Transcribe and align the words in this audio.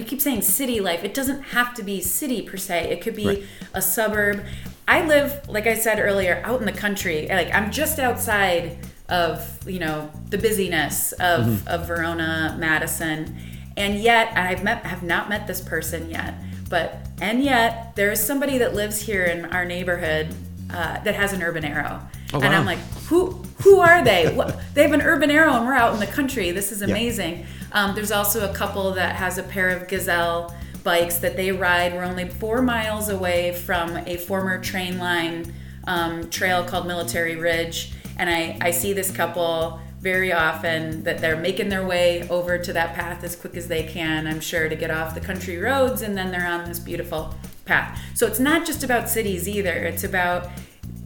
we 0.00 0.06
keep 0.06 0.20
saying 0.20 0.42
city 0.42 0.80
life. 0.80 1.04
It 1.04 1.14
doesn't 1.14 1.42
have 1.42 1.74
to 1.74 1.82
be 1.82 2.00
city 2.00 2.42
per 2.42 2.56
se. 2.56 2.90
It 2.90 3.00
could 3.02 3.14
be 3.14 3.26
Right. 3.26 3.42
a 3.74 3.82
suburb. 3.82 4.44
I 4.88 5.04
live, 5.06 5.48
like 5.48 5.66
I 5.66 5.74
said 5.74 5.98
earlier, 6.00 6.42
out 6.44 6.60
in 6.60 6.66
the 6.66 6.72
country. 6.72 7.26
Like 7.28 7.54
I'm 7.54 7.70
just 7.70 7.98
outside 7.98 8.78
of 9.08 9.68
you 9.68 9.78
know 9.80 10.10
the 10.30 10.38
busyness 10.38 11.12
of, 11.12 11.66
of 11.68 11.86
Verona, 11.86 12.56
Madison, 12.58 13.36
and 13.76 14.00
yet 14.00 14.36
I've 14.36 14.64
met 14.64 14.84
have 14.86 15.02
not 15.02 15.28
met 15.28 15.46
this 15.46 15.60
person 15.60 16.10
yet. 16.10 16.34
But 16.68 17.06
and 17.20 17.42
yet 17.44 17.94
there 17.96 18.10
is 18.10 18.20
somebody 18.24 18.58
that 18.58 18.74
lives 18.74 19.02
here 19.02 19.24
in 19.24 19.44
our 19.46 19.64
neighborhood 19.64 20.28
uh, 20.72 21.00
that 21.00 21.14
has 21.14 21.32
an 21.32 21.42
urban 21.42 21.64
arrow, 21.64 22.00
Oh, 22.32 22.40
and 22.40 22.52
wow. 22.52 22.60
I'm 22.60 22.66
like, 22.66 22.78
who 23.08 23.30
who 23.62 23.80
are 23.80 24.02
they? 24.02 24.32
what, 24.34 24.60
they 24.74 24.82
have 24.82 24.92
an 24.92 25.02
urban 25.02 25.30
arrow, 25.30 25.52
and 25.52 25.66
we're 25.66 25.74
out 25.74 25.92
in 25.94 26.00
the 26.00 26.06
country. 26.06 26.50
This 26.50 26.72
is 26.72 26.82
amazing. 26.82 27.46
Um, 27.72 27.94
there's 27.94 28.12
also 28.12 28.48
a 28.48 28.54
couple 28.54 28.92
that 28.92 29.16
has 29.16 29.38
a 29.38 29.42
pair 29.42 29.68
of 29.70 29.88
Gazelle 29.88 30.54
bikes 30.82 31.18
that 31.18 31.36
they 31.36 31.52
ride. 31.52 31.92
We're 31.92 32.04
only 32.04 32.28
four 32.28 32.62
miles 32.62 33.08
away 33.08 33.52
from 33.52 33.96
a 33.98 34.16
former 34.16 34.60
train 34.60 34.98
line 34.98 35.52
um, 35.86 36.30
trail 36.30 36.64
called 36.64 36.86
Military 36.86 37.36
Ridge, 37.36 37.92
and 38.18 38.30
I, 38.30 38.58
I 38.60 38.70
see 38.70 38.92
this 38.92 39.10
couple 39.10 39.80
very 40.00 40.32
often 40.32 41.02
that 41.04 41.18
they're 41.18 41.36
making 41.36 41.68
their 41.68 41.86
way 41.86 42.26
over 42.30 42.56
to 42.56 42.72
that 42.72 42.94
path 42.94 43.22
as 43.22 43.36
quick 43.36 43.54
as 43.54 43.68
they 43.68 43.82
can. 43.82 44.26
I'm 44.26 44.40
sure 44.40 44.68
to 44.68 44.74
get 44.74 44.90
off 44.90 45.14
the 45.14 45.20
country 45.20 45.58
roads, 45.58 46.00
and 46.00 46.16
then 46.16 46.30
they're 46.30 46.46
on 46.46 46.64
this 46.64 46.78
beautiful 46.78 47.34
path. 47.66 48.00
So 48.14 48.26
it's 48.26 48.40
not 48.40 48.66
just 48.66 48.82
about 48.82 49.08
cities 49.10 49.46
either. 49.46 49.72
It's 49.72 50.04
about 50.04 50.48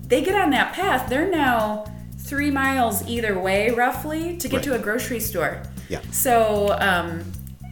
they 0.08 0.22
get 0.22 0.34
on 0.34 0.50
that 0.50 0.72
path. 0.74 1.08
They're 1.08 1.30
now 1.30 1.84
three 2.18 2.50
miles 2.50 3.06
either 3.08 3.38
way, 3.38 3.70
roughly, 3.70 4.36
to 4.38 4.48
get 4.48 4.56
Right. 4.58 4.64
to 4.64 4.74
a 4.74 4.78
grocery 4.78 5.20
store. 5.20 5.62
Yeah. 5.88 6.00
So 6.10 6.76
um, 6.80 7.24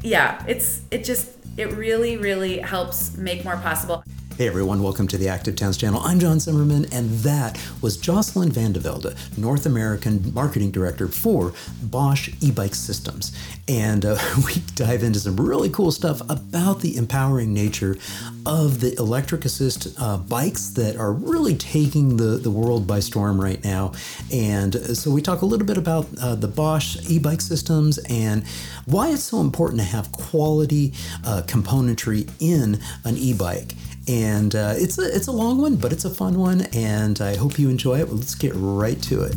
yeah, 0.02 0.42
it's 0.46 0.82
it 0.90 1.04
just 1.04 1.30
it 1.56 1.72
really 1.72 2.16
really 2.16 2.58
helps 2.58 3.16
make 3.16 3.44
more 3.44 3.56
possible. 3.56 4.02
Hey 4.38 4.46
everyone, 4.48 4.82
welcome 4.82 5.06
to 5.08 5.18
the 5.18 5.28
Active 5.28 5.56
Towns 5.56 5.76
channel. 5.76 6.00
I'm 6.00 6.18
John 6.18 6.38
Simmerman, 6.38 6.90
and 6.90 7.10
that 7.18 7.62
was 7.82 7.98
Jocelyn 7.98 8.50
Van 8.50 8.72
de 8.72 8.80
Velde, 8.80 9.14
North 9.36 9.66
American 9.66 10.32
Marketing 10.32 10.70
Director 10.70 11.06
for 11.06 11.52
Bosch 11.82 12.30
e-bike 12.40 12.74
systems. 12.74 13.36
And 13.68 14.06
uh, 14.06 14.16
we 14.46 14.54
dive 14.74 15.02
into 15.02 15.20
some 15.20 15.36
really 15.36 15.68
cool 15.68 15.92
stuff 15.92 16.22
about 16.30 16.80
the 16.80 16.96
empowering 16.96 17.52
nature 17.52 17.98
of 18.46 18.80
the 18.80 18.94
electric 18.98 19.44
assist 19.44 19.94
uh, 20.00 20.16
bikes 20.16 20.68
that 20.70 20.96
are 20.96 21.12
really 21.12 21.54
taking 21.54 22.16
the, 22.16 22.38
the 22.38 22.50
world 22.50 22.86
by 22.86 23.00
storm 23.00 23.38
right 23.38 23.62
now. 23.62 23.92
And 24.32 24.74
uh, 24.74 24.94
so 24.94 25.10
we 25.10 25.20
talk 25.20 25.42
a 25.42 25.46
little 25.46 25.66
bit 25.66 25.76
about 25.76 26.06
uh, 26.20 26.36
the 26.36 26.48
Bosch 26.48 26.96
e-bike 27.06 27.42
systems 27.42 27.98
and 28.08 28.46
why 28.86 29.10
it's 29.10 29.24
so 29.24 29.42
important 29.42 29.80
to 29.80 29.86
have 29.86 30.10
quality 30.10 30.94
uh, 31.22 31.42
componentry 31.46 32.30
in 32.40 32.80
an 33.04 33.18
e-bike 33.18 33.74
and 34.08 34.54
uh, 34.54 34.74
it's 34.76 34.98
a 34.98 35.14
it's 35.14 35.26
a 35.26 35.32
long 35.32 35.60
one, 35.60 35.76
but 35.76 35.92
it's 35.92 36.04
a 36.04 36.10
fun 36.10 36.38
one, 36.38 36.62
and 36.72 37.20
I 37.20 37.36
hope 37.36 37.58
you 37.58 37.68
enjoy 37.68 38.00
it. 38.00 38.08
Well, 38.08 38.16
let's 38.16 38.34
get 38.34 38.52
right 38.54 39.00
to 39.02 39.22
it. 39.22 39.36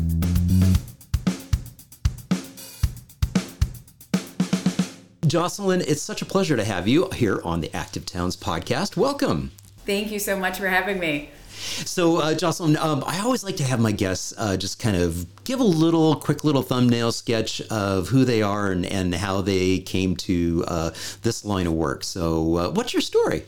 Jocelyn, 5.26 5.80
it's 5.80 6.02
such 6.02 6.22
a 6.22 6.24
pleasure 6.24 6.56
to 6.56 6.64
have 6.64 6.86
you 6.86 7.10
here 7.10 7.40
on 7.42 7.60
the 7.60 7.74
Active 7.74 8.06
Towns 8.06 8.36
podcast. 8.36 8.96
Welcome. 8.96 9.50
Thank 9.84 10.12
you 10.12 10.18
so 10.18 10.38
much 10.38 10.58
for 10.58 10.68
having 10.68 11.00
me. 11.00 11.30
So, 11.56 12.18
uh, 12.18 12.34
Jocelyn, 12.34 12.76
um, 12.76 13.02
I 13.06 13.20
always 13.20 13.42
like 13.42 13.56
to 13.56 13.64
have 13.64 13.80
my 13.80 13.90
guests 13.90 14.34
uh, 14.36 14.56
just 14.56 14.78
kind 14.78 14.96
of 14.96 15.26
give 15.44 15.58
a 15.58 15.64
little 15.64 16.16
quick 16.16 16.44
little 16.44 16.62
thumbnail 16.62 17.12
sketch 17.12 17.60
of 17.62 18.08
who 18.08 18.24
they 18.24 18.42
are 18.42 18.70
and, 18.70 18.84
and 18.86 19.14
how 19.14 19.40
they 19.40 19.78
came 19.78 20.16
to 20.16 20.64
uh, 20.68 20.90
this 21.22 21.44
line 21.44 21.66
of 21.66 21.72
work. 21.72 22.04
So, 22.04 22.56
uh, 22.56 22.70
what's 22.70 22.92
your 22.92 23.00
story? 23.00 23.44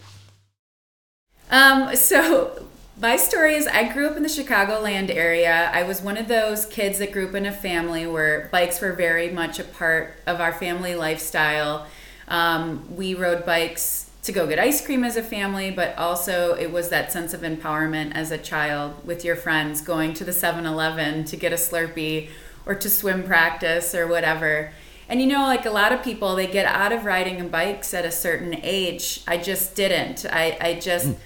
Um, 1.51 1.97
so 1.97 2.67
my 3.01 3.17
story 3.17 3.55
is 3.55 3.67
I 3.67 3.93
grew 3.93 4.09
up 4.09 4.17
in 4.17 4.23
the 4.23 4.29
Chicagoland 4.29 5.15
area. 5.15 5.71
I 5.73 5.83
was 5.85 6.03
one 6.03 6.17
of 6.17 6.29
those 6.29 6.67
kids 6.67 6.99
that 6.99 7.13
grew 7.13 7.29
up 7.29 7.35
in 7.35 7.47
a 7.47 7.53
family 7.53 8.07
where 8.07 8.49
bikes 8.53 8.81
were 8.81 8.93
very 8.93 9.31
much 9.31 9.59
a 9.59 9.65
part 9.65 10.15
of 10.27 10.41
our 10.41 10.53
family 10.53 10.95
lifestyle. 10.95 11.87
Um, 12.27 12.97
we 12.97 13.15
rode 13.15 13.47
bikes 13.47 14.11
to 14.25 14.33
go 14.33 14.47
get 14.47 14.59
ice 14.59 14.85
cream 14.85 15.05
as 15.05 15.17
a 15.17 15.23
family, 15.23 15.71
but 15.71 15.97
also 15.97 16.55
it 16.55 16.71
was 16.71 16.91
that 16.91 17.13
sense 17.13 17.33
of 17.33 17.41
empowerment 17.41 18.13
as 18.13 18.31
a 18.31 18.37
child 18.37 19.07
with 19.07 19.25
your 19.25 19.37
friends 19.37 19.81
going 19.81 20.13
to 20.15 20.25
the 20.25 20.33
7 20.33 20.67
Eleven 20.67 21.25
to 21.25 21.37
get 21.37 21.53
a 21.53 21.57
Slurpee 21.57 22.29
or 22.67 22.75
to 22.75 22.91
swim 22.91 23.23
practice 23.23 23.95
or 23.95 24.07
whatever. 24.07 24.73
And 25.09 25.23
you 25.23 25.27
know, 25.27 25.45
like 25.45 25.65
a 25.65 25.71
lot 25.71 25.93
of 25.93 26.03
people, 26.03 26.35
they 26.35 26.47
get 26.47 26.67
out 26.67 26.93
of 26.93 27.07
riding 27.07 27.49
bikes 27.49 27.95
at 27.95 28.05
a 28.05 28.11
certain 28.11 28.57
age. 28.63 29.23
I 29.27 29.39
just 29.39 29.75
didn't. 29.75 30.27
I, 30.31 30.59
I 30.61 30.75
just 30.75 31.17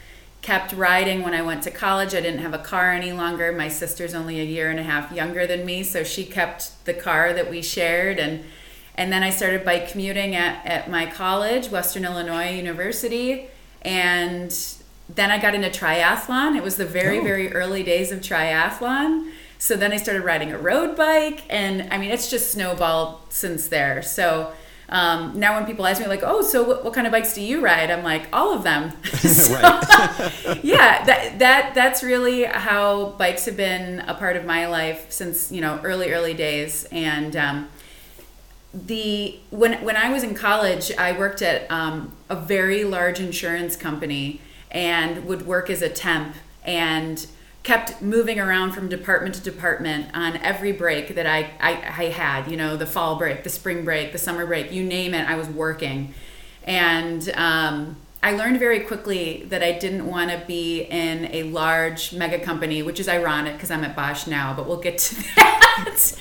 kept 0.42 0.72
riding 0.72 1.22
when 1.22 1.34
I 1.34 1.42
went 1.42 1.62
to 1.62 1.70
college. 1.70 2.14
I 2.14 2.20
didn't 2.20 2.40
have 2.40 2.52
a 2.52 2.58
car 2.58 2.90
any 2.90 3.12
longer. 3.12 3.52
My 3.52 3.68
sister's 3.68 4.12
only 4.12 4.40
a 4.40 4.44
year 4.44 4.70
and 4.70 4.78
a 4.78 4.82
half 4.82 5.12
younger 5.12 5.46
than 5.46 5.64
me, 5.64 5.82
so 5.84 6.02
she 6.02 6.24
kept 6.24 6.84
the 6.84 6.92
car 6.94 7.32
that 7.32 7.48
we 7.50 7.62
shared 7.62 8.18
and 8.18 8.44
and 8.94 9.10
then 9.10 9.22
I 9.22 9.30
started 9.30 9.64
bike 9.64 9.88
commuting 9.88 10.34
at, 10.34 10.66
at 10.66 10.90
my 10.90 11.06
college, 11.06 11.70
Western 11.70 12.04
Illinois 12.04 12.54
University, 12.54 13.48
and 13.80 14.54
then 15.08 15.30
I 15.30 15.38
got 15.40 15.54
into 15.54 15.70
triathlon. 15.70 16.56
It 16.58 16.62
was 16.62 16.76
the 16.76 16.84
very, 16.84 17.18
Oh. 17.18 17.24
very 17.24 17.54
early 17.54 17.82
days 17.82 18.12
of 18.12 18.20
triathlon. 18.20 19.30
So 19.58 19.76
then 19.76 19.92
I 19.92 19.96
started 19.96 20.24
riding 20.24 20.52
a 20.52 20.58
road 20.58 20.94
bike, 20.94 21.44
and 21.48 21.88
I 21.90 21.96
mean, 21.96 22.10
it's 22.10 22.28
just 22.28 22.50
snowballed 22.52 23.20
since 23.30 23.68
there. 23.68 24.02
So 24.02 24.52
um, 24.92 25.32
now 25.40 25.56
when 25.56 25.64
people 25.64 25.86
ask 25.86 26.02
me, 26.02 26.06
like, 26.06 26.22
oh, 26.22 26.42
so 26.42 26.62
what, 26.62 26.84
what 26.84 26.92
kind 26.92 27.06
of 27.06 27.12
bikes 27.12 27.34
do 27.34 27.40
you 27.40 27.62
ride? 27.62 27.90
I'm 27.90 28.04
like, 28.04 28.28
all 28.30 28.54
of 28.54 28.62
them. 28.62 28.92
So, 29.32 29.58
yeah, 30.62 31.04
that, 31.04 31.38
that 31.38 31.74
that's 31.74 32.02
really 32.02 32.44
how 32.44 33.10
bikes 33.18 33.46
have 33.46 33.56
been 33.56 34.00
a 34.00 34.14
part 34.14 34.36
of 34.36 34.44
my 34.44 34.66
life 34.66 35.10
since 35.10 35.50
you 35.50 35.60
know 35.60 35.80
early 35.82 36.12
early 36.12 36.34
days. 36.34 36.86
And 36.92 37.34
um, 37.34 37.68
the 38.74 39.38
when 39.50 39.82
when 39.84 39.96
I 39.96 40.12
was 40.12 40.22
in 40.22 40.34
college, 40.34 40.92
I 40.96 41.18
worked 41.18 41.40
at 41.40 41.70
um, 41.70 42.12
a 42.28 42.36
very 42.36 42.84
large 42.84 43.20
insurance 43.20 43.76
company 43.76 44.40
and 44.70 45.24
would 45.24 45.46
work 45.46 45.70
as 45.70 45.80
a 45.80 45.88
temp 45.88 46.36
and 46.64 47.26
kept 47.62 48.02
moving 48.02 48.40
around 48.40 48.72
from 48.72 48.88
department 48.88 49.34
to 49.36 49.40
department 49.40 50.06
on 50.14 50.36
every 50.38 50.72
break 50.72 51.14
that 51.14 51.26
I, 51.26 51.50
I, 51.60 51.72
I 51.72 52.04
had, 52.10 52.50
you 52.50 52.56
know, 52.56 52.76
the 52.76 52.86
fall 52.86 53.16
break, 53.16 53.44
the 53.44 53.50
spring 53.50 53.84
break, 53.84 54.10
the 54.12 54.18
summer 54.18 54.44
break, 54.46 54.72
you 54.72 54.82
name 54.82 55.14
it, 55.14 55.28
I 55.28 55.36
was 55.36 55.46
working. 55.48 56.12
And 56.64 57.28
um, 57.34 57.96
I 58.22 58.32
learned 58.32 58.58
very 58.58 58.80
quickly 58.80 59.44
that 59.48 59.62
I 59.62 59.78
didn't 59.78 60.06
want 60.06 60.30
to 60.30 60.42
be 60.46 60.82
in 60.82 61.26
a 61.32 61.44
large 61.44 62.12
mega 62.12 62.38
company, 62.38 62.82
which 62.82 62.98
is 62.98 63.08
ironic 63.08 63.54
because 63.54 63.70
I'm 63.70 63.84
at 63.84 63.94
Bosch 63.94 64.26
now, 64.26 64.54
but 64.54 64.66
we'll 64.66 64.80
get 64.80 64.98
to 64.98 65.14
that. 65.36 66.14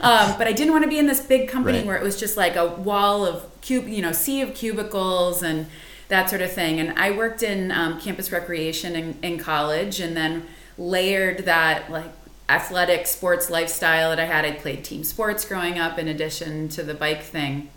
um, 0.00 0.36
but 0.38 0.46
I 0.46 0.52
didn't 0.52 0.72
want 0.72 0.84
to 0.84 0.88
be 0.90 0.98
in 0.98 1.06
this 1.06 1.20
big 1.20 1.48
company 1.48 1.78
Right. 1.78 1.86
where 1.86 1.96
it 1.96 2.02
was 2.02 2.18
just 2.18 2.36
like 2.36 2.56
a 2.56 2.66
wall 2.66 3.26
of 3.26 3.44
cube, 3.60 3.88
you 3.88 4.02
know, 4.02 4.12
sea 4.12 4.40
of 4.42 4.54
cubicles 4.54 5.42
and 5.42 5.66
that 6.08 6.28
sort 6.30 6.42
of 6.42 6.52
thing. 6.52 6.78
And 6.80 6.96
I 6.98 7.10
worked 7.10 7.42
in 7.42 7.72
um, 7.72 8.00
campus 8.00 8.30
recreation 8.30 8.94
in, 8.94 9.18
in 9.22 9.38
college, 9.38 10.00
and 10.00 10.16
then 10.16 10.46
layered 10.76 11.44
that 11.44 11.90
like 11.90 12.10
athletic 12.48 13.06
sports 13.06 13.48
lifestyle 13.50 14.10
that 14.10 14.20
I 14.20 14.24
had. 14.26 14.44
I 14.44 14.52
played 14.52 14.84
team 14.84 15.04
sports 15.04 15.44
growing 15.44 15.78
up 15.78 15.98
in 15.98 16.08
addition 16.08 16.68
to 16.70 16.82
the 16.82 16.94
bike 16.94 17.22
thing. 17.22 17.70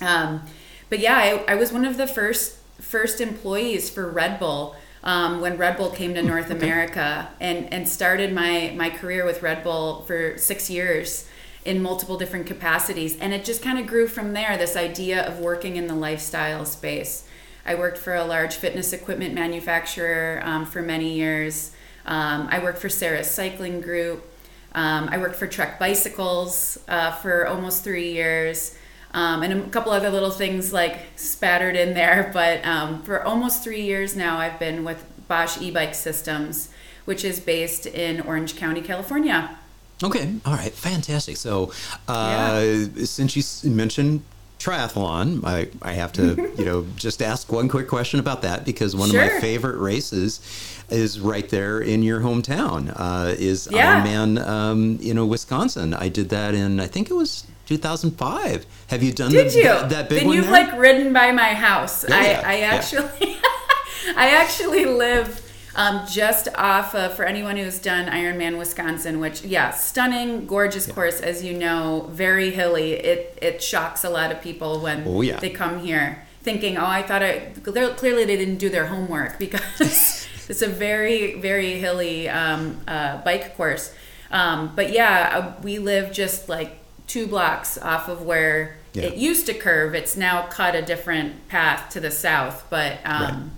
Um, 0.00 0.42
but 0.88 1.00
yeah, 1.00 1.16
I, 1.16 1.52
I 1.52 1.54
was 1.56 1.72
one 1.72 1.84
of 1.84 1.96
the 1.96 2.06
first 2.06 2.56
first 2.80 3.20
employees 3.20 3.90
for 3.90 4.08
Red 4.08 4.38
Bull 4.38 4.76
um, 5.02 5.40
when 5.40 5.56
Red 5.56 5.76
Bull 5.76 5.90
came 5.90 6.14
to 6.14 6.22
North 6.22 6.50
America, 6.50 7.28
and 7.40 7.72
and 7.72 7.88
started 7.88 8.32
my 8.32 8.72
my 8.76 8.90
career 8.90 9.24
with 9.24 9.42
Red 9.42 9.62
Bull 9.62 10.02
for 10.02 10.36
six 10.38 10.70
years 10.70 11.28
in 11.64 11.82
multiple 11.82 12.16
different 12.16 12.46
capacities, 12.46 13.18
and 13.18 13.32
it 13.32 13.44
just 13.44 13.62
kind 13.62 13.78
of 13.78 13.86
grew 13.86 14.06
from 14.06 14.32
there. 14.32 14.56
This 14.56 14.76
idea 14.76 15.26
of 15.26 15.38
working 15.38 15.76
in 15.76 15.86
the 15.86 15.94
lifestyle 15.94 16.64
space. 16.64 17.24
I 17.66 17.74
worked 17.74 17.98
for 17.98 18.14
a 18.14 18.24
large 18.24 18.54
fitness 18.54 18.94
equipment 18.94 19.34
manufacturer 19.34 20.40
um, 20.42 20.64
for 20.64 20.80
many 20.80 21.12
years. 21.12 21.72
Um, 22.08 22.48
I 22.50 22.58
worked 22.60 22.78
for 22.78 22.88
Saris 22.88 23.30
Cycling 23.30 23.82
Group. 23.82 24.24
Um, 24.74 25.08
I 25.10 25.18
worked 25.18 25.36
for 25.36 25.46
Trek 25.46 25.78
Bicycles 25.78 26.78
uh, 26.88 27.12
for 27.12 27.46
almost 27.46 27.84
three 27.84 28.12
years, 28.12 28.76
um, 29.12 29.42
and 29.42 29.52
a 29.52 29.68
couple 29.68 29.92
other 29.92 30.10
little 30.10 30.30
things 30.30 30.72
like 30.72 30.98
spattered 31.16 31.76
in 31.76 31.94
there. 31.94 32.30
But 32.38 32.64
um, 32.64 33.02
for 33.02 33.22
almost 33.22 33.62
three 33.62 33.82
years 33.82 34.16
now, 34.16 34.38
I've 34.38 34.58
been 34.58 34.84
with 34.84 35.04
Bosch 35.28 35.60
e-bike 35.60 35.94
systems, 35.94 36.70
which 37.04 37.24
is 37.24 37.40
based 37.40 37.86
in 37.86 38.22
Orange 38.22 38.56
County, 38.56 38.80
California. 38.80 39.58
Okay, 40.02 40.34
all 40.46 40.54
right, 40.54 40.72
fantastic. 40.72 41.36
So, 41.36 41.72
uh, 42.06 42.86
since 43.04 43.36
you 43.36 43.70
mentioned 43.70 44.22
triathlon, 44.58 45.44
I, 45.44 45.68
I 45.82 45.92
have 45.92 46.12
to, 46.14 46.52
you 46.58 46.64
know, 46.64 46.86
just 46.96 47.20
ask 47.20 47.50
one 47.50 47.68
quick 47.68 47.88
question 47.88 48.20
about 48.20 48.42
that 48.42 48.64
because 48.64 48.94
one 48.96 49.10
of 49.10 49.16
my 49.16 49.40
favorite 49.40 49.78
races 49.78 50.40
is 50.90 51.20
right 51.20 51.48
there 51.48 51.80
in 51.80 52.02
your 52.02 52.20
hometown. 52.20 52.92
Uh, 52.96 53.34
is 53.38 53.68
Yeah. 53.70 54.02
Ironman, 54.04 54.46
um, 54.46 54.98
you 55.00 55.12
know, 55.14 55.26
Wisconsin. 55.26 55.94
I 55.94 56.08
did 56.08 56.28
that 56.30 56.54
in, 56.54 56.80
I 56.80 56.86
think 56.86 57.10
it 57.10 57.14
was 57.14 57.44
2005. 57.66 58.64
Have 58.88 59.02
you 59.02 59.12
done 59.12 59.30
Did 59.30 59.50
the, 59.52 59.58
you? 59.58 59.64
That, 59.64 59.90
that 59.90 60.08
big 60.08 60.18
then 60.20 60.26
one 60.28 60.36
you've 60.36 60.46
there? 60.46 60.52
like 60.64 60.78
ridden 60.78 61.12
by 61.12 61.32
my 61.32 61.54
house. 61.54 62.04
Oh, 62.04 62.12
I, 62.12 62.30
yeah, 62.30 62.42
I 62.44 62.58
yeah. 62.58 62.66
actually, 62.74 63.36
I 64.16 64.30
actually 64.30 64.86
live 64.86 65.44
um, 65.76 66.06
just 66.10 66.48
off 66.56 66.94
of. 66.94 67.14
For 67.14 67.24
anyone 67.24 67.56
who's 67.58 67.78
done 67.78 68.06
Ironman 68.06 68.56
Wisconsin, 68.58 69.20
which 69.20 69.44
yeah, 69.44 69.70
stunning, 69.72 70.46
gorgeous 70.46 70.86
course, 70.86 71.20
as 71.20 71.44
you 71.44 71.52
know, 71.52 72.08
very 72.10 72.50
hilly. 72.50 72.92
It 72.94 73.38
it 73.42 73.62
shocks 73.62 74.02
a 74.04 74.10
lot 74.10 74.32
of 74.32 74.40
people 74.40 74.80
when 74.80 75.04
Oh, 75.06 75.20
yeah. 75.20 75.38
they 75.38 75.50
come 75.50 75.80
here 75.80 76.24
thinking, 76.42 76.78
oh, 76.78 76.86
I 76.86 77.02
thought 77.02 77.22
I 77.22 77.52
clearly 77.96 78.24
they 78.24 78.36
didn't 78.36 78.56
do 78.56 78.70
their 78.70 78.86
homework 78.86 79.38
because 79.38 80.26
it's 80.48 80.62
a 80.62 80.68
very 80.68 81.34
very 81.40 81.78
hilly 81.78 82.28
um, 82.28 82.80
uh, 82.88 83.18
bike 83.18 83.56
course. 83.56 83.94
Um, 84.30 84.72
but 84.76 84.90
yeah, 84.92 85.30
uh, 85.56 85.60
we 85.62 85.78
live 85.78 86.12
just 86.12 86.48
like 86.48 86.78
two 87.06 87.26
blocks 87.26 87.78
off 87.78 88.08
of 88.08 88.22
where 88.22 88.76
Yeah. 88.92 89.04
it 89.04 89.16
used 89.16 89.46
to 89.46 89.54
curve. 89.54 89.94
It's 89.94 90.16
now 90.16 90.42
cut 90.48 90.74
a 90.74 90.82
different 90.82 91.48
path 91.48 91.88
to 91.90 92.00
the 92.00 92.10
south, 92.10 92.66
but 92.68 92.98
um, 93.06 93.52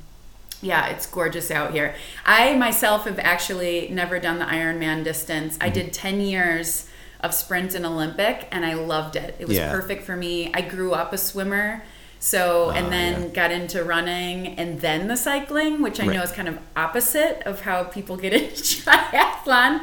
yeah, 0.63 0.87
it's 0.89 1.07
gorgeous 1.07 1.51
out 1.51 1.73
here. 1.73 1.95
I 2.25 2.55
myself 2.57 3.05
have 3.05 3.19
actually 3.19 3.89
never 3.91 4.21
done 4.21 4.39
the 4.39 4.45
Ironman 4.45 5.03
distance. 5.03 5.55
Mm-hmm. 5.55 5.65
I 5.65 5.71
did 5.71 5.93
10 5.93 6.21
years 6.21 6.89
of 7.21 7.35
sprint 7.35 7.75
and 7.75 7.85
Olympic 7.85 8.47
and 8.53 8.65
I 8.65 8.75
loved 8.75 9.17
it. 9.17 9.35
It 9.39 9.49
was 9.49 9.57
Yeah. 9.57 9.71
perfect 9.73 10.05
for 10.05 10.17
me. 10.17 10.53
I 10.55 10.61
grew 10.61 10.93
up 10.93 11.13
a 11.13 11.19
swimmer. 11.19 11.83
So, 12.23 12.67
Ah, 12.71 12.75
and 12.77 12.93
then 12.93 13.23
yeah. 13.23 13.29
got 13.29 13.51
into 13.51 13.83
running 13.83 14.49
and 14.59 14.79
then 14.81 15.09
the 15.09 15.17
cycling, 15.17 15.81
which 15.81 15.99
I 16.01 16.07
know 16.07 16.23
is 16.23 16.31
kind 16.33 16.49
of 16.49 16.59
opposite 16.77 17.43
of 17.47 17.63
how 17.63 17.85
people 17.85 18.17
get 18.19 18.33
into 18.41 18.53
triathlon. 18.63 19.81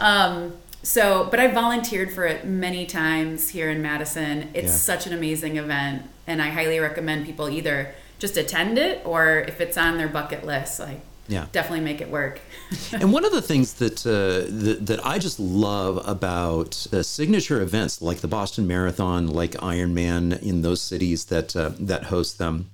Um, 0.00 0.54
so, 0.82 1.28
but 1.30 1.38
I 1.40 1.46
volunteered 1.48 2.12
for 2.12 2.26
it 2.26 2.44
many 2.44 2.86
times 2.86 3.48
here 3.50 3.70
in 3.70 3.82
Madison. 3.82 4.50
It's 4.52 4.66
Yeah. 4.72 4.72
such 4.72 5.06
an 5.06 5.12
amazing 5.12 5.56
event, 5.56 6.02
and 6.26 6.42
I 6.42 6.50
highly 6.50 6.78
recommend 6.80 7.24
people 7.24 7.48
either 7.48 7.94
just 8.18 8.36
attend 8.36 8.78
it 8.78 9.02
or 9.04 9.38
if 9.46 9.60
it's 9.60 9.76
on 9.78 9.96
their 9.98 10.08
bucket 10.08 10.44
list, 10.44 10.80
like 10.80 11.00
Yeah. 11.28 11.46
definitely 11.52 11.84
make 11.84 12.00
it 12.00 12.10
work. 12.10 12.40
and 12.92 13.12
one 13.12 13.24
of 13.24 13.32
the 13.32 13.42
things 13.42 13.74
that, 13.74 14.06
uh, 14.06 14.46
that 14.48 14.86
that 14.86 15.06
I 15.06 15.18
just 15.18 15.38
love 15.40 16.06
about 16.06 16.86
uh, 16.92 17.02
signature 17.02 17.60
events 17.60 18.00
like 18.00 18.18
the 18.18 18.28
Boston 18.28 18.66
Marathon, 18.66 19.26
like 19.26 19.52
Ironman 19.52 20.40
in 20.42 20.62
those 20.62 20.80
cities 20.80 21.26
that 21.26 21.54
uh, 21.56 21.72
that 21.80 22.04
host 22.04 22.38
them, 22.38 22.70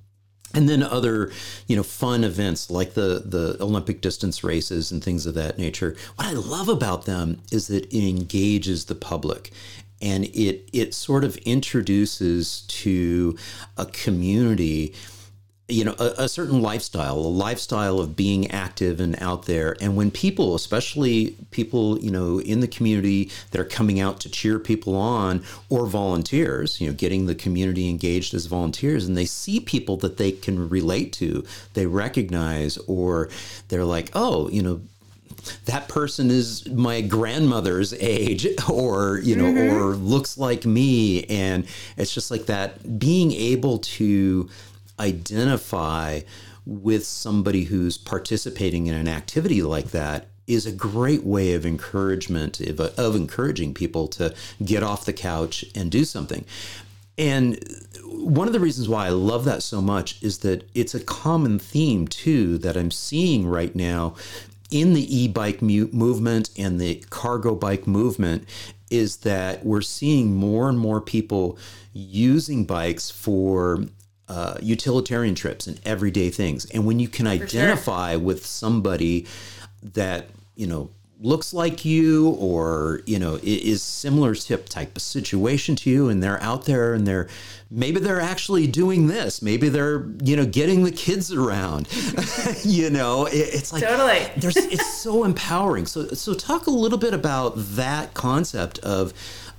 and 0.54 0.68
then 0.68 0.82
other 0.82 1.32
you 1.66 1.76
know 1.76 1.82
fun 1.82 2.24
events 2.24 2.70
like 2.70 2.94
the 2.94 3.22
the 3.24 3.56
Olympic 3.60 4.00
distance 4.00 4.44
races 4.44 4.92
and 4.92 5.02
things 5.02 5.26
of 5.26 5.34
that 5.34 5.58
nature. 5.58 5.96
What 6.16 6.28
I 6.28 6.32
love 6.32 6.68
about 6.68 7.06
them 7.06 7.40
is 7.50 7.68
that 7.68 7.86
it 7.86 8.08
engages 8.08 8.86
the 8.86 8.94
public. 8.94 9.50
And 10.00 10.24
it 10.24 10.68
it 10.72 10.94
sort 10.94 11.22
of 11.22 11.36
introduces 11.36 12.62
to 12.62 13.36
a 13.76 13.86
community 13.86 14.94
you 15.72 15.84
know 15.84 15.94
a, 15.98 16.14
a 16.18 16.28
certain 16.28 16.60
lifestyle 16.60 17.16
a 17.16 17.20
lifestyle 17.20 17.98
of 17.98 18.16
being 18.16 18.50
active 18.50 19.00
and 19.00 19.20
out 19.22 19.46
there. 19.46 19.76
And 19.80 19.96
when 19.96 20.10
people 20.10 20.54
especially 20.54 21.36
people 21.50 21.98
you 21.98 22.10
know 22.10 22.40
in 22.40 22.60
the 22.60 22.68
community 22.68 23.30
that 23.50 23.60
are 23.60 23.64
coming 23.64 24.00
out 24.00 24.20
to 24.20 24.30
cheer 24.30 24.58
people 24.58 24.96
on 24.96 25.42
or 25.68 25.86
volunteers 25.86 26.80
you 26.80 26.86
know 26.86 26.92
getting 26.92 27.26
the 27.26 27.34
community 27.34 27.88
engaged 27.88 28.34
as 28.34 28.46
volunteers 28.46 29.06
and 29.06 29.16
they 29.16 29.24
see 29.24 29.60
people 29.60 29.96
that 29.98 30.16
they 30.16 30.32
can 30.32 30.68
relate 30.68 31.12
to 31.12 31.44
they 31.74 31.86
recognize 31.86 32.76
or 32.86 33.28
they're 33.68 33.84
like 33.84 34.10
oh 34.14 34.48
you 34.50 34.62
know 34.62 34.80
that 35.64 35.88
person 35.88 36.30
is 36.30 36.68
my 36.68 37.00
grandmother's 37.00 37.92
age 37.94 38.46
or 38.70 39.20
you 39.22 39.36
know 39.36 39.44
mm-hmm. 39.44 39.76
or 39.76 39.94
looks 39.94 40.38
like 40.38 40.64
me. 40.64 41.24
And 41.24 41.66
it's 41.96 42.14
just 42.14 42.30
like 42.30 42.46
that 42.46 42.98
being 42.98 43.32
able 43.32 43.78
to 43.78 44.48
identify 44.98 46.20
with 46.64 47.04
somebody 47.04 47.64
who's 47.64 47.98
participating 47.98 48.86
in 48.86 48.94
an 48.94 49.08
activity 49.08 49.62
like 49.62 49.90
that 49.90 50.28
is 50.46 50.66
a 50.66 50.72
great 50.72 51.24
way 51.24 51.54
of 51.54 51.64
encouragement 51.64 52.60
of, 52.60 52.80
of 52.80 53.16
encouraging 53.16 53.74
people 53.74 54.08
to 54.08 54.34
get 54.64 54.82
off 54.82 55.04
the 55.04 55.12
couch 55.12 55.64
and 55.74 55.90
do 55.90 56.04
something. 56.04 56.44
And 57.18 57.58
one 58.04 58.46
of 58.46 58.52
the 58.52 58.60
reasons 58.60 58.88
why 58.88 59.06
I 59.06 59.10
love 59.10 59.44
that 59.44 59.62
so 59.62 59.80
much 59.80 60.22
is 60.22 60.38
that 60.38 60.68
it's 60.74 60.94
a 60.94 61.00
common 61.00 61.58
theme 61.58 62.08
too 62.08 62.58
that 62.58 62.76
I'm 62.76 62.90
seeing 62.90 63.46
right 63.46 63.74
now 63.74 64.14
in 64.70 64.94
the 64.94 65.16
e-bike 65.16 65.60
mu- 65.60 65.90
movement 65.92 66.50
and 66.56 66.80
the 66.80 67.04
cargo 67.10 67.54
bike 67.54 67.86
movement 67.86 68.48
is 68.90 69.18
that 69.18 69.64
we're 69.64 69.82
seeing 69.82 70.34
more 70.34 70.68
and 70.68 70.78
more 70.78 71.00
people 71.00 71.58
using 71.92 72.64
bikes 72.64 73.10
for 73.10 73.84
uh, 74.32 74.56
utilitarian 74.62 75.34
trips 75.34 75.66
and 75.66 75.78
everyday 75.84 76.30
things. 76.30 76.64
And 76.70 76.86
when 76.86 76.98
you 76.98 77.06
can 77.06 77.26
identify 77.26 78.16
with 78.16 78.46
somebody 78.46 79.26
that 79.82 80.28
you 80.56 80.66
know 80.66 80.90
looks 81.20 81.52
like 81.52 81.84
you 81.84 82.30
or 82.30 83.02
you 83.06 83.18
know 83.18 83.38
is 83.42 83.82
similar 83.82 84.34
tip 84.34 84.68
type 84.68 84.96
of 84.96 85.02
situation 85.02 85.76
to 85.76 85.90
you 85.90 86.08
and 86.08 86.22
they're 86.22 86.42
out 86.42 86.64
there 86.64 86.94
and 86.94 87.06
they're 87.06 87.28
maybe 87.70 88.00
they're 88.00 88.20
actually 88.20 88.66
doing 88.66 89.06
this 89.06 89.40
maybe 89.40 89.68
they're 89.68 90.04
you 90.24 90.34
know 90.34 90.44
getting 90.44 90.82
the 90.82 90.90
kids 90.90 91.32
around 91.32 91.86
you 92.64 92.90
know 92.90 93.26
it, 93.26 93.34
it's 93.34 93.72
like 93.72 93.84
Totally. 93.84 94.28
there's 94.36 94.56
it's 94.56 94.94
so 94.94 95.22
empowering 95.22 95.86
so 95.86 96.08
so 96.08 96.34
talk 96.34 96.66
a 96.66 96.70
little 96.70 96.98
bit 96.98 97.14
about 97.14 97.52
that 97.56 98.14
concept 98.14 98.80
of 98.80 99.12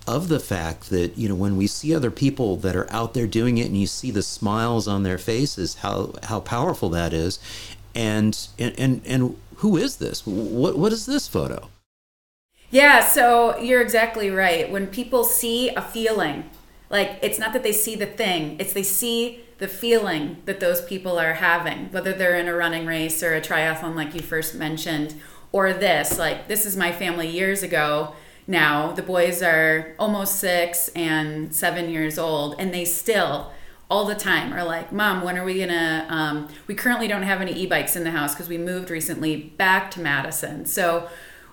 of 0.07 0.27
the 0.27 0.39
fact 0.39 0.89
that 0.89 1.17
you 1.17 1.29
know 1.29 1.35
when 1.35 1.55
we 1.55 1.67
see 1.67 1.95
other 1.95 2.11
people 2.11 2.57
that 2.57 2.75
are 2.75 2.91
out 2.91 3.13
there 3.13 3.27
doing 3.27 3.57
it 3.57 3.67
and 3.67 3.79
you 3.79 3.87
see 3.87 4.11
the 4.11 4.23
smiles 4.23 4.87
on 4.87 5.03
their 5.03 5.17
faces 5.17 5.75
how 5.75 6.13
how 6.23 6.39
powerful 6.39 6.89
that 6.89 7.13
is 7.13 7.39
and 7.95 8.47
and 8.59 8.77
and, 8.77 9.01
and 9.05 9.37
who 9.57 9.77
is 9.77 9.97
this 9.97 10.25
what 10.25 10.77
what 10.77 10.91
is 10.91 11.05
this 11.05 11.27
photo 11.27 11.69
Yeah, 12.71 13.05
so 13.05 13.55
you're 13.59 13.81
exactly 13.81 14.31
right. 14.31 14.71
When 14.71 14.87
people 14.87 15.23
see 15.23 15.69
a 15.69 15.81
feeling, 15.81 16.49
like 16.89 17.19
it's 17.21 17.37
not 17.37 17.53
that 17.53 17.61
they 17.61 17.71
see 17.71 17.95
the 17.95 18.07
thing, 18.07 18.57
it's 18.59 18.73
they 18.73 18.81
see 18.81 19.45
the 19.59 19.67
feeling 19.67 20.37
that 20.45 20.59
those 20.59 20.81
people 20.81 21.19
are 21.19 21.35
having, 21.35 21.91
whether 21.91 22.13
they're 22.13 22.35
in 22.35 22.47
a 22.47 22.53
running 22.55 22.87
race 22.87 23.21
or 23.21 23.35
a 23.35 23.41
triathlon, 23.41 23.95
like 23.95 24.15
you 24.15 24.21
first 24.21 24.55
mentioned, 24.55 25.13
or 25.51 25.71
this. 25.71 26.17
Like, 26.17 26.47
this 26.47 26.65
is 26.65 26.75
my 26.75 26.91
family 26.91 27.29
years 27.29 27.61
ago 27.61 28.15
now. 28.47 28.91
The 28.91 29.01
boys 29.01 29.41
are 29.41 29.95
almost 29.99 30.35
six 30.35 30.89
and 30.89 31.53
seven 31.53 31.89
years 31.89 32.17
old, 32.17 32.55
and 32.59 32.73
they 32.73 32.85
still 32.85 33.51
all 33.89 34.05
the 34.05 34.15
time 34.15 34.53
are 34.53 34.63
like, 34.63 34.91
Mom, 34.91 35.23
when 35.23 35.37
are 35.37 35.43
we 35.43 35.59
gonna? 35.59 36.07
Um, 36.09 36.49
we 36.67 36.75
currently 36.75 37.07
don't 37.07 37.23
have 37.23 37.41
any 37.41 37.53
e 37.53 37.65
bikes 37.65 37.95
in 37.95 38.03
the 38.03 38.11
house 38.11 38.33
because 38.33 38.49
we 38.49 38.57
moved 38.57 38.89
recently 38.89 39.35
back 39.37 39.91
to 39.91 39.99
Madison. 39.99 40.65
So 40.65 41.09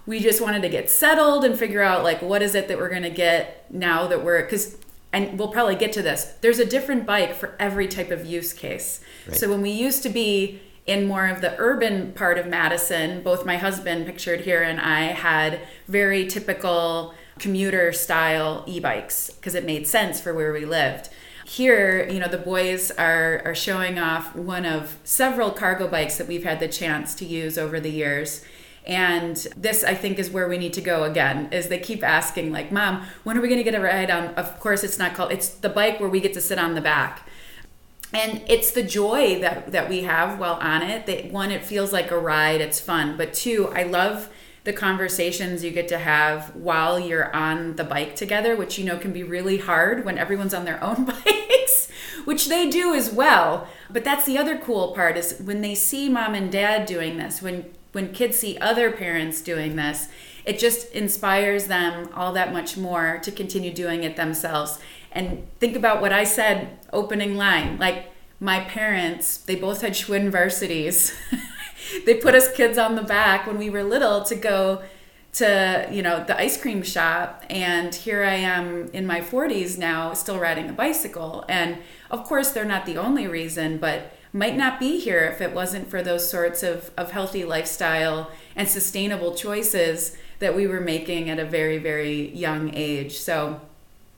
we 0.06 0.20
just 0.20 0.40
wanted 0.40 0.62
to 0.62 0.68
get 0.68 0.90
settled 0.90 1.44
and 1.44 1.58
figure 1.58 1.82
out 1.82 2.02
like 2.02 2.20
what 2.22 2.42
is 2.42 2.54
it 2.54 2.68
that 2.68 2.78
we're 2.78 2.88
to 3.00 3.10
get 3.10 3.66
now 3.70 4.06
that 4.06 4.24
we're 4.24 4.42
because 4.42 4.78
and 5.12 5.38
we'll 5.38 5.48
probably 5.48 5.76
get 5.76 5.92
to 5.92 6.02
this 6.02 6.34
there's 6.40 6.58
a 6.58 6.64
different 6.64 7.06
bike 7.06 7.34
for 7.34 7.54
every 7.58 7.86
type 7.86 8.10
of 8.10 8.24
use 8.26 8.52
case 8.52 9.00
so 9.32 9.48
when 9.48 9.60
we 9.60 9.70
used 9.70 10.02
to 10.02 10.08
be 10.08 10.60
in 10.90 11.06
more 11.06 11.28
of 11.28 11.40
the 11.40 11.54
urban 11.58 12.12
part 12.12 12.36
of 12.36 12.48
madison. 12.48 13.22
Both 13.22 13.46
my 13.46 13.56
husband 13.56 14.06
pictured 14.06 14.40
here 14.40 14.60
and 14.62 14.80
i 14.80 15.02
had 15.02 15.60
very 15.86 16.26
typical 16.26 17.14
commuter 17.38 17.92
style 17.92 18.64
e-bikes 18.66 19.30
because 19.30 19.54
it 19.54 19.64
made 19.64 19.86
sense 19.86 20.20
for 20.20 20.34
where 20.34 20.52
we 20.52 20.64
lived. 20.64 21.08
Here 21.46 22.08
you 22.08 22.18
know 22.18 22.26
the 22.26 22.38
boys 22.38 22.90
are 22.90 23.40
are 23.44 23.54
showing 23.54 24.00
off 24.00 24.34
one 24.34 24.66
of 24.66 24.98
several 25.04 25.52
cargo 25.52 25.86
bikes 25.86 26.18
that 26.18 26.26
we've 26.26 26.44
had 26.44 26.58
the 26.58 26.68
chance 26.68 27.14
to 27.16 27.24
use 27.24 27.56
over 27.56 27.78
the 27.78 27.90
years. 27.90 28.44
And 28.84 29.36
this 29.56 29.84
i 29.84 29.94
think 29.94 30.18
is 30.18 30.28
where 30.28 30.48
we 30.48 30.58
need 30.58 30.72
to 30.72 30.80
go 30.80 31.04
again 31.04 31.52
is 31.52 31.68
they 31.68 31.78
keep 31.78 32.02
asking 32.02 32.50
like 32.50 32.72
mom 32.72 33.06
when 33.22 33.38
are 33.38 33.40
we 33.40 33.46
going 33.46 33.64
to 33.64 33.70
get 33.70 33.76
a 33.76 33.80
ride 33.80 34.10
on? 34.10 34.34
Of 34.34 34.58
course 34.58 34.82
it's 34.82 34.98
not 34.98 35.14
called 35.14 35.30
it's 35.30 35.50
the 35.50 35.68
bike 35.68 36.00
where 36.00 36.08
we 36.08 36.18
get 36.18 36.34
to 36.34 36.40
sit 36.40 36.58
on 36.58 36.74
the 36.74 36.80
back 36.80 37.28
and 38.12 38.42
it's 38.48 38.72
the 38.72 38.82
joy 38.82 39.40
that 39.40 39.72
that 39.72 39.88
we 39.88 40.02
have 40.02 40.38
while 40.38 40.54
on 40.54 40.82
it 40.82 41.06
that 41.06 41.30
one 41.30 41.50
it 41.50 41.64
feels 41.64 41.92
like 41.92 42.10
a 42.10 42.18
ride 42.18 42.60
it's 42.60 42.80
fun. 42.80 43.16
But 43.16 43.34
two 43.34 43.68
i 43.74 43.82
love 43.82 44.28
the 44.64 44.72
conversations 44.72 45.64
you 45.64 45.70
get 45.70 45.88
to 45.88 45.98
have 45.98 46.54
while 46.54 47.00
you're 47.00 47.34
on 47.34 47.76
the 47.76 47.84
bike 47.84 48.14
together 48.14 48.56
which 48.56 48.78
you 48.78 48.84
know 48.84 48.98
can 48.98 49.12
be 49.12 49.22
really 49.22 49.58
hard 49.58 50.04
when 50.04 50.18
everyone's 50.18 50.54
on 50.54 50.64
their 50.64 50.82
own 50.82 51.04
bikes 51.24 51.90
which 52.24 52.48
they 52.48 52.68
do 52.68 52.94
as 52.94 53.10
well. 53.10 53.66
But 53.88 54.04
that's 54.04 54.26
the 54.26 54.38
other 54.38 54.58
cool 54.58 54.92
part 54.92 55.16
is 55.16 55.40
when 55.40 55.62
they 55.62 55.74
see 55.74 56.08
mom 56.08 56.34
and 56.34 56.50
dad 56.50 56.86
doing 56.86 57.16
this 57.16 57.40
when 57.40 57.70
when 57.92 58.12
kids 58.12 58.38
see 58.38 58.56
other 58.58 58.90
parents 58.92 59.42
doing 59.42 59.76
this 59.76 60.08
it 60.44 60.58
just 60.58 60.90
inspires 60.92 61.66
them 61.66 62.08
all 62.14 62.32
that 62.32 62.52
much 62.52 62.76
more 62.76 63.18
to 63.22 63.30
continue 63.30 63.72
doing 63.72 64.04
it 64.04 64.16
themselves 64.16 64.78
and 65.12 65.46
think 65.58 65.76
about 65.76 66.00
what 66.00 66.12
i 66.12 66.24
said 66.24 66.78
opening 66.92 67.36
line. 67.36 67.78
Like 67.78 68.10
my 68.38 68.60
parents 68.60 69.36
they 69.36 69.56
both 69.56 69.82
had 69.82 69.92
schwinn 69.92 70.30
varsities. 70.30 71.12
They 72.06 72.14
put 72.14 72.34
us 72.34 72.52
kids 72.52 72.78
on 72.78 72.94
the 72.94 73.02
back 73.02 73.46
when 73.46 73.58
we 73.58 73.70
were 73.70 73.82
little 73.82 74.22
to 74.24 74.34
go 74.34 74.82
to 75.32 75.88
you 75.90 76.02
know 76.02 76.24
the 76.24 76.38
ice 76.38 76.60
cream 76.60 76.82
shop. 76.82 77.44
And 77.50 77.94
here 77.94 78.22
i 78.22 78.34
am 78.34 78.88
in 78.92 79.06
my 79.06 79.20
40s 79.20 79.78
now 79.78 80.12
still 80.14 80.38
riding 80.38 80.68
a 80.68 80.72
bicycle. 80.72 81.44
And 81.48 81.78
of 82.10 82.24
course 82.24 82.50
they're 82.50 82.64
not 82.64 82.86
the 82.86 82.96
only 82.96 83.26
reason 83.26 83.78
but 83.78 84.12
might 84.32 84.56
not 84.56 84.78
be 84.78 85.00
here 85.00 85.24
if 85.24 85.40
it 85.40 85.52
wasn't 85.52 85.90
for 85.90 86.02
those 86.02 86.30
sorts 86.30 86.62
of, 86.62 86.92
of 86.96 87.10
healthy 87.10 87.44
lifestyle 87.44 88.30
and 88.54 88.68
sustainable 88.68 89.34
choices 89.34 90.16
that 90.38 90.54
we 90.54 90.68
were 90.68 90.80
making 90.80 91.28
at 91.28 91.38
a 91.38 91.44
very 91.44 91.78
very 91.78 92.30
young 92.30 92.72
age. 92.74 93.18
So 93.18 93.60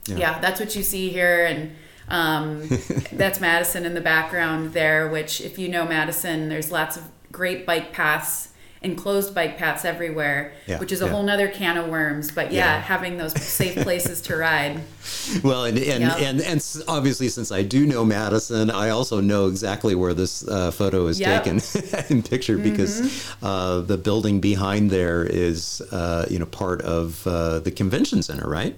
yeah, 0.06 0.16
yeah 0.16 0.38
that's 0.40 0.60
what 0.60 0.74
you 0.74 0.82
see 0.82 1.08
here 1.10 1.44
and 1.46 1.74
um, 2.08 2.68
that's 3.12 3.40
madison 3.40 3.84
in 3.84 3.94
the 3.94 4.00
background 4.00 4.72
there 4.72 5.08
which 5.08 5.40
if 5.40 5.58
you 5.58 5.68
know 5.68 5.84
madison 5.84 6.48
there's 6.48 6.70
lots 6.70 6.96
of 6.96 7.04
great 7.30 7.66
bike 7.66 7.92
paths 7.92 8.52
enclosed 8.82 9.34
bike 9.34 9.58
paths 9.58 9.84
everywhere, 9.84 10.52
yeah, 10.66 10.78
which 10.78 10.92
is 10.92 11.02
a 11.02 11.04
yeah. 11.04 11.10
whole 11.10 11.22
nother 11.22 11.48
can 11.48 11.76
of 11.76 11.88
worms. 11.88 12.30
But 12.30 12.52
yeah, 12.52 12.76
yeah. 12.76 12.80
having 12.80 13.16
those 13.16 13.32
safe 13.40 13.76
places 13.82 14.20
to 14.22 14.36
ride. 14.36 14.80
Well, 15.42 15.64
and 15.64 15.78
and, 15.78 16.02
yep. 16.02 16.20
and 16.20 16.40
and 16.40 16.84
obviously, 16.88 17.28
since 17.28 17.50
I 17.52 17.62
do 17.62 17.86
know 17.86 18.04
Madison, 18.04 18.70
I 18.70 18.90
also 18.90 19.20
know 19.20 19.46
exactly 19.46 19.94
where 19.94 20.14
this 20.14 20.46
uh, 20.46 20.70
photo 20.70 21.06
is 21.06 21.18
yep. 21.18 21.44
taken 21.44 21.60
in 22.08 22.22
picture 22.22 22.54
mm-hmm. 22.54 22.70
because 22.70 23.34
uh, 23.42 23.80
the 23.80 23.98
building 23.98 24.40
behind 24.40 24.90
there 24.90 25.24
is 25.24 25.80
uh, 25.90 26.26
you 26.30 26.38
know 26.38 26.46
part 26.46 26.82
of 26.82 27.26
uh, 27.26 27.60
the 27.60 27.70
convention 27.70 28.22
center, 28.22 28.48
right? 28.48 28.76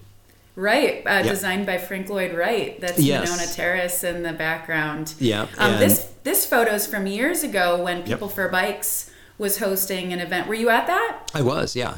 Right, 0.57 1.05
uh, 1.05 1.11
yep. 1.11 1.27
designed 1.27 1.67
by 1.67 1.79
Frank 1.79 2.09
Lloyd 2.09 2.33
Wright. 2.33 2.81
That's 2.81 3.01
yes. 3.01 3.29
Monona 3.29 3.53
Terrace 3.53 4.05
in 4.05 4.23
the 4.23 4.33
background. 4.33 5.15
Yeah. 5.19 5.49
Um, 5.59 5.81
this 5.81 6.13
this 6.23 6.47
photo's 6.47 6.87
from 6.87 7.07
years 7.09 7.43
ago 7.43 7.83
when 7.83 8.05
People 8.05 8.29
for 8.29 8.49
Bikes 8.49 9.11
was 9.37 9.59
hosting 9.59 10.13
an 10.13 10.21
event. 10.21 10.47
Were 10.47 10.55
you 10.55 10.69
at 10.69 10.87
that? 10.87 11.31
I 11.35 11.43
was, 11.43 11.75
yeah. 11.75 11.97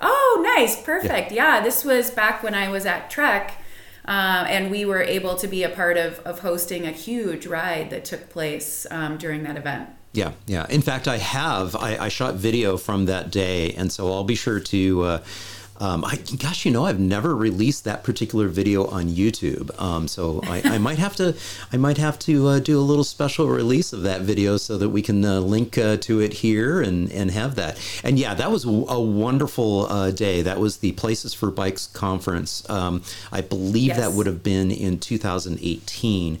Oh, 0.00 0.54
nice. 0.56 0.82
Perfect. 0.82 1.30
Yeah, 1.30 1.58
yeah 1.58 1.62
this 1.62 1.84
was 1.84 2.10
back 2.10 2.42
when 2.42 2.54
I 2.54 2.68
was 2.68 2.86
at 2.86 3.08
Trek. 3.08 3.58
Uh, 4.04 4.44
and 4.48 4.70
we 4.70 4.84
were 4.84 5.00
able 5.00 5.36
to 5.36 5.46
be 5.46 5.62
a 5.62 5.68
part 5.68 5.96
of, 5.96 6.18
of 6.20 6.40
hosting 6.40 6.86
a 6.86 6.90
huge 6.90 7.46
ride 7.46 7.90
that 7.90 8.04
took 8.04 8.28
place 8.30 8.84
um, 8.90 9.16
during 9.16 9.44
that 9.44 9.56
event. 9.56 9.88
Yeah, 10.12 10.32
yeah. 10.46 10.66
In 10.68 10.82
fact, 10.82 11.06
I 11.06 11.18
have. 11.18 11.76
I, 11.76 11.96
I, 11.96 12.08
shot 12.08 12.34
video 12.34 12.76
from 12.76 13.06
that 13.06 13.30
day, 13.30 13.72
and 13.74 13.90
so 13.90 14.12
I'll 14.12 14.24
be 14.24 14.34
sure 14.34 14.60
to 14.60 15.02
uh, 15.02 15.22
um, 15.78 16.04
I, 16.04 16.16
gosh, 16.38 16.64
you 16.64 16.70
know, 16.70 16.86
I've 16.86 17.00
never 17.00 17.34
released 17.34 17.84
that 17.84 18.04
particular 18.04 18.48
video 18.48 18.86
on 18.86 19.08
YouTube, 19.08 19.78
um, 19.80 20.06
so 20.06 20.40
I, 20.44 20.62
I, 20.64 20.78
might 20.78 20.98
have 20.98 21.16
to, 21.16 21.34
I 21.72 21.76
might 21.76 21.98
have 21.98 22.18
to 22.20 22.48
uh, 22.48 22.58
do 22.60 22.78
a 22.78 22.82
little 22.82 23.04
special 23.04 23.48
release 23.48 23.92
of 23.92 24.02
that 24.02 24.20
video 24.22 24.56
so 24.56 24.78
that 24.78 24.90
we 24.90 25.02
can 25.02 25.24
uh, 25.24 25.40
link 25.40 25.78
uh, 25.78 25.96
to 25.98 26.20
it 26.20 26.34
here 26.34 26.80
and 26.80 27.10
and 27.12 27.30
have 27.30 27.54
that. 27.56 27.78
And 28.04 28.18
yeah, 28.18 28.34
that 28.34 28.50
was 28.50 28.64
a 28.64 29.00
wonderful 29.00 29.86
uh, 29.86 30.10
day. 30.10 30.42
That 30.42 30.60
was 30.60 30.78
the 30.78 30.92
Places 30.92 31.34
for 31.34 31.50
Bikes 31.50 31.86
conference. 31.88 32.68
Um, 32.70 33.02
I 33.30 33.40
believe 33.40 33.88
yes. 33.88 33.98
that 33.98 34.12
would 34.12 34.26
have 34.26 34.42
been 34.42 34.70
in 34.70 34.98
2018 34.98 36.38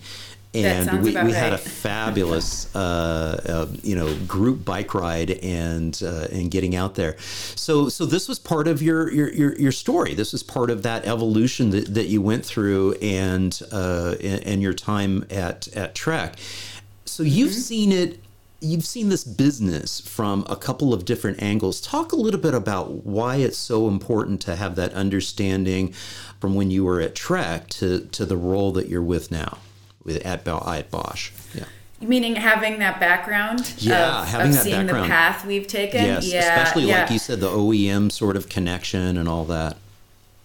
and 0.54 1.02
we, 1.02 1.10
we 1.10 1.16
right. 1.16 1.34
had 1.34 1.52
a 1.52 1.58
fabulous 1.82 2.74
uh, 2.74 3.40
uh, 3.46 3.66
you 3.82 3.96
know 3.96 4.14
group 4.26 4.64
bike 4.64 4.94
ride 4.94 5.30
and 5.30 6.02
uh, 6.04 6.26
and 6.30 6.50
getting 6.50 6.76
out 6.76 6.94
there 6.94 7.16
so 7.18 7.88
so 7.88 8.04
this 8.04 8.28
was 8.28 8.38
part 8.38 8.68
of 8.68 8.82
your 8.82 9.10
your 9.12 9.32
your, 9.32 9.58
your 9.58 9.72
story 9.72 10.14
this 10.14 10.32
was 10.32 10.42
part 10.42 10.70
of 10.70 10.82
that 10.82 11.06
evolution 11.06 11.70
that, 11.70 11.94
that 11.94 12.06
you 12.06 12.20
went 12.20 12.44
through 12.44 12.92
and 13.00 13.62
uh, 13.72 14.14
and, 14.22 14.44
and 14.44 14.62
your 14.62 14.74
time 14.74 15.24
at 15.30 15.68
at 15.68 15.94
trek 15.94 16.36
so 17.04 17.22
you've 17.22 17.50
mm-hmm. 17.50 17.58
seen 17.58 17.92
it 17.92 18.18
you've 18.60 18.84
seen 18.84 19.08
this 19.08 19.24
business 19.24 20.00
from 20.00 20.46
a 20.48 20.54
couple 20.54 20.94
of 20.94 21.04
different 21.04 21.42
angles. 21.42 21.80
Talk 21.80 22.12
a 22.12 22.16
little 22.16 22.38
bit 22.38 22.54
about 22.54 23.04
why 23.04 23.36
it's 23.36 23.58
so 23.58 23.88
important 23.88 24.40
to 24.42 24.54
have 24.54 24.76
that 24.76 24.92
understanding 24.92 25.92
from 26.38 26.54
when 26.54 26.70
you 26.70 26.84
were 26.84 27.00
at 27.00 27.16
Trek 27.16 27.68
to, 27.70 28.06
to 28.12 28.24
the 28.24 28.36
role 28.36 28.70
that 28.70 28.88
you're 28.88 29.02
with 29.02 29.32
now 29.32 29.58
with 30.04 30.24
at, 30.26 30.46
at 30.46 30.90
Bosch. 30.90 31.30
Yeah. 31.54 31.64
Meaning 32.00 32.34
having 32.34 32.80
that 32.80 32.98
background, 32.98 33.74
yeah, 33.78 34.22
of, 34.22 34.28
having 34.28 34.48
of 34.48 34.54
that 34.54 34.62
seeing 34.64 34.86
background. 34.86 35.04
the 35.04 35.08
path 35.08 35.46
we've 35.46 35.68
taken, 35.68 36.04
yes, 36.04 36.32
yeah, 36.32 36.40
especially 36.40 36.88
yeah. 36.88 37.02
like 37.02 37.10
you 37.10 37.18
said, 37.18 37.38
the 37.38 37.48
OEM 37.48 38.10
sort 38.10 38.36
of 38.36 38.48
connection 38.48 39.16
and 39.16 39.28
all 39.28 39.44
that. 39.44 39.76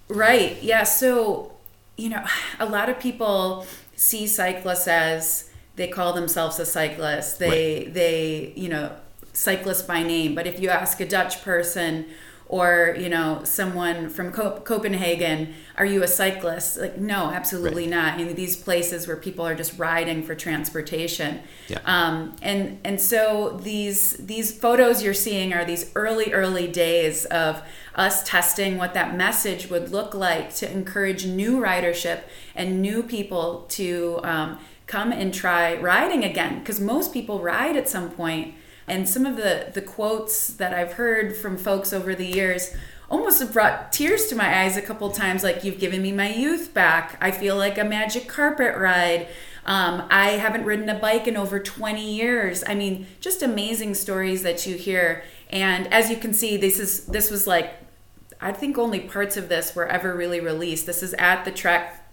Right. 0.08 0.62
Yeah. 0.62 0.84
So 0.84 1.52
you 1.98 2.10
know, 2.10 2.24
a 2.60 2.66
lot 2.66 2.90
of 2.90 3.00
people 3.00 3.66
see 3.96 4.28
cyclists 4.28 4.88
as 4.88 5.50
they 5.76 5.88
call 5.88 6.14
themselves 6.14 6.60
a 6.60 6.66
cyclist. 6.66 7.40
They 7.40 7.84
right. 7.86 7.94
they 7.94 8.54
you 8.56 8.70
know 8.70 8.92
cyclist 9.34 9.88
by 9.88 10.04
name, 10.04 10.36
but 10.36 10.48
if 10.48 10.60
you 10.60 10.70
ask 10.70 11.00
a 11.00 11.08
Dutch 11.08 11.44
person 11.44 12.06
or 12.50 12.96
you 12.98 13.10
know 13.10 13.42
someone 13.44 14.10
from 14.10 14.32
copenhagen 14.32 15.54
are 15.76 15.86
you 15.86 16.02
a 16.02 16.08
cyclist 16.08 16.78
like 16.78 16.98
no 16.98 17.30
absolutely 17.32 17.84
right. 17.84 18.18
not 18.18 18.20
in 18.22 18.36
these 18.36 18.56
places 18.56 19.06
where 19.06 19.18
people 19.18 19.46
are 19.46 19.56
just 19.56 19.78
riding 19.78 20.24
for 20.24 20.34
transportation 20.34 21.42
yeah. 21.68 21.80
um, 21.86 22.34
and 22.42 22.80
and 22.86 23.02
so 23.02 23.60
these 23.64 24.14
these 24.14 24.58
photos 24.58 25.04
you're 25.04 25.14
seeing 25.14 25.54
are 25.54 25.66
these 25.66 25.92
early 25.96 26.32
early 26.32 26.68
days 26.68 27.26
of 27.26 27.62
us 27.96 28.24
testing 28.24 28.78
what 28.78 28.94
that 28.94 29.16
message 29.16 29.70
would 29.70 29.92
look 29.92 30.14
like 30.14 30.54
to 30.54 30.72
encourage 30.72 31.26
new 31.26 31.60
ridership 31.60 32.22
and 32.56 32.82
new 32.82 33.04
people 33.04 33.66
to 33.68 34.20
um, 34.24 34.58
come 34.86 35.12
and 35.12 35.34
try 35.34 35.76
riding 35.76 36.24
again 36.24 36.60
because 36.60 36.80
most 36.80 37.12
people 37.12 37.42
ride 37.42 37.76
at 37.76 37.90
some 37.90 38.10
point 38.10 38.56
and 38.88 39.08
some 39.08 39.26
of 39.26 39.36
the, 39.36 39.70
the 39.74 39.82
quotes 39.82 40.48
that 40.48 40.74
I've 40.74 40.94
heard 40.94 41.36
from 41.36 41.58
folks 41.58 41.92
over 41.92 42.16
the 42.16 42.26
years 42.26 42.74
almost 43.10 43.40
have 43.40 43.54
brought 43.54 43.92
tears 43.92 44.28
to 44.28 44.36
my 44.36 44.64
eyes 44.64 44.78
a 44.78 44.82
couple 44.82 45.10
times 45.12 45.44
like, 45.44 45.64
You've 45.64 45.80
given 45.80 46.02
me 46.02 46.12
my 46.12 46.34
youth 46.34 46.74
back. 46.74 47.18
I 47.22 47.32
feel 47.32 47.56
like 47.56 47.78
a 47.78 47.84
magic 47.84 48.28
carpet 48.28 48.78
ride. 48.78 49.28
Um, 49.66 50.08
I 50.10 50.32
haven't 50.32 50.64
ridden 50.64 50.88
a 50.90 50.98
bike 50.98 51.28
in 51.28 51.36
over 51.36 51.60
20 51.60 52.02
years. 52.02 52.64
I 52.66 52.74
mean, 52.74 53.06
just 53.20 53.44
amazing 53.44 53.96
stories 53.96 54.44
that 54.44 54.66
you 54.66 54.76
hear. 54.76 55.24
And 55.50 55.92
as 55.94 56.10
you 56.10 56.16
can 56.16 56.34
see, 56.34 56.56
this 56.56 56.80
is 56.80 57.06
this 57.08 57.30
was 57.30 57.48
like 57.48 57.74
I 58.40 58.52
think 58.52 58.78
only 58.78 59.02
parts 59.02 59.36
of 59.36 59.50
this 59.50 59.76
were 59.76 59.88
ever 59.88 60.16
really 60.16 60.40
released. 60.40 60.86
This 60.86 61.04
is 61.04 61.14
at 61.16 61.44
the 61.44 61.52
Trek 61.52 62.04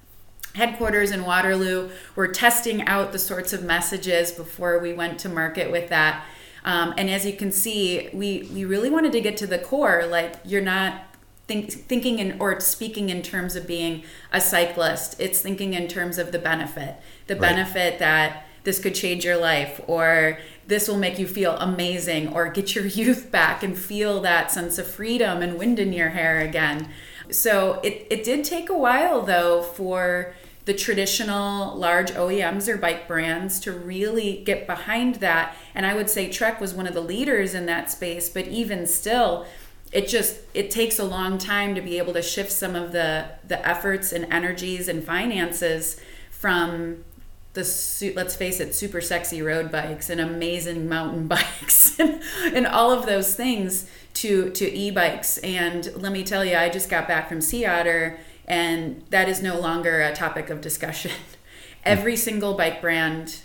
headquarters 0.54 1.11
in 1.11 1.25
Waterloo. 1.25 1.90
We're 2.16 2.33
testing 2.33 2.83
out 2.87 3.12
the 3.12 3.19
sorts 3.19 3.52
of 3.52 3.62
messages 3.62 4.33
before 4.33 4.78
we 4.78 4.93
went 4.93 5.19
to 5.21 5.28
market 5.28 5.71
with 5.71 5.88
that. 5.90 6.25
Um, 6.64 6.94
and 6.97 7.11
as 7.11 7.26
you 7.26 7.35
can 7.35 7.52
see, 7.52 8.09
we, 8.12 8.49
we 8.52 8.64
really 8.64 8.90
wanted 8.90 9.12
to 9.12 9.21
get 9.21 9.37
to 9.38 9.47
the 9.47 9.59
core. 9.59 10.06
Like, 10.06 10.37
you're 10.44 10.62
not 10.62 11.02
think, 11.47 11.71
thinking 11.71 12.18
in 12.18 12.40
or 12.40 12.59
speaking 12.61 13.11
in 13.11 13.23
terms 13.23 13.56
of 13.56 13.66
being 13.66 14.02
a 14.33 14.40
cyclist, 14.40 15.21
it's 15.21 15.40
thinking 15.40 15.75
in 15.75 15.88
terms 15.88 16.18
of 16.18 16.33
the 16.33 16.38
benefit. 16.38 16.97
The 17.26 17.35
right. 17.35 17.42
benefit 17.42 17.99
that 17.99 18.47
this 18.64 18.78
could 18.78 18.94
change 18.94 19.25
your 19.25 19.37
life, 19.37 19.80
or 19.87 20.38
this 20.66 20.88
will 20.88 20.97
make 20.97 21.18
you 21.18 21.26
feel 21.26 21.56
amazing, 21.59 22.33
or 22.33 22.49
get 22.49 22.75
your 22.75 22.87
youth 23.00 23.30
back 23.30 23.62
and 23.62 23.76
feel 23.76 24.21
that 24.23 24.50
sense 24.50 24.78
of 24.78 24.87
freedom 24.87 25.42
and 25.42 25.59
wind 25.59 25.78
in 25.78 25.92
your 25.92 26.11
hair 26.11 26.40
again. 26.40 26.88
So 27.30 27.80
it, 27.83 28.06
it 28.11 28.25
did 28.25 28.44
take 28.44 28.71
a 28.71 28.76
while, 28.76 29.23
though, 29.23 29.62
for 29.62 30.35
the 30.64 30.75
traditional 30.75 31.75
large 31.76 32.11
OEMs 32.12 32.68
or 32.68 32.78
bike 32.78 33.06
brands 33.06 33.61
to 33.61 33.73
really 33.73 34.42
get 34.44 34.66
behind 34.66 35.16
that. 35.16 35.54
And 35.75 35.85
I 35.85 35.94
would 35.94 36.09
say 36.09 36.30
Trek 36.30 36.61
was 36.61 36.73
one 36.73 36.87
of 36.87 36.94
the 36.94 37.00
leaders 37.00 37.54
in 37.54 37.66
that 37.66 37.90
space, 37.90 38.28
but 38.28 38.49
even 38.49 38.87
still, 38.87 39.47
it 39.92 40.09
just 40.09 40.38
it 40.54 40.71
takes 40.71 40.99
a 40.99 41.04
long 41.04 41.38
time 41.38 41.75
to 41.75 41.80
be 41.80 41.99
able 41.99 42.12
to 42.14 42.23
shift 42.23 42.50
some 42.50 42.75
of 42.75 42.92
the 42.92 43.26
the 43.47 43.66
efforts 43.66 44.12
and 44.12 44.25
energies 44.33 44.88
and 44.88 45.04
finances 45.04 46.00
from 46.30 47.04
the 47.52 48.12
let's 48.16 48.35
face 48.35 48.59
it 48.59 48.75
super 48.75 49.00
sexy 49.00 49.40
road 49.40 49.71
bikes 49.71 50.11
and 50.11 50.21
amazing 50.21 50.88
mountain 50.88 51.28
bikes 51.28 51.99
and, 52.00 52.21
and 52.52 52.66
all 52.66 52.90
of 52.90 53.06
those 53.06 53.35
things 53.35 53.88
to 54.14 54.50
to 54.50 54.71
e-bikes 54.76 55.38
and 55.38 55.92
let 55.97 56.11
me 56.11 56.25
tell 56.25 56.44
you 56.44 56.56
i 56.56 56.68
just 56.68 56.90
got 56.90 57.06
back 57.06 57.28
from 57.28 57.40
sea 57.40 57.64
otter 57.64 58.18
and 58.47 59.05
that 59.11 59.29
is 59.29 59.43
no 59.43 59.59
longer 59.59 60.01
a 60.03 60.15
topic 60.15 60.51
of 60.51 60.61
discussion. 60.61 61.13
every 61.85 62.17
single 62.17 62.55
bike 62.55 62.81
brand, 62.81 63.41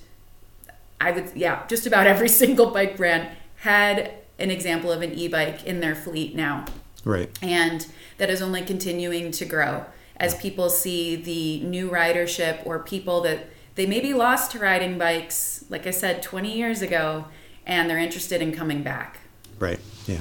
I 1.00 1.12
would, 1.12 1.32
yeah, 1.36 1.65
just 1.68 1.86
about 1.86 2.08
every 2.08 2.29
single 2.41 2.72
bike 2.72 2.98
brand 2.98 3.29
had 3.58 4.13
an 4.38 4.51
example 4.51 4.91
of 4.91 5.01
an 5.01 5.13
e 5.13 5.27
bike 5.27 5.65
in 5.65 5.82
their 5.82 5.96
fleet 5.96 6.36
now. 6.36 6.65
Right. 7.03 7.29
And 7.41 7.86
that 8.18 8.29
is 8.29 8.41
only 8.41 8.62
continuing 8.62 9.32
to 9.32 9.46
grow 9.46 9.86
as 10.18 10.36
people 10.36 10.70
see 10.70 11.15
the 11.15 11.62
new 11.62 11.89
ridership 11.89 12.65
or 12.65 12.79
people 12.79 13.22
that 13.22 13.48
they 13.75 13.86
maybe 13.86 14.13
lost 14.13 14.51
to 14.51 14.60
riding 14.60 14.98
bikes, 14.98 15.63
like 15.70 15.88
I 15.88 15.91
said, 15.91 16.22
20 16.22 16.56
years 16.56 16.82
ago, 16.82 17.25
and 17.65 17.89
they're 17.89 17.98
interested 17.98 18.41
in 18.41 18.51
coming 18.51 18.84
back. 18.84 19.20
Right. 19.58 19.79
Yeah. 20.06 20.20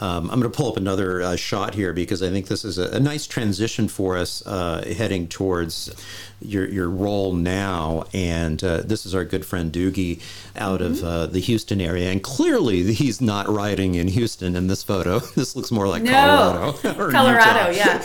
Um, 0.00 0.30
I'm 0.30 0.40
going 0.40 0.50
to 0.50 0.56
pull 0.56 0.70
up 0.70 0.76
another 0.76 1.22
uh, 1.22 1.36
shot 1.36 1.74
here 1.74 1.92
because 1.92 2.22
I 2.22 2.30
think 2.30 2.46
this 2.46 2.64
is 2.64 2.78
a, 2.78 2.96
a 2.96 3.00
nice 3.00 3.26
transition 3.26 3.88
for 3.88 4.16
us 4.16 4.44
uh, 4.46 4.82
heading 4.96 5.28
towards 5.28 5.94
your 6.40 6.68
your 6.68 6.88
role 6.88 7.32
now. 7.32 8.04
And 8.12 8.62
uh, 8.62 8.78
this 8.78 9.06
is 9.06 9.14
our 9.14 9.24
good 9.24 9.44
friend 9.44 9.72
Doogie 9.72 10.20
out 10.56 10.80
mm-hmm. 10.80 10.92
of 10.92 11.04
uh, 11.04 11.26
the 11.26 11.40
Houston 11.40 11.80
area, 11.80 12.10
and 12.10 12.22
clearly 12.22 12.92
he's 12.92 13.20
not 13.20 13.48
riding 13.48 13.94
in 13.94 14.08
Houston 14.08 14.56
in 14.56 14.66
this 14.66 14.82
photo. 14.82 15.18
this 15.36 15.56
looks 15.56 15.70
more 15.70 15.88
like 15.88 16.02
no. 16.02 16.74
Colorado. 16.82 17.10
Colorado, 17.10 17.70
yeah. 17.70 17.98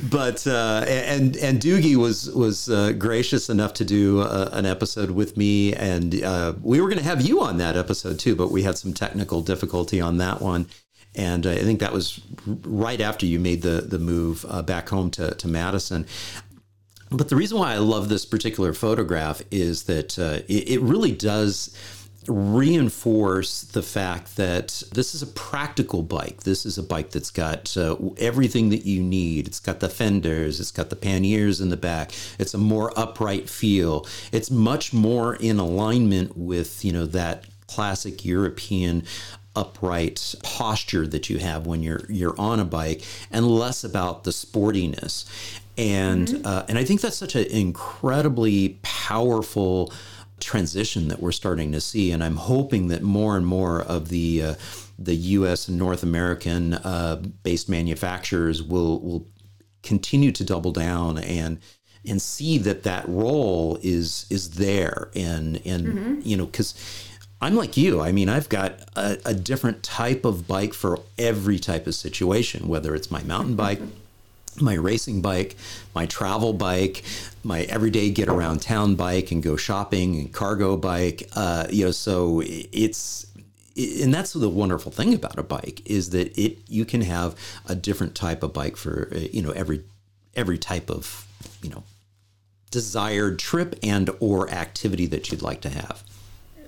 but 0.10 0.46
uh, 0.46 0.84
and 0.86 1.36
and 1.36 1.60
Doogie 1.60 1.96
was 1.96 2.30
was 2.30 2.68
uh, 2.68 2.92
gracious 2.92 3.48
enough 3.48 3.74
to 3.74 3.84
do 3.84 4.22
an 4.22 4.66
episode 4.66 5.10
with 5.10 5.36
me, 5.36 5.74
and 5.74 6.12
we 6.62 6.80
were 6.80 6.88
going 6.88 6.98
to 6.98 7.04
have 7.04 7.22
you 7.22 7.42
on 7.42 7.58
that 7.58 7.76
episode 7.76 8.18
too, 8.18 8.34
but 8.36 8.50
we 8.50 8.62
had 8.62 8.78
some 8.78 8.92
technical 8.92 9.42
difficulty 9.42 10.00
on 10.00 10.18
that 10.18 10.40
one. 10.40 10.66
And 11.14 11.46
I 11.46 11.56
think 11.58 11.80
that 11.80 11.92
was 11.92 12.20
right 12.46 13.00
after 13.00 13.26
you 13.26 13.38
made 13.38 13.62
the, 13.62 13.82
the 13.82 13.98
move 13.98 14.46
uh, 14.48 14.62
back 14.62 14.88
home 14.88 15.10
to, 15.12 15.34
to 15.34 15.48
Madison. 15.48 16.06
But 17.12 17.28
the 17.28 17.36
reason 17.36 17.58
why 17.58 17.74
I 17.74 17.78
love 17.78 18.08
this 18.08 18.24
particular 18.24 18.72
photograph 18.72 19.42
is 19.50 19.84
that 19.84 20.18
uh, 20.18 20.40
it, 20.48 20.70
it 20.70 20.80
really 20.80 21.12
does 21.12 21.76
reinforce 22.28 23.62
the 23.62 23.82
fact 23.82 24.36
that 24.36 24.82
this 24.94 25.14
is 25.14 25.22
a 25.22 25.26
practical 25.26 26.02
bike. 26.02 26.44
This 26.44 26.64
is 26.64 26.78
a 26.78 26.82
bike 26.82 27.10
that's 27.10 27.30
got 27.30 27.76
uh, 27.76 27.96
everything 28.18 28.70
that 28.70 28.86
you 28.86 29.02
need. 29.02 29.48
It's 29.48 29.60
got 29.60 29.80
the 29.80 29.88
fenders, 29.88 30.60
it's 30.60 30.70
got 30.70 30.90
the 30.90 30.96
panniers 30.96 31.60
in 31.60 31.68
the 31.68 31.76
back. 31.76 32.12
It's 32.38 32.54
a 32.54 32.58
more 32.58 32.96
upright 32.96 33.48
feel. 33.48 34.06
It's 34.30 34.50
much 34.50 34.92
more 34.92 35.34
in 35.34 35.58
alignment 35.58 36.36
with, 36.36 36.84
you 36.84 36.92
know, 36.92 37.06
that 37.06 37.44
classic 37.66 38.24
European 38.24 39.04
upright 39.54 40.34
posture 40.42 41.06
that 41.06 41.28
you 41.28 41.38
have 41.38 41.66
when 41.66 41.82
you're 41.82 42.06
you're 42.08 42.38
on 42.40 42.58
a 42.58 42.64
bike 42.64 43.04
and 43.30 43.46
less 43.46 43.84
about 43.84 44.24
the 44.24 44.30
sportiness 44.30 45.26
and 45.76 46.28
mm-hmm. 46.28 46.46
uh, 46.46 46.64
and 46.68 46.78
I 46.78 46.84
think 46.84 47.00
that's 47.00 47.16
such 47.16 47.34
an 47.34 47.46
incredibly 47.46 48.78
powerful 48.82 49.92
transition 50.40 51.08
that 51.08 51.20
we're 51.20 51.32
starting 51.32 51.72
to 51.72 51.80
see 51.80 52.10
and 52.10 52.22
I'm 52.22 52.36
hoping 52.36 52.88
that 52.88 53.02
more 53.02 53.36
and 53.36 53.46
more 53.46 53.80
of 53.82 54.08
the 54.08 54.42
uh, 54.42 54.54
the 54.98 55.14
US 55.14 55.68
and 55.68 55.78
North 55.78 56.02
American 56.02 56.74
uh, 56.74 57.22
based 57.42 57.68
manufacturers 57.68 58.62
will 58.62 59.00
will 59.00 59.26
continue 59.82 60.32
to 60.32 60.44
double 60.44 60.72
down 60.72 61.18
and 61.18 61.58
and 62.04 62.20
see 62.20 62.58
that 62.58 62.82
that 62.82 63.08
role 63.08 63.78
is 63.82 64.26
is 64.30 64.50
there 64.50 65.10
and 65.14 65.60
and 65.64 65.86
mm-hmm. 65.86 66.20
you 66.22 66.36
know 66.36 66.46
cuz 66.46 66.74
I'm 67.40 67.56
like 67.56 67.76
you. 67.76 68.00
I 68.00 68.12
mean, 68.12 68.28
I've 68.28 68.48
got 68.48 68.78
a, 68.94 69.18
a, 69.24 69.34
different 69.34 69.82
type 69.82 70.24
of 70.24 70.46
bike 70.46 70.72
for 70.72 71.00
every 71.18 71.58
type 71.58 71.88
of 71.88 71.94
situation, 71.96 72.68
whether 72.68 72.94
it's 72.94 73.10
my 73.10 73.20
mountain 73.24 73.56
bike, 73.56 73.80
my 74.60 74.74
racing 74.74 75.22
bike, 75.22 75.56
my 75.94 76.06
travel 76.06 76.52
bike, 76.52 77.04
my 77.42 77.62
everyday 77.62 78.10
get 78.10 78.28
around 78.28 78.62
town 78.62 78.94
bike 78.94 79.30
and 79.30 79.42
go 79.42 79.56
shopping 79.56 80.16
and 80.16 80.32
cargo 80.32 80.76
bike. 80.76 81.28
Uh, 81.34 81.66
you 81.70 81.86
know, 81.86 81.90
so 81.90 82.42
it's 82.44 83.26
and 83.76 84.12
that's 84.12 84.34
the 84.34 84.48
wonderful 84.48 84.92
thing 84.92 85.14
about 85.14 85.38
a 85.38 85.42
bike 85.42 85.80
is 85.86 86.10
that 86.10 86.36
it 86.38 86.58
you 86.68 86.84
can 86.84 87.00
have 87.00 87.34
a 87.66 87.74
different 87.74 88.14
type 88.14 88.42
of 88.42 88.52
bike 88.52 88.76
for 88.76 89.08
you 89.14 89.42
know 89.42 89.50
every 89.52 89.82
every 90.34 90.58
type 90.58 90.90
of 90.90 91.26
you 91.62 91.70
know 91.70 91.84
desired 92.70 93.38
trip 93.38 93.78
and 93.82 94.10
or 94.20 94.50
activity 94.50 95.06
that 95.06 95.30
you'd 95.30 95.42
like 95.42 95.60
to 95.60 95.68
have. 95.68 96.02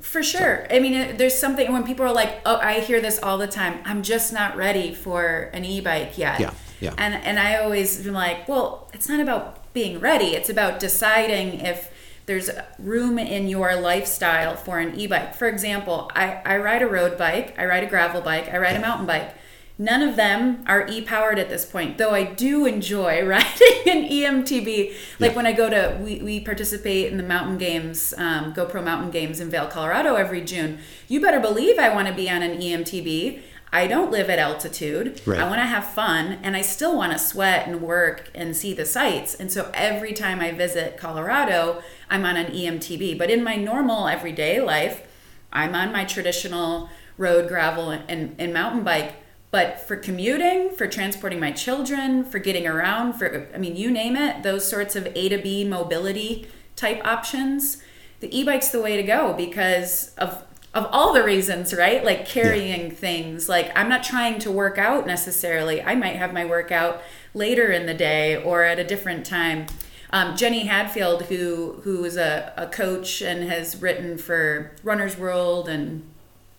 For 0.00 0.22
sure. 0.22 0.66
I 0.70 0.78
mean, 0.80 1.16
there's 1.16 1.36
something 1.36 1.72
when 1.72 1.82
people 1.82 2.04
are 2.04 2.12
like, 2.12 2.40
"Oh, 2.44 2.56
I 2.56 2.80
hear 2.80 3.00
this 3.00 3.18
all 3.22 3.38
the 3.38 3.46
time. 3.46 3.80
I'm 3.84 4.02
just 4.02 4.32
not 4.32 4.54
ready 4.54 4.94
for 4.94 5.50
an 5.54 5.64
e-bike 5.64 6.18
yet." 6.18 6.38
Yeah. 6.40 6.52
Yeah. 6.84 6.94
And 6.98 7.14
and 7.14 7.38
I 7.38 7.56
always 7.56 8.02
been 8.02 8.14
like, 8.14 8.48
"Well, 8.48 8.90
it's 8.92 9.08
not 9.08 9.20
about 9.20 9.72
being 9.72 10.00
ready. 10.00 10.28
It's 10.36 10.48
about 10.48 10.78
deciding 10.80 11.60
if 11.60 11.90
there's 12.26 12.48
room 12.78 13.18
in 13.18 13.48
your 13.48 13.76
lifestyle 13.76 14.56
for 14.56 14.78
an 14.78 14.98
e-bike. 14.98 15.34
For 15.34 15.46
example, 15.46 16.10
I, 16.14 16.40
I 16.44 16.56
ride 16.56 16.80
a 16.80 16.86
road 16.86 17.18
bike, 17.18 17.54
I 17.58 17.66
ride 17.66 17.84
a 17.84 17.86
gravel 17.86 18.22
bike, 18.22 18.48
I 18.48 18.56
ride 18.58 18.76
a 18.76 18.80
mountain 18.80 19.06
bike. 19.06 19.34
None 19.76 20.02
of 20.02 20.14
them 20.14 20.64
are 20.68 20.86
e-powered 20.88 21.38
at 21.38 21.48
this 21.48 21.66
point, 21.66 21.98
though 21.98 22.12
I 22.12 22.22
do 22.22 22.64
enjoy 22.64 23.24
riding 23.26 23.82
an 23.86 24.08
EMTB. 24.08 24.94
Like 25.18 25.32
yeah. 25.32 25.36
when 25.36 25.46
I 25.46 25.52
go 25.52 25.68
to, 25.68 25.98
we, 26.00 26.22
we 26.22 26.40
participate 26.40 27.10
in 27.10 27.18
the 27.18 27.24
mountain 27.24 27.58
games, 27.58 28.14
um, 28.16 28.54
GoPro 28.54 28.84
mountain 28.84 29.10
games 29.10 29.40
in 29.40 29.50
Vail, 29.50 29.66
Colorado 29.66 30.14
every 30.14 30.42
June. 30.42 30.78
You 31.08 31.20
better 31.20 31.40
believe 31.40 31.78
I 31.78 31.92
want 31.92 32.06
to 32.06 32.14
be 32.14 32.30
on 32.30 32.42
an 32.42 32.60
EMTB. 32.60 33.42
I 33.74 33.88
don't 33.88 34.12
live 34.12 34.30
at 34.30 34.38
altitude. 34.38 35.20
Right. 35.26 35.40
I 35.40 35.48
want 35.48 35.58
to 35.60 35.66
have 35.66 35.84
fun 35.84 36.38
and 36.44 36.56
I 36.56 36.62
still 36.62 36.96
want 36.96 37.12
to 37.12 37.18
sweat 37.18 37.66
and 37.66 37.82
work 37.82 38.30
and 38.32 38.56
see 38.56 38.72
the 38.72 38.86
sights. 38.86 39.34
And 39.34 39.50
so 39.50 39.70
every 39.74 40.12
time 40.12 40.38
I 40.38 40.52
visit 40.52 40.96
Colorado, 40.96 41.82
I'm 42.08 42.24
on 42.24 42.36
an 42.36 42.52
EMTB. 42.52 43.18
But 43.18 43.30
in 43.30 43.42
my 43.42 43.56
normal 43.56 44.06
everyday 44.06 44.60
life, 44.60 45.04
I'm 45.52 45.74
on 45.74 45.90
my 45.90 46.04
traditional 46.04 46.88
road, 47.18 47.48
gravel, 47.48 47.90
and, 47.90 48.36
and 48.38 48.54
mountain 48.54 48.84
bike 48.84 49.16
but 49.50 49.78
for 49.78 49.94
commuting, 49.94 50.70
for 50.70 50.88
transporting 50.88 51.38
my 51.38 51.52
children, 51.52 52.24
for 52.24 52.40
getting 52.40 52.66
around, 52.66 53.12
for, 53.12 53.46
I 53.54 53.58
mean, 53.58 53.76
you 53.76 53.88
name 53.88 54.16
it, 54.16 54.42
those 54.42 54.68
sorts 54.68 54.96
of 54.96 55.06
A 55.14 55.28
to 55.28 55.38
B 55.38 55.62
mobility 55.62 56.48
type 56.74 57.00
options, 57.06 57.80
the 58.18 58.36
e 58.36 58.42
bike's 58.42 58.70
the 58.70 58.82
way 58.82 58.96
to 58.96 59.04
go 59.04 59.32
because 59.32 60.12
of 60.16 60.42
of 60.74 60.88
all 60.90 61.12
the 61.12 61.22
reasons, 61.22 61.72
right? 61.72 62.04
Like 62.04 62.26
carrying 62.26 62.88
yeah. 62.88 62.94
things. 62.94 63.48
Like 63.48 63.70
I'm 63.76 63.88
not 63.88 64.02
trying 64.02 64.40
to 64.40 64.50
work 64.50 64.76
out 64.76 65.06
necessarily. 65.06 65.80
I 65.80 65.94
might 65.94 66.16
have 66.16 66.32
my 66.32 66.44
workout 66.44 67.02
later 67.32 67.70
in 67.70 67.86
the 67.86 67.94
day 67.94 68.42
or 68.42 68.64
at 68.64 68.78
a 68.78 68.84
different 68.84 69.24
time. 69.24 69.66
Um, 70.10 70.36
Jenny 70.36 70.64
Hadfield, 70.66 71.22
who 71.22 71.80
who 71.84 72.04
is 72.04 72.16
a, 72.16 72.52
a 72.56 72.66
coach 72.66 73.22
and 73.22 73.44
has 73.44 73.80
written 73.80 74.18
for 74.18 74.72
Runner's 74.82 75.16
World 75.16 75.68
and 75.68 76.02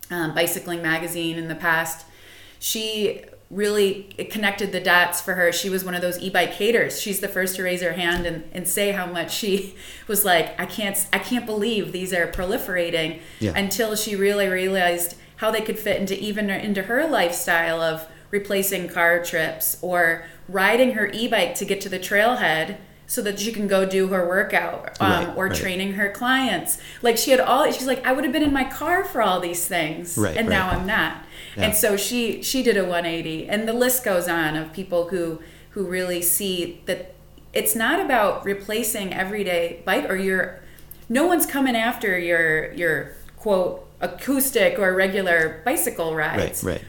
um, 0.09 0.33
Bicycling 0.33 0.81
Magazine 0.81 1.37
in 1.37 1.47
the 1.47 1.55
past, 1.55 2.05
she 2.59 3.25
really 3.51 4.03
connected 4.31 4.71
the 4.71 4.79
dots 4.79 5.21
for 5.21 5.35
her. 5.35 5.51
She 5.51 5.69
was 5.69 5.83
one 5.85 5.93
of 5.93 6.01
those 6.01 6.19
e-bike 6.19 6.51
haters. 6.51 6.99
She's 6.99 7.19
the 7.19 7.27
first 7.27 7.55
to 7.57 7.63
raise 7.63 7.81
her 7.81 7.93
hand 7.93 8.25
and, 8.25 8.43
and 8.51 8.67
say 8.67 8.91
how 8.91 9.05
much 9.05 9.33
she 9.33 9.75
was 10.07 10.25
like, 10.25 10.59
I 10.59 10.65
can't 10.65 10.97
I 11.13 11.19
can't 11.19 11.45
believe 11.45 11.91
these 11.91 12.13
are 12.13 12.27
proliferating 12.27 13.19
yeah. 13.39 13.53
until 13.55 13.95
she 13.95 14.15
really 14.15 14.47
realized 14.47 15.15
how 15.37 15.51
they 15.51 15.61
could 15.61 15.77
fit 15.77 15.99
into 15.99 16.19
even 16.19 16.49
into 16.49 16.83
her 16.83 17.07
lifestyle 17.07 17.81
of 17.81 18.07
replacing 18.31 18.89
car 18.89 19.23
trips 19.23 19.77
or 19.81 20.25
riding 20.47 20.93
her 20.93 21.09
e-bike 21.13 21.55
to 21.55 21.65
get 21.65 21.81
to 21.81 21.89
the 21.89 21.99
trailhead 21.99 22.77
so 23.07 23.21
that 23.21 23.39
she 23.39 23.51
can 23.51 23.67
go 23.67 23.85
do 23.85 24.07
her 24.07 24.27
workout 24.27 24.99
um, 24.99 25.11
right, 25.11 25.37
or 25.37 25.47
right. 25.47 25.55
training 25.55 25.93
her 25.93 26.09
clients. 26.09 26.79
Like 27.01 27.17
she 27.17 27.31
had 27.31 27.39
all 27.39 27.71
she's 27.71 27.85
like 27.85 28.05
I 28.05 28.11
would 28.11 28.23
have 28.23 28.33
been 28.33 28.43
in 28.43 28.53
my 28.53 28.63
car 28.63 29.03
for 29.03 29.21
all 29.21 29.39
these 29.39 29.67
things 29.67 30.17
right, 30.17 30.35
and 30.35 30.49
now 30.49 30.69
I'm 30.69 30.87
not. 30.87 31.23
Yeah. 31.55 31.65
And 31.65 31.75
so 31.75 31.97
she 31.97 32.41
she 32.41 32.63
did 32.63 32.77
a 32.77 32.83
180 32.83 33.47
and 33.47 33.67
the 33.67 33.73
list 33.73 34.03
goes 34.03 34.27
on 34.27 34.55
of 34.55 34.73
people 34.73 35.09
who 35.09 35.41
who 35.71 35.85
really 35.85 36.21
see 36.21 36.81
that 36.85 37.15
it's 37.53 37.75
not 37.75 37.99
about 37.99 38.43
replacing 38.45 39.13
everyday 39.13 39.81
bike 39.85 40.09
or 40.09 40.15
your 40.15 40.61
no 41.07 41.25
one's 41.25 41.45
coming 41.45 41.75
after 41.75 42.17
your 42.17 42.71
your 42.73 43.15
quote 43.37 43.87
acoustic 44.01 44.77
or 44.79 44.93
regular 44.93 45.61
bicycle 45.65 46.15
rides. 46.15 46.63
Right, 46.63 46.73
right. 46.73 46.83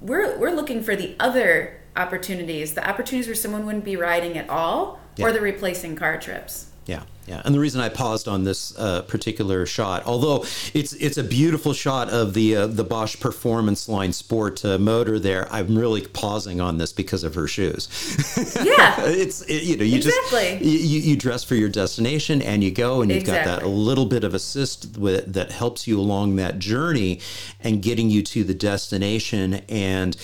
We're 0.00 0.38
we're 0.38 0.54
looking 0.54 0.82
for 0.82 0.96
the 0.96 1.16
other 1.20 1.80
opportunities, 1.96 2.74
the 2.74 2.88
opportunities 2.88 3.26
where 3.26 3.34
someone 3.34 3.66
wouldn't 3.66 3.84
be 3.84 3.96
riding 3.96 4.36
at 4.36 4.48
all 4.48 4.98
yeah. 5.16 5.26
or 5.26 5.32
the 5.32 5.40
replacing 5.40 5.96
car 5.96 6.18
trips. 6.18 6.70
Yeah, 6.86 7.02
yeah. 7.26 7.42
And 7.44 7.54
the 7.54 7.60
reason 7.60 7.80
I 7.80 7.88
paused 7.88 8.28
on 8.28 8.44
this 8.44 8.76
uh, 8.78 9.02
particular 9.02 9.64
shot, 9.66 10.04
although 10.04 10.44
it's 10.74 10.92
it's 10.94 11.16
a 11.16 11.24
beautiful 11.24 11.72
shot 11.72 12.10
of 12.10 12.34
the 12.34 12.56
uh, 12.56 12.66
the 12.66 12.84
Bosch 12.84 13.18
Performance 13.18 13.88
Line 13.88 14.12
Sport 14.12 14.64
uh, 14.64 14.78
motor 14.78 15.18
there, 15.18 15.50
I'm 15.52 15.76
really 15.76 16.02
pausing 16.06 16.60
on 16.60 16.78
this 16.78 16.92
because 16.92 17.24
of 17.24 17.34
her 17.34 17.46
shoes. 17.46 17.88
Yeah, 18.62 18.96
it's 19.06 19.42
it, 19.42 19.62
you 19.62 19.76
know 19.76 19.84
you 19.84 19.96
exactly. 19.96 20.58
just 20.58 20.64
you, 20.64 21.00
you 21.00 21.16
dress 21.16 21.44
for 21.44 21.54
your 21.54 21.68
destination 21.68 22.42
and 22.42 22.62
you 22.62 22.70
go 22.70 23.00
and 23.00 23.10
you've 23.10 23.20
exactly. 23.20 23.52
got 23.52 23.60
that 23.60 23.66
little 23.68 24.06
bit 24.06 24.24
of 24.24 24.34
assist 24.34 24.98
with, 24.98 25.32
that 25.32 25.50
helps 25.50 25.86
you 25.86 25.98
along 25.98 26.36
that 26.36 26.58
journey 26.58 27.20
and 27.60 27.82
getting 27.82 28.10
you 28.10 28.22
to 28.22 28.44
the 28.44 28.54
destination. 28.54 29.54
And 29.68 30.16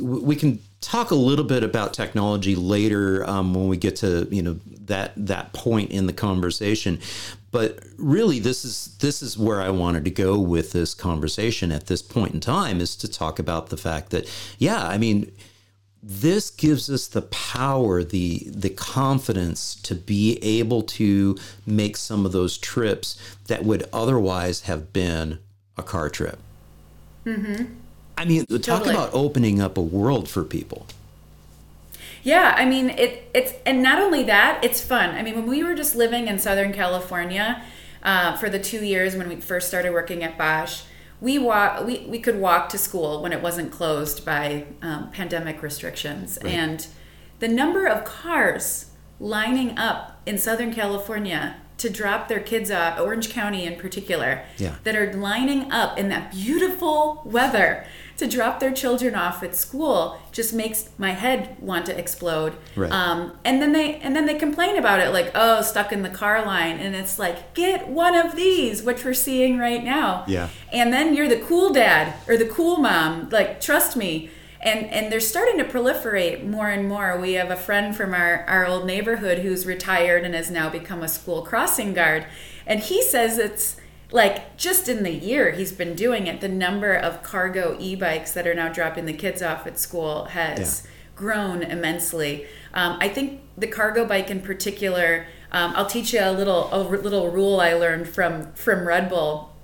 we 0.00 0.36
can 0.36 0.60
talk 0.80 1.10
a 1.10 1.16
little 1.16 1.44
bit 1.44 1.64
about 1.64 1.92
technology 1.92 2.54
later 2.54 3.28
um, 3.28 3.54
when 3.54 3.68
we 3.68 3.76
get 3.76 3.96
to 3.96 4.28
you 4.30 4.42
know 4.42 4.58
that 4.86 5.12
that 5.16 5.52
point 5.52 5.90
in 5.90 6.06
the 6.06 6.12
conversation. 6.12 7.00
But 7.50 7.80
really 7.96 8.38
this 8.38 8.64
is 8.64 8.96
this 9.00 9.22
is 9.22 9.38
where 9.38 9.60
I 9.60 9.70
wanted 9.70 10.04
to 10.04 10.10
go 10.10 10.38
with 10.38 10.72
this 10.72 10.94
conversation 10.94 11.72
at 11.72 11.86
this 11.86 12.02
point 12.02 12.34
in 12.34 12.40
time 12.40 12.80
is 12.80 12.94
to 12.96 13.08
talk 13.08 13.38
about 13.38 13.70
the 13.70 13.76
fact 13.76 14.10
that 14.10 14.28
yeah 14.58 14.86
I 14.86 14.98
mean 14.98 15.32
this 16.00 16.50
gives 16.50 16.88
us 16.88 17.08
the 17.08 17.22
power 17.22 18.04
the 18.04 18.46
the 18.50 18.70
confidence 18.70 19.74
to 19.76 19.94
be 19.94 20.38
able 20.42 20.82
to 20.82 21.36
make 21.66 21.96
some 21.96 22.24
of 22.24 22.32
those 22.32 22.56
trips 22.56 23.18
that 23.46 23.64
would 23.64 23.88
otherwise 23.92 24.62
have 24.62 24.92
been 24.92 25.38
a 25.76 25.82
car 25.82 26.08
trip. 26.08 26.38
Mm-hmm 27.24 27.64
I 28.18 28.24
mean, 28.24 28.44
talk 28.46 28.62
Totally. 28.62 28.90
about 28.94 29.10
opening 29.12 29.60
up 29.60 29.78
a 29.78 29.80
world 29.80 30.28
for 30.28 30.42
people. 30.42 30.86
Yeah, 32.24 32.54
I 32.56 32.64
mean 32.64 32.90
it. 32.90 33.30
It's 33.32 33.52
and 33.64 33.82
not 33.82 34.00
only 34.00 34.24
that, 34.24 34.62
it's 34.64 34.80
fun. 34.82 35.14
I 35.14 35.22
mean, 35.22 35.36
when 35.36 35.46
we 35.46 35.62
were 35.62 35.74
just 35.74 35.94
living 35.94 36.26
in 36.26 36.38
Southern 36.38 36.72
California 36.72 37.62
uh, 38.02 38.36
for 38.36 38.50
the 38.50 38.58
two 38.58 38.84
years 38.84 39.14
when 39.14 39.28
we 39.28 39.36
first 39.36 39.68
started 39.68 39.92
working 39.92 40.24
at 40.24 40.36
Bosch, 40.36 40.82
we 41.20 41.38
walk. 41.38 41.86
We, 41.86 42.00
we 42.08 42.18
could 42.18 42.38
walk 42.40 42.68
to 42.70 42.78
school 42.78 43.22
when 43.22 43.32
it 43.32 43.40
wasn't 43.40 43.70
closed 43.70 44.24
by 44.24 44.64
um, 44.82 45.10
pandemic 45.12 45.62
restrictions, 45.62 46.38
Right. 46.42 46.52
and 46.54 46.86
the 47.38 47.48
number 47.48 47.86
of 47.86 48.04
cars 48.04 48.86
lining 49.20 49.78
up 49.78 50.20
in 50.26 50.38
Southern 50.38 50.72
California 50.74 51.56
to 51.78 51.88
drop 51.88 52.26
their 52.26 52.40
kids 52.40 52.72
off, 52.72 52.98
Orange 52.98 53.30
County 53.30 53.64
in 53.64 53.76
particular, 53.76 54.42
Yeah. 54.56 54.74
that 54.82 54.96
are 54.96 55.12
lining 55.12 55.70
up 55.70 55.96
in 55.96 56.08
that 56.08 56.32
beautiful 56.32 57.22
weather 57.24 57.86
to 58.18 58.26
drop 58.26 58.58
their 58.58 58.72
children 58.72 59.14
off 59.14 59.42
at 59.44 59.54
school 59.54 60.20
just 60.32 60.52
makes 60.52 60.90
my 60.98 61.12
head 61.12 61.56
want 61.60 61.86
to 61.86 61.96
explode. 61.96 62.52
Right. 62.76 62.90
Um, 62.90 63.38
and 63.44 63.62
then 63.62 63.72
they 63.72 63.94
and 64.00 64.14
then 64.14 64.26
they 64.26 64.34
complain 64.34 64.76
about 64.76 65.00
it 65.00 65.10
like, 65.10 65.30
oh, 65.34 65.62
stuck 65.62 65.92
in 65.92 66.02
the 66.02 66.10
car 66.10 66.44
line, 66.44 66.78
and 66.78 66.94
it's 66.94 67.18
like, 67.18 67.54
get 67.54 67.88
one 67.88 68.16
of 68.16 68.34
these, 68.36 68.82
which 68.82 69.04
we're 69.04 69.14
seeing 69.14 69.58
right 69.58 69.82
now. 69.82 70.24
Yeah. 70.26 70.48
And 70.72 70.92
then 70.92 71.14
you're 71.14 71.28
the 71.28 71.40
cool 71.40 71.72
dad 71.72 72.14
or 72.28 72.36
the 72.36 72.46
cool 72.46 72.76
mom. 72.78 73.28
Like, 73.30 73.60
trust 73.60 73.96
me. 73.96 74.30
And 74.60 74.86
and 74.86 75.12
they're 75.12 75.20
starting 75.20 75.56
to 75.58 75.64
proliferate 75.64 76.44
more 76.44 76.68
and 76.68 76.88
more. 76.88 77.16
We 77.16 77.34
have 77.34 77.52
a 77.52 77.56
friend 77.56 77.96
from 77.96 78.12
our, 78.12 78.44
our 78.48 78.66
old 78.66 78.84
neighborhood 78.84 79.38
who's 79.38 79.64
retired 79.64 80.24
and 80.24 80.34
has 80.34 80.50
now 80.50 80.68
become 80.68 81.04
a 81.04 81.08
school 81.08 81.42
crossing 81.42 81.94
guard. 81.94 82.26
And 82.66 82.80
he 82.80 83.00
says 83.00 83.38
it's 83.38 83.76
like 84.10 84.56
just 84.56 84.88
in 84.88 85.02
the 85.02 85.12
year 85.12 85.52
he's 85.52 85.72
been 85.72 85.94
doing 85.94 86.26
it, 86.26 86.40
the 86.40 86.48
number 86.48 86.94
of 86.94 87.22
cargo 87.22 87.76
e-bikes 87.78 88.32
that 88.32 88.46
are 88.46 88.54
now 88.54 88.68
dropping 88.72 89.06
the 89.06 89.12
kids 89.12 89.42
off 89.42 89.66
at 89.66 89.78
school 89.78 90.26
has 90.26 90.86
grown 91.14 91.62
immensely. 91.62 92.46
Um, 92.72 92.96
I 93.00 93.08
think 93.08 93.40
the 93.56 93.66
cargo 93.66 94.04
bike 94.06 94.30
in 94.30 94.40
particular. 94.40 95.26
Um, 95.50 95.72
I'll 95.76 95.86
teach 95.86 96.12
you 96.12 96.20
a 96.20 96.30
little 96.30 96.68
a 96.72 96.78
little 96.78 97.30
rule 97.30 97.60
I 97.60 97.72
learned 97.72 98.08
from 98.08 98.52
from 98.52 98.86
Red 98.86 99.08
Bull 99.08 99.54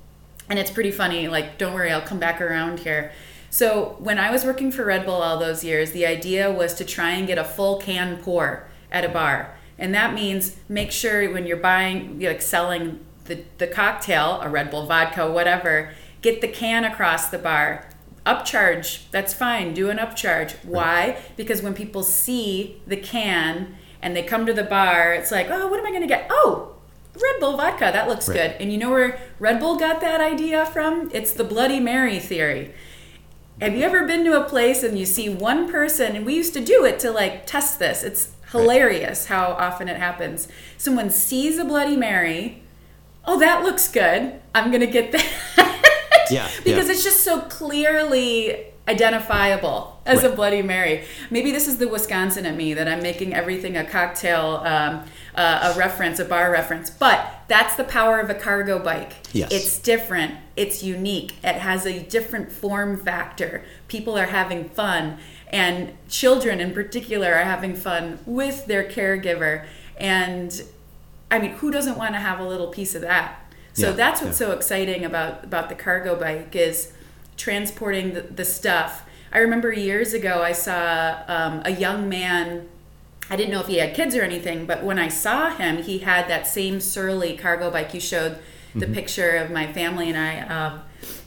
and 0.48 0.59
it's 0.59 0.70
pretty 0.70 0.90
funny 0.90 1.28
like 1.28 1.59
don't 1.59 1.74
worry 1.74 1.90
i'll 1.90 2.02
come 2.02 2.18
back 2.18 2.40
around 2.40 2.80
here 2.80 3.12
so 3.50 3.96
when 3.98 4.18
i 4.18 4.30
was 4.30 4.44
working 4.44 4.70
for 4.70 4.85
red 4.85 5.04
bull 5.04 5.22
all 5.22 5.38
those 5.38 5.64
years 5.64 5.92
the 5.92 6.07
idea 6.07 6.50
was 6.50 6.74
to 6.74 6.85
try 6.85 7.11
and 7.11 7.26
get 7.26 7.38
a 7.38 7.44
full 7.44 7.78
can 7.78 8.16
pour 8.18 8.68
at 8.90 9.04
a 9.04 9.09
bar 9.09 9.57
and 9.78 9.94
that 9.94 10.14
means 10.14 10.57
make 10.68 10.92
sure 10.92 11.33
when 11.33 11.46
you're 11.46 11.57
buying 11.57 12.20
like 12.20 12.42
selling 12.42 13.00
the, 13.25 13.45
the 13.59 13.67
cocktail 13.67 14.41
a 14.43 14.49
red 14.49 14.71
bull 14.71 14.87
vodka 14.87 15.31
whatever 15.31 15.93
get 16.23 16.41
the 16.41 16.49
can 16.49 16.85
across 16.85 17.29
the 17.29 17.39
bar 17.39 17.89
upcharge 18.27 19.11
that's 19.11 19.35
fine 19.35 19.75
do 19.75 19.91
an 19.91 19.99
upcharge 19.99 20.53
why 20.65 21.17
because 21.37 21.63
when 21.63 21.75
people 21.75 22.03
see 22.03 22.81
the 22.87 22.97
can 22.97 23.75
and 24.01 24.17
they 24.17 24.23
come 24.23 24.47
to 24.47 24.53
the 24.53 24.63
bar 24.63 25.13
it's 25.13 25.31
like 25.31 25.49
oh 25.51 25.69
what 25.69 25.79
am 25.79 25.87
i 25.87 25.91
going 25.91 26.03
to 26.03 26.09
get 26.09 26.27
oh 26.31 26.71
Red 27.15 27.39
Bull 27.39 27.57
vodka, 27.57 27.91
that 27.93 28.09
looks 28.09 28.29
Right. 28.29 28.35
good. 28.35 28.51
And 28.61 28.73
you 28.73 28.79
know 28.79 28.91
where 28.91 29.21
Red 29.39 29.61
Bull 29.61 29.77
got 29.77 30.01
that 30.01 30.21
idea 30.21 30.67
from? 30.67 31.11
It's 31.13 31.31
the 31.33 31.45
Bloody 31.45 31.79
Mary 31.79 32.19
theory. 32.19 32.75
Have 33.61 33.77
you 33.77 33.85
ever 33.85 34.05
been 34.05 34.25
to 34.25 34.41
a 34.41 34.49
place 34.49 34.83
and 34.83 34.99
you 34.99 35.07
see 35.07 35.29
one 35.29 35.71
person, 35.71 36.17
and 36.17 36.27
we 36.27 36.35
used 36.35 36.55
to 36.55 36.61
do 36.65 36.85
it 36.85 36.99
to 37.01 37.13
like 37.13 37.47
test 37.47 37.79
this. 37.79 38.03
It's 38.03 38.33
hilarious 38.51 39.27
how 39.27 39.53
often 39.53 39.89
it 39.89 39.97
happens. 39.97 40.49
Someone 40.77 41.09
sees 41.09 41.57
a 41.57 41.65
Bloody 41.65 41.97
Mary, 41.97 42.63
oh, 43.27 43.39
that 43.41 43.63
looks 43.63 43.89
good. 43.89 44.41
I'm 44.55 44.71
going 44.71 44.81
to 44.81 44.87
get 44.87 45.13
that. 45.13 45.27
Yeah, 46.31 46.49
because 46.65 46.87
yeah. 46.87 46.93
it's 46.93 47.05
just 47.05 47.23
so 47.23 47.43
clearly 47.43 48.73
identifiable 48.87 50.01
as 50.05 50.25
a 50.25 50.31
Bloody 50.31 50.63
Mary. 50.63 51.05
Maybe 51.31 51.53
this 51.53 51.67
is 51.67 51.79
the 51.79 51.89
Wisconsin 51.89 52.45
in 52.45 52.57
me 52.57 52.75
that 52.75 52.87
I'm 52.87 53.03
making 53.03 53.35
everything 53.35 53.77
a 53.77 53.85
cocktail, 53.85 54.63
um, 54.65 55.05
uh, 55.35 55.73
a 55.75 55.79
reference, 55.79 56.19
a 56.19 56.25
bar 56.25 56.51
reference. 56.51 56.91
But 56.91 57.45
that's 57.49 57.77
the 57.77 57.85
power 57.85 58.21
of 58.21 58.29
a 58.29 58.35
cargo 58.35 58.79
bike. 58.79 59.15
Yes. 59.33 59.53
It's 59.53 59.79
different. 59.79 60.35
It's 60.57 60.83
unique. 60.83 61.35
It 61.43 61.57
has 61.57 61.87
a 61.87 62.01
different 62.01 62.53
form 62.53 62.99
factor. 62.99 63.65
People 63.89 64.17
are 64.19 64.27
having 64.27 64.69
fun, 64.69 65.19
and 65.49 65.93
children 66.09 66.61
in 66.61 66.73
particular 66.73 67.35
are 67.35 67.45
having 67.45 67.75
fun 67.75 68.19
with 68.27 68.67
their 68.67 68.85
caregiver. 68.85 69.67
And 69.97 70.63
I 71.35 71.40
mean, 71.40 71.53
who 71.53 71.70
doesn't 71.70 71.99
want 71.99 72.14
to 72.14 72.20
have 72.20 72.38
a 72.38 72.47
little 72.47 72.68
piece 72.68 72.94
of 72.94 73.03
that? 73.03 73.40
So 73.73 73.90
Yeah, 73.90 73.97
that's 73.97 74.23
what's 74.23 74.40
yeah. 74.40 74.47
so 74.47 74.53
exciting 74.53 75.05
about 75.05 75.44
about 75.44 75.68
the 75.68 75.75
cargo 75.75 76.14
bike 76.14 76.55
is 76.55 76.92
transporting 77.37 78.14
the, 78.14 78.23
the 78.23 78.44
stuff. 78.44 79.05
I 79.33 79.38
remember 79.38 79.73
years 79.73 80.14
ago 80.14 80.42
I 80.42 80.53
saw 80.53 81.23
um, 81.27 81.62
a 81.64 81.70
young 81.70 82.09
man. 82.09 82.68
I 83.29 83.37
didn't 83.37 83.51
know 83.51 83.61
if 83.61 83.66
he 83.66 83.79
had 83.79 83.94
kids 83.94 84.14
or 84.14 84.23
anything, 84.23 84.66
but 84.66 84.85
when 84.85 84.99
I 84.99 85.09
saw 85.09 85.51
him, 85.51 85.83
he 85.83 85.99
had 85.99 86.29
that 86.29 86.47
same 86.47 86.81
surly 86.81 87.37
cargo 87.37 87.70
bike. 87.70 87.92
You 87.94 88.01
showed 88.01 88.38
the 88.75 88.87
picture 88.87 89.37
of 89.37 89.51
my 89.51 89.73
family 89.73 90.11
and 90.11 90.18
I, 90.18 90.40
um, 90.40 90.83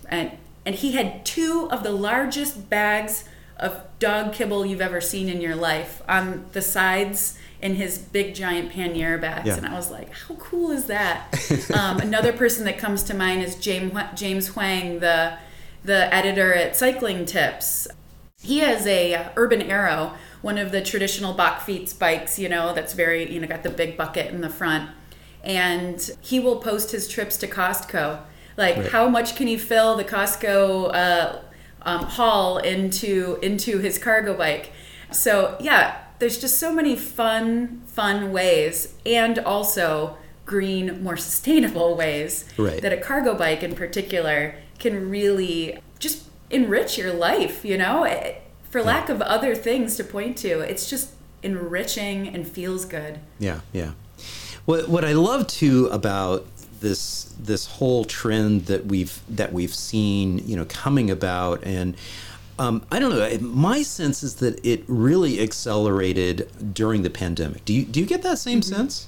and 0.08 0.32
and 0.66 0.76
he 0.76 0.94
had 0.94 1.26
two 1.26 1.68
of 1.72 1.84
the 1.84 1.92
largest 1.92 2.70
bags 2.70 3.24
of 3.58 3.82
dog 4.00 4.34
kibble 4.34 4.66
you've 4.66 4.82
ever 4.82 5.02
seen 5.02 5.28
in 5.28 5.42
your 5.42 5.56
life 5.56 6.02
on 6.08 6.46
the 6.54 6.62
sides 6.62 7.38
in 7.62 7.76
his 7.76 7.98
big 7.98 8.36
giant 8.36 8.72
pannier 8.72 9.18
bags, 9.18 9.48
Yeah. 9.48 9.58
and 9.58 9.66
I 9.66 9.74
was 9.74 9.90
like, 9.90 10.12
how 10.14 10.36
cool 10.36 10.70
is 10.72 10.86
that? 10.86 11.34
um, 11.74 11.98
another 12.00 12.32
person 12.32 12.66
that 12.66 12.78
comes 12.78 13.04
to 13.04 13.14
mind 13.16 13.42
is 13.44 13.56
James 13.56 13.94
James 14.16 14.50
Huang, 14.50 15.00
the 15.00 15.38
the 15.84 16.14
editor 16.14 16.54
at 16.54 16.76
Cycling 16.76 17.26
Tips. 17.26 17.88
He 18.42 18.60
has 18.60 18.86
a 18.86 19.14
uh, 19.16 19.30
Urban 19.36 19.62
Arrow, 19.64 20.14
one 20.42 20.58
of 20.58 20.72
the 20.72 20.82
traditional 20.82 21.34
Bakfiets 21.34 21.98
bikes, 21.98 22.38
you 22.38 22.48
know, 22.50 22.74
that's 22.74 22.94
very, 22.94 23.32
you 23.32 23.40
know, 23.40 23.48
got 23.48 23.64
the 23.64 23.70
big 23.70 23.98
bucket 23.98 24.28
in 24.32 24.42
the 24.42 24.50
front. 24.50 24.90
And 25.44 26.12
he 26.22 26.40
will 26.40 26.58
post 26.58 26.92
his 26.92 27.08
trips 27.08 27.38
to 27.38 27.48
Costco. 27.48 28.20
Like, 28.58 28.76
Right. 28.78 28.92
how 28.92 29.08
much 29.10 29.36
can 29.36 29.48
he 29.48 29.58
fill 29.58 29.96
the 29.96 30.04
Costco 30.04 30.94
uh, 30.94 31.40
um, 31.84 32.04
haul 32.04 32.58
into 32.60 33.40
into 33.42 33.80
his 33.80 33.98
cargo 33.98 34.36
bike? 34.36 34.72
So 35.12 35.56
yeah, 35.60 35.98
there's 36.20 36.40
just 36.40 36.58
so 36.60 36.74
many 36.74 36.96
fun, 36.96 37.82
fun 37.88 38.32
ways, 38.32 38.94
and 39.06 39.40
also 39.40 40.18
green, 40.46 41.04
more 41.04 41.18
sustainable 41.18 41.96
ways 41.96 42.46
Right. 42.58 42.82
that 42.82 42.94
a 42.94 42.98
cargo 42.98 43.34
bike 43.36 43.64
in 43.64 43.76
particular 43.76 44.56
can 44.80 45.10
really 45.10 45.80
just 46.00 46.24
enrich 46.50 46.98
your 46.98 47.12
life, 47.14 47.64
you 47.66 47.78
know? 47.78 48.04
It- 48.04 48.42
For 48.70 48.84
lack 48.84 49.08
of 49.10 49.22
other 49.22 49.56
things 49.56 49.96
to 49.96 50.04
point 50.04 50.38
to, 50.40 50.60
it's 50.60 50.90
just 50.90 51.10
enriching 51.42 52.28
and 52.28 52.46
feels 52.48 52.84
good. 52.86 53.20
Yeah, 53.40 53.62
yeah. 53.72 53.92
What 54.66 54.90
what 54.90 55.06
I 55.06 55.14
love 55.14 55.48
too 55.48 55.88
about 55.92 56.46
this 56.82 57.34
this 57.40 57.66
whole 57.66 58.04
trend 58.06 58.66
that 58.66 58.86
we've 58.86 59.20
that 59.30 59.54
we've 59.54 59.74
seen, 59.74 60.44
you 60.46 60.56
know, 60.58 60.66
coming 60.66 61.10
about 61.10 61.64
and 61.64 61.96
um, 62.60 62.86
I 62.92 63.00
don't 63.00 63.12
know. 63.12 63.38
My 63.48 63.82
sense 63.84 64.24
is 64.24 64.36
that 64.36 64.66
it 64.66 64.84
really 64.88 65.40
accelerated 65.42 66.50
during 66.74 67.04
the 67.04 67.10
pandemic. 67.10 67.64
Do 67.66 67.74
you 67.74 67.84
do 67.86 68.00
you 68.00 68.06
get 68.06 68.22
that 68.24 68.40
same 68.40 68.62
sense? 68.62 69.08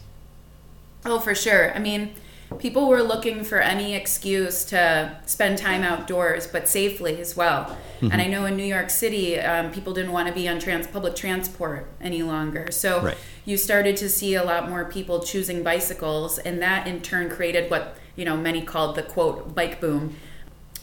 Oh, 1.05 1.19
for 1.19 1.33
sure. 1.33 1.73
I 1.73 1.79
mean, 1.79 2.13
people 2.59 2.87
were 2.87 3.01
looking 3.01 3.43
for 3.43 3.59
any 3.59 3.95
excuse 3.95 4.65
to 4.65 5.17
spend 5.25 5.57
time 5.57 5.83
outdoors, 5.83 6.45
but 6.45 6.67
safely 6.67 7.19
as 7.21 7.35
well. 7.37 7.77
And 8.01 8.21
I 8.21 8.27
know 8.27 8.45
in 8.45 8.55
New 8.55 8.63
York 8.65 8.89
City, 8.89 9.37
um, 9.39 9.71
people 9.71 9.93
didn't 9.93 10.13
want 10.13 10.27
to 10.29 10.33
be 10.33 10.47
on 10.47 10.57
trans- 10.59 10.87
public 10.87 11.15
transport 11.17 11.85
any 11.99 12.23
longer. 12.23 12.67
So 12.71 13.01
Right. 13.01 13.17
you 13.45 13.57
started 13.57 13.97
to 13.97 14.09
see 14.09 14.35
a 14.35 14.43
lot 14.43 14.69
more 14.69 14.85
people 14.85 15.19
choosing 15.21 15.63
bicycles, 15.63 16.37
and 16.39 16.61
that 16.61 16.87
in 16.87 17.01
turn 17.01 17.29
created 17.29 17.69
what 17.69 17.97
you 18.15 18.25
know 18.25 18.37
many 18.37 18.61
called 18.61 18.95
the 18.95 19.03
quote 19.03 19.53
bike 19.55 19.81
boom. 19.81 20.15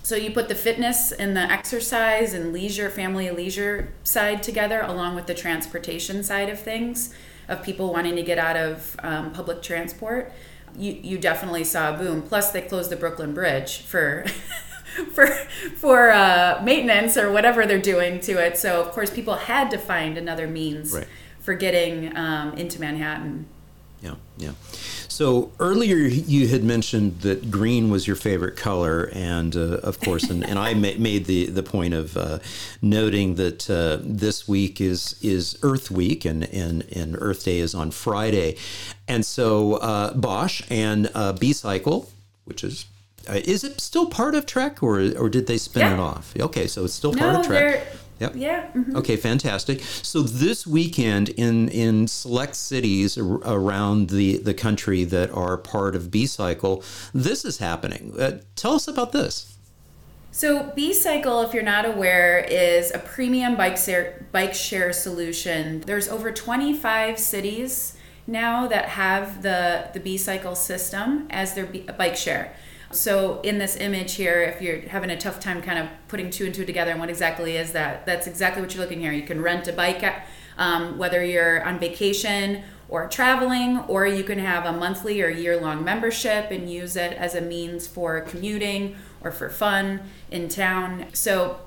So 0.06 0.14
you 0.14 0.30
put 0.30 0.48
the 0.48 0.54
fitness 0.54 1.10
and 1.10 1.36
the 1.36 1.40
exercise 1.40 2.32
and 2.32 2.52
leisure, 2.52 2.90
family 2.90 3.28
leisure 3.32 3.92
side 4.04 4.40
together, 4.40 4.82
along 4.82 5.16
with 5.16 5.26
the 5.26 5.34
transportation 5.34 6.22
side 6.22 6.48
of 6.48 6.60
things, 6.60 7.12
of 7.48 7.64
people 7.64 7.92
wanting 7.92 8.14
to 8.14 8.22
get 8.22 8.38
out 8.38 8.56
of 8.56 8.94
um, 9.02 9.32
public 9.32 9.62
transport. 9.62 10.32
You 10.78 10.92
you 10.92 11.18
definitely 11.18 11.64
saw 11.64 11.92
a 11.92 11.98
boom. 11.98 12.22
Plus, 12.22 12.52
they 12.52 12.60
closed 12.62 12.88
the 12.88 12.94
Brooklyn 12.94 13.34
Bridge 13.34 13.78
for. 13.78 14.24
For 15.12 15.26
for 15.76 16.10
uh, 16.10 16.62
maintenance 16.64 17.18
or 17.18 17.30
whatever 17.30 17.66
they're 17.66 17.78
doing 17.78 18.18
to 18.20 18.32
it, 18.42 18.56
so 18.56 18.80
of 18.80 18.92
course 18.92 19.10
people 19.10 19.34
had 19.34 19.70
to 19.72 19.76
find 19.78 20.16
another 20.16 20.46
means 20.46 20.90
Right. 20.94 21.06
for 21.40 21.52
getting 21.52 22.16
um, 22.16 22.54
into 22.54 22.80
Manhattan. 22.80 23.44
Yeah, 24.00 24.14
yeah. 24.38 24.52
So 25.16 25.50
earlier 25.60 25.96
you 25.96 26.46
had 26.48 26.62
mentioned 26.62 27.22
that 27.22 27.50
green 27.50 27.88
was 27.88 28.06
your 28.06 28.16
favorite 28.16 28.54
color, 28.54 29.08
and 29.14 29.56
uh, 29.56 29.78
of 29.82 29.98
course, 29.98 30.24
and, 30.28 30.44
and 30.44 30.58
I 30.58 30.74
ma- 30.74 30.98
made 30.98 31.24
the 31.24 31.46
the 31.46 31.62
point 31.62 31.94
of 31.94 32.18
uh, 32.18 32.40
noting 32.82 33.36
that 33.36 33.70
uh, 33.70 33.96
this 34.02 34.46
week 34.46 34.78
is 34.78 35.16
is 35.22 35.58
Earth 35.62 35.90
Week, 35.90 36.26
and 36.26 36.44
and 36.52 36.82
and 36.94 37.16
Earth 37.18 37.46
Day 37.46 37.60
is 37.60 37.74
on 37.74 37.92
Friday, 37.92 38.56
and 39.08 39.24
so 39.24 39.76
uh, 39.76 40.12
Bosch 40.12 40.60
and 40.68 41.10
uh, 41.14 41.32
B 41.32 41.54
Cycle, 41.54 42.10
which 42.44 42.62
is 42.62 42.84
Uh, 43.28 43.40
is 43.44 43.64
it 43.64 43.80
still 43.80 44.06
part 44.06 44.34
of 44.34 44.44
Trek, 44.44 44.82
or 44.82 45.00
or 45.16 45.28
did 45.30 45.46
they 45.46 45.58
spin 45.58 45.80
Yeah. 45.82 45.94
it 45.94 46.00
off? 46.10 46.34
Okay, 46.38 46.66
so 46.68 46.84
it's 46.84 46.94
still 46.94 47.14
part 47.14 47.36
of 47.40 47.46
Trek. 47.46 47.86
Yep. 48.18 48.32
yeah. 48.36 48.70
mhm. 48.74 48.94
Okay, 48.96 49.16
fantastic. 49.16 49.82
So 49.82 50.22
this 50.22 50.66
weekend 50.66 51.28
in 51.30 51.68
in 51.68 52.08
select 52.08 52.54
cities 52.56 53.18
ar- 53.18 53.40
around 53.44 54.08
the 54.08 54.38
the 54.38 54.54
country 54.54 55.04
that 55.04 55.30
are 55.32 55.56
part 55.58 55.94
of 55.94 56.10
B 56.10 56.26
Cycle, 56.26 56.82
this 57.12 57.44
is 57.44 57.58
happening. 57.58 58.14
Uh, 58.18 58.38
tell 58.54 58.72
us 58.74 58.88
about 58.88 59.12
this. 59.12 59.52
So 60.32 60.72
B 60.74 60.92
Cycle, 60.92 61.40
if 61.42 61.54
you're 61.54 61.62
not 61.62 61.84
aware, 61.86 62.38
is 62.40 62.90
a 62.94 62.98
premium 62.98 63.56
bike 63.56 63.76
share, 63.78 64.26
bike 64.32 64.54
share 64.54 64.92
solution. 64.92 65.80
There's 65.82 66.08
over 66.08 66.30
25 66.30 67.18
cities 67.18 67.96
now 68.26 68.66
that 68.66 68.86
have 68.90 69.42
the 69.42 69.88
the 69.94 70.00
B 70.00 70.16
Cycle 70.16 70.54
system 70.54 71.26
as 71.30 71.54
their 71.54 71.66
B- 71.66 71.86
bike 71.98 72.16
share. 72.16 72.54
So 72.92 73.40
in 73.40 73.58
this 73.58 73.76
image 73.76 74.14
here, 74.14 74.42
if 74.42 74.62
you're 74.62 74.80
having 74.80 75.10
a 75.10 75.16
tough 75.16 75.40
time 75.40 75.60
kind 75.60 75.78
of 75.78 75.88
putting 76.08 76.30
two 76.30 76.46
and 76.46 76.54
two 76.54 76.64
together 76.64 76.92
and 76.92 77.00
what 77.00 77.10
exactly 77.10 77.56
is 77.56 77.72
that, 77.72 78.06
that's 78.06 78.26
exactly 78.26 78.62
what 78.62 78.74
you're 78.74 78.82
looking 78.82 79.00
here. 79.00 79.12
You 79.12 79.22
can 79.22 79.42
rent 79.42 79.68
a 79.68 79.72
bike, 79.72 80.04
um, 80.56 80.96
whether 80.98 81.24
you're 81.24 81.64
on 81.64 81.78
vacation 81.78 82.62
or 82.88 83.08
traveling, 83.08 83.78
or 83.88 84.06
you 84.06 84.22
can 84.22 84.38
have 84.38 84.64
a 84.64 84.72
monthly 84.72 85.20
or 85.20 85.28
year 85.28 85.60
long 85.60 85.84
membership 85.84 86.50
and 86.50 86.70
use 86.70 86.96
it 86.96 87.12
as 87.14 87.34
a 87.34 87.40
means 87.40 87.86
for 87.86 88.20
commuting 88.20 88.96
or 89.22 89.32
for 89.32 89.50
fun 89.50 90.00
in 90.30 90.48
town. 90.48 91.06
So 91.12 91.58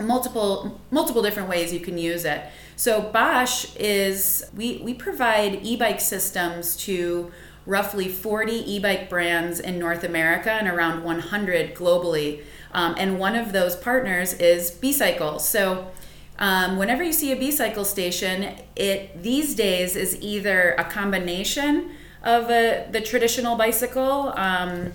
multiple 0.00 0.80
multiple 0.90 1.22
different 1.22 1.48
ways 1.48 1.72
you 1.72 1.80
can 1.80 1.98
use 1.98 2.24
it. 2.24 2.42
So 2.76 3.00
Bosch 3.00 3.74
is 3.76 4.48
we 4.54 4.80
we 4.84 4.94
provide 4.94 5.60
e-bike 5.62 6.00
systems 6.00 6.76
to 6.78 7.32
roughly 7.68 8.08
40 8.08 8.72
e-bike 8.72 9.10
brands 9.10 9.60
in 9.60 9.78
North 9.78 10.02
America 10.02 10.50
and 10.50 10.66
around 10.66 11.04
100 11.04 11.74
globally. 11.74 12.42
Um, 12.72 12.94
and 12.96 13.18
one 13.18 13.36
of 13.36 13.52
those 13.52 13.76
partners 13.76 14.32
is 14.32 14.70
B-Cycle. 14.70 15.38
So 15.38 15.90
um, 16.38 16.78
whenever 16.78 17.02
you 17.02 17.12
see 17.12 17.30
a 17.30 17.36
B-Cycle 17.36 17.84
station, 17.84 18.54
it 18.74 19.22
these 19.22 19.54
days 19.54 19.96
is 19.96 20.18
either 20.22 20.70
a 20.78 20.84
combination 20.84 21.90
of 22.22 22.50
a, 22.50 22.88
the 22.90 23.02
traditional 23.02 23.54
bicycle 23.54 24.32
um, 24.34 24.92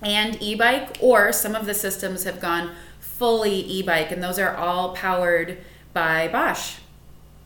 and 0.00 0.40
e-bike, 0.40 0.96
or 1.00 1.30
some 1.32 1.54
of 1.54 1.66
the 1.66 1.74
systems 1.74 2.24
have 2.24 2.40
gone 2.40 2.70
fully 3.00 3.60
e-bike, 3.60 4.10
and 4.10 4.22
those 4.22 4.38
are 4.38 4.56
all 4.56 4.94
powered 4.94 5.58
by 5.92 6.28
Bosch. 6.28 6.76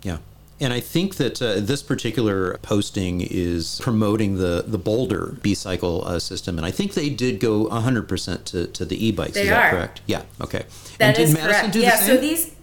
Yeah. 0.02 0.18
And 0.62 0.72
I 0.72 0.78
think 0.78 1.16
that 1.16 1.42
uh, 1.42 1.54
this 1.58 1.82
particular 1.82 2.56
posting 2.58 3.20
is 3.20 3.80
promoting 3.82 4.38
the, 4.38 4.64
the 4.66 4.78
Boulder 4.78 5.36
B 5.42 5.54
cycle 5.54 6.06
uh, 6.06 6.20
system. 6.20 6.56
And 6.56 6.64
I 6.64 6.70
think 6.70 6.94
they 6.94 7.10
did 7.10 7.40
go 7.40 7.66
100% 7.66 8.44
to, 8.44 8.66
to 8.68 8.84
the 8.84 9.06
e 9.06 9.10
bikes. 9.10 9.34
They 9.34 9.42
is 9.42 9.48
that 9.48 9.66
are. 9.66 9.70
correct? 9.76 10.00
Yeah. 10.06 10.22
Okay. 10.40 10.64
That 10.98 11.16
and 11.16 11.18
is 11.18 11.30
did 11.30 11.40
Madison 11.42 11.60
correct. 11.60 11.72
do 11.72 11.80
yeah. 11.80 11.90
the 11.90 11.96
same? 11.96 12.14
So 12.14 12.20
these, 12.20 12.54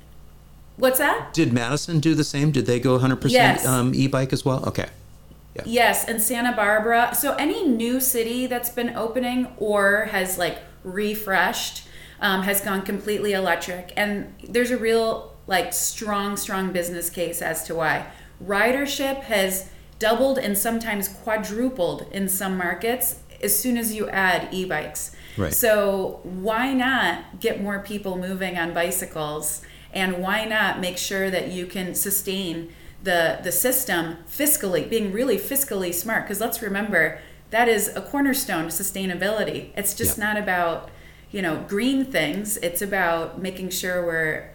what's 0.78 1.00
that? 1.00 1.34
did 1.34 1.52
Madison 1.52 2.00
do 2.00 2.16
the 2.16 2.24
same? 2.24 2.52
Did 2.52 2.66
they 2.66 2.80
go 2.80 2.98
100% 2.98 3.30
Yes. 3.32 3.66
um, 3.66 3.94
e 3.94 4.08
bike 4.08 4.32
as 4.32 4.46
well? 4.46 4.66
Okay. 4.66 4.88
Yes, 5.66 6.08
and 6.08 6.22
Santa 6.22 6.56
Barbara. 6.56 7.14
So 7.14 7.36
any 7.36 7.68
new 7.68 8.00
city 8.00 8.48
that's 8.48 8.70
been 8.70 8.96
opening 8.96 9.48
or 9.58 10.06
has 10.12 10.38
like 10.38 10.60
refreshed 10.86 11.84
um, 12.22 12.44
has 12.44 12.62
gone 12.62 12.82
completely 12.82 13.34
electric, 13.34 13.94
and 13.96 14.34
there's 14.48 14.72
a 14.72 14.78
real 14.78 15.36
like 15.48 15.74
strong, 15.74 16.38
strong 16.38 16.72
business 16.72 17.10
case 17.10 17.42
as 17.42 17.64
to 17.64 17.74
why 17.76 18.06
ridership 18.46 19.22
has 19.24 19.70
doubled 19.98 20.38
and 20.38 20.58
sometimes 20.58 21.08
quadrupled 21.08 22.06
in 22.12 22.30
some 22.30 22.56
markets 22.58 23.20
as 23.44 23.58
soon 23.58 23.78
as 23.78 23.94
you 23.94 24.08
add 24.10 24.48
e-bikes. 24.54 25.16
Right. 25.38 25.54
So 25.54 26.20
why 26.24 26.74
not 26.74 27.40
get 27.40 27.62
more 27.62 27.80
people 27.80 28.18
moving 28.18 28.58
on 28.58 28.74
bicycles, 28.74 29.62
and 29.94 30.20
why 30.22 30.46
not 30.46 30.80
make 30.80 30.98
sure 30.98 31.30
that 31.32 31.50
you 31.50 31.66
can 31.66 31.96
sustain 31.96 32.72
the 33.02 33.40
the 33.44 33.52
system 33.52 34.18
fiscally, 34.30 34.90
being 34.90 35.12
really 35.12 35.38
fiscally 35.38 35.94
smart? 35.94 36.26
Because 36.26 36.42
let's 36.42 36.62
remember 36.62 37.20
that 37.50 37.68
is 37.68 37.96
a 37.96 38.02
cornerstone 38.02 38.66
to 38.66 38.70
sustainability. 38.70 39.70
It's 39.76 39.94
just 39.96 40.18
Yeah. 40.18 40.26
not 40.26 40.38
about 40.38 40.90
you 41.32 41.42
know 41.42 41.64
green 41.68 42.06
things. 42.06 42.58
It's 42.58 42.82
about 42.82 43.42
making 43.42 43.70
sure 43.70 44.06
we're 44.06 44.50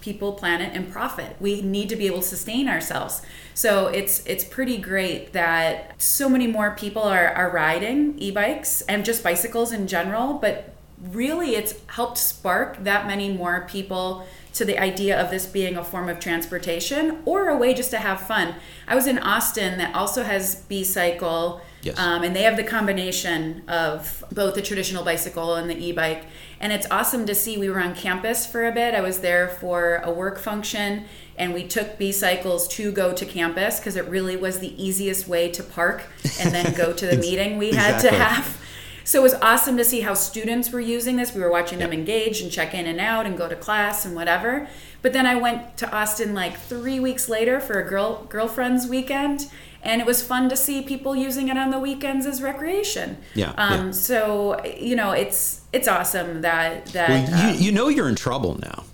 people, 0.00 0.32
planet, 0.32 0.70
and 0.74 0.90
profit. 0.90 1.36
We 1.40 1.60
need 1.60 1.88
to 1.88 1.96
be 1.96 2.06
able 2.06 2.18
to 2.18 2.28
sustain 2.28 2.68
ourselves. 2.68 3.22
So 3.54 3.88
it's 3.88 4.24
it's 4.26 4.44
pretty 4.44 4.78
great 4.78 5.32
that 5.32 6.00
so 6.00 6.28
many 6.28 6.46
more 6.46 6.70
people 6.76 7.02
are, 7.02 7.28
are 7.28 7.50
riding 7.50 8.18
e-bikes 8.18 8.82
and 8.82 9.04
just 9.04 9.22
bicycles 9.22 9.72
in 9.72 9.86
general, 9.86 10.34
but 10.34 10.74
really 11.02 11.54
it's 11.54 11.74
helped 11.88 12.18
spark 12.18 12.82
that 12.84 13.06
many 13.06 13.32
more 13.32 13.66
people 13.68 14.26
to 14.54 14.64
the 14.64 14.78
idea 14.78 15.20
of 15.20 15.30
this 15.30 15.46
being 15.46 15.76
a 15.76 15.84
form 15.84 16.08
of 16.08 16.18
transportation 16.18 17.18
or 17.24 17.48
a 17.48 17.56
way 17.56 17.72
just 17.74 17.90
to 17.90 17.98
have 17.98 18.20
fun. 18.20 18.54
I 18.86 18.94
was 18.94 19.06
in 19.06 19.18
Austin 19.18 19.78
that 19.78 19.94
also 19.94 20.24
has 20.24 20.56
B-Cycle. 20.62 21.60
Yes. 21.82 21.98
Um, 21.98 22.24
and 22.24 22.34
they 22.34 22.42
have 22.42 22.56
the 22.56 22.64
combination 22.64 23.62
of 23.68 24.24
both 24.32 24.54
the 24.54 24.62
traditional 24.62 25.04
bicycle 25.04 25.54
and 25.54 25.70
the 25.70 25.76
e-bike. 25.76 26.24
And 26.60 26.72
it's 26.72 26.86
awesome 26.90 27.24
to 27.26 27.34
see 27.34 27.56
we 27.56 27.70
were 27.70 27.80
on 27.80 27.94
campus 27.94 28.46
for 28.46 28.66
a 28.66 28.72
bit. 28.72 28.94
I 28.94 29.00
was 29.00 29.20
there 29.20 29.48
for 29.48 30.00
a 30.02 30.10
work 30.10 30.38
function 30.38 31.04
and 31.36 31.54
we 31.54 31.64
took 31.68 31.96
b-cycles 31.98 32.66
to 32.68 32.90
go 32.90 33.12
to 33.12 33.24
campus 33.24 33.78
because 33.78 33.94
it 33.94 34.06
really 34.06 34.36
was 34.36 34.58
the 34.58 34.82
easiest 34.82 35.28
way 35.28 35.48
to 35.52 35.62
park 35.62 36.02
and 36.40 36.52
then 36.52 36.74
go 36.74 36.92
to 36.92 37.06
the 37.06 37.16
meeting 37.20 37.58
we 37.58 37.70
had 37.70 37.94
exactly. 37.94 38.10
to 38.10 38.24
have. 38.24 38.60
So 39.04 39.20
it 39.20 39.22
was 39.22 39.34
awesome 39.34 39.76
to 39.76 39.84
see 39.84 40.00
how 40.00 40.14
students 40.14 40.70
were 40.70 40.80
using 40.80 41.16
this. 41.16 41.32
We 41.32 41.40
were 41.40 41.50
watching 41.50 41.78
them 41.78 41.92
engage 41.92 42.42
and 42.42 42.50
check 42.50 42.74
in 42.74 42.86
and 42.86 43.00
out 43.00 43.24
and 43.24 43.38
go 43.38 43.48
to 43.48 43.56
class 43.56 44.04
and 44.04 44.14
whatever. 44.14 44.68
But 45.00 45.12
then 45.12 45.26
i 45.26 45.36
went 45.36 45.76
to 45.76 45.90
austin 45.94 46.34
like 46.34 46.58
three 46.58 46.98
weeks 46.98 47.28
later 47.28 47.60
for 47.60 47.78
a 47.78 47.88
girl 47.88 48.24
girlfriend's 48.28 48.88
weekend 48.88 49.48
and 49.82 50.00
it 50.00 50.06
was 50.06 50.22
fun 50.22 50.48
to 50.48 50.56
see 50.56 50.82
people 50.82 51.14
using 51.16 51.48
it 51.48 51.56
on 51.56 51.70
the 51.70 51.78
weekends 51.78 52.26
as 52.26 52.42
recreation. 52.42 53.18
Yeah, 53.34 53.52
Um, 53.56 53.86
yeah. 53.86 53.90
So 53.92 54.64
you 54.64 54.96
know, 54.96 55.12
it's 55.12 55.62
it's 55.72 55.88
awesome 55.88 56.42
that 56.42 56.86
that. 56.86 57.08
Well, 57.30 57.52
you, 57.54 57.66
you 57.66 57.72
know 57.72 57.88
you're 57.88 58.08
in 58.08 58.14
trouble 58.16 58.58
now. 58.60 58.84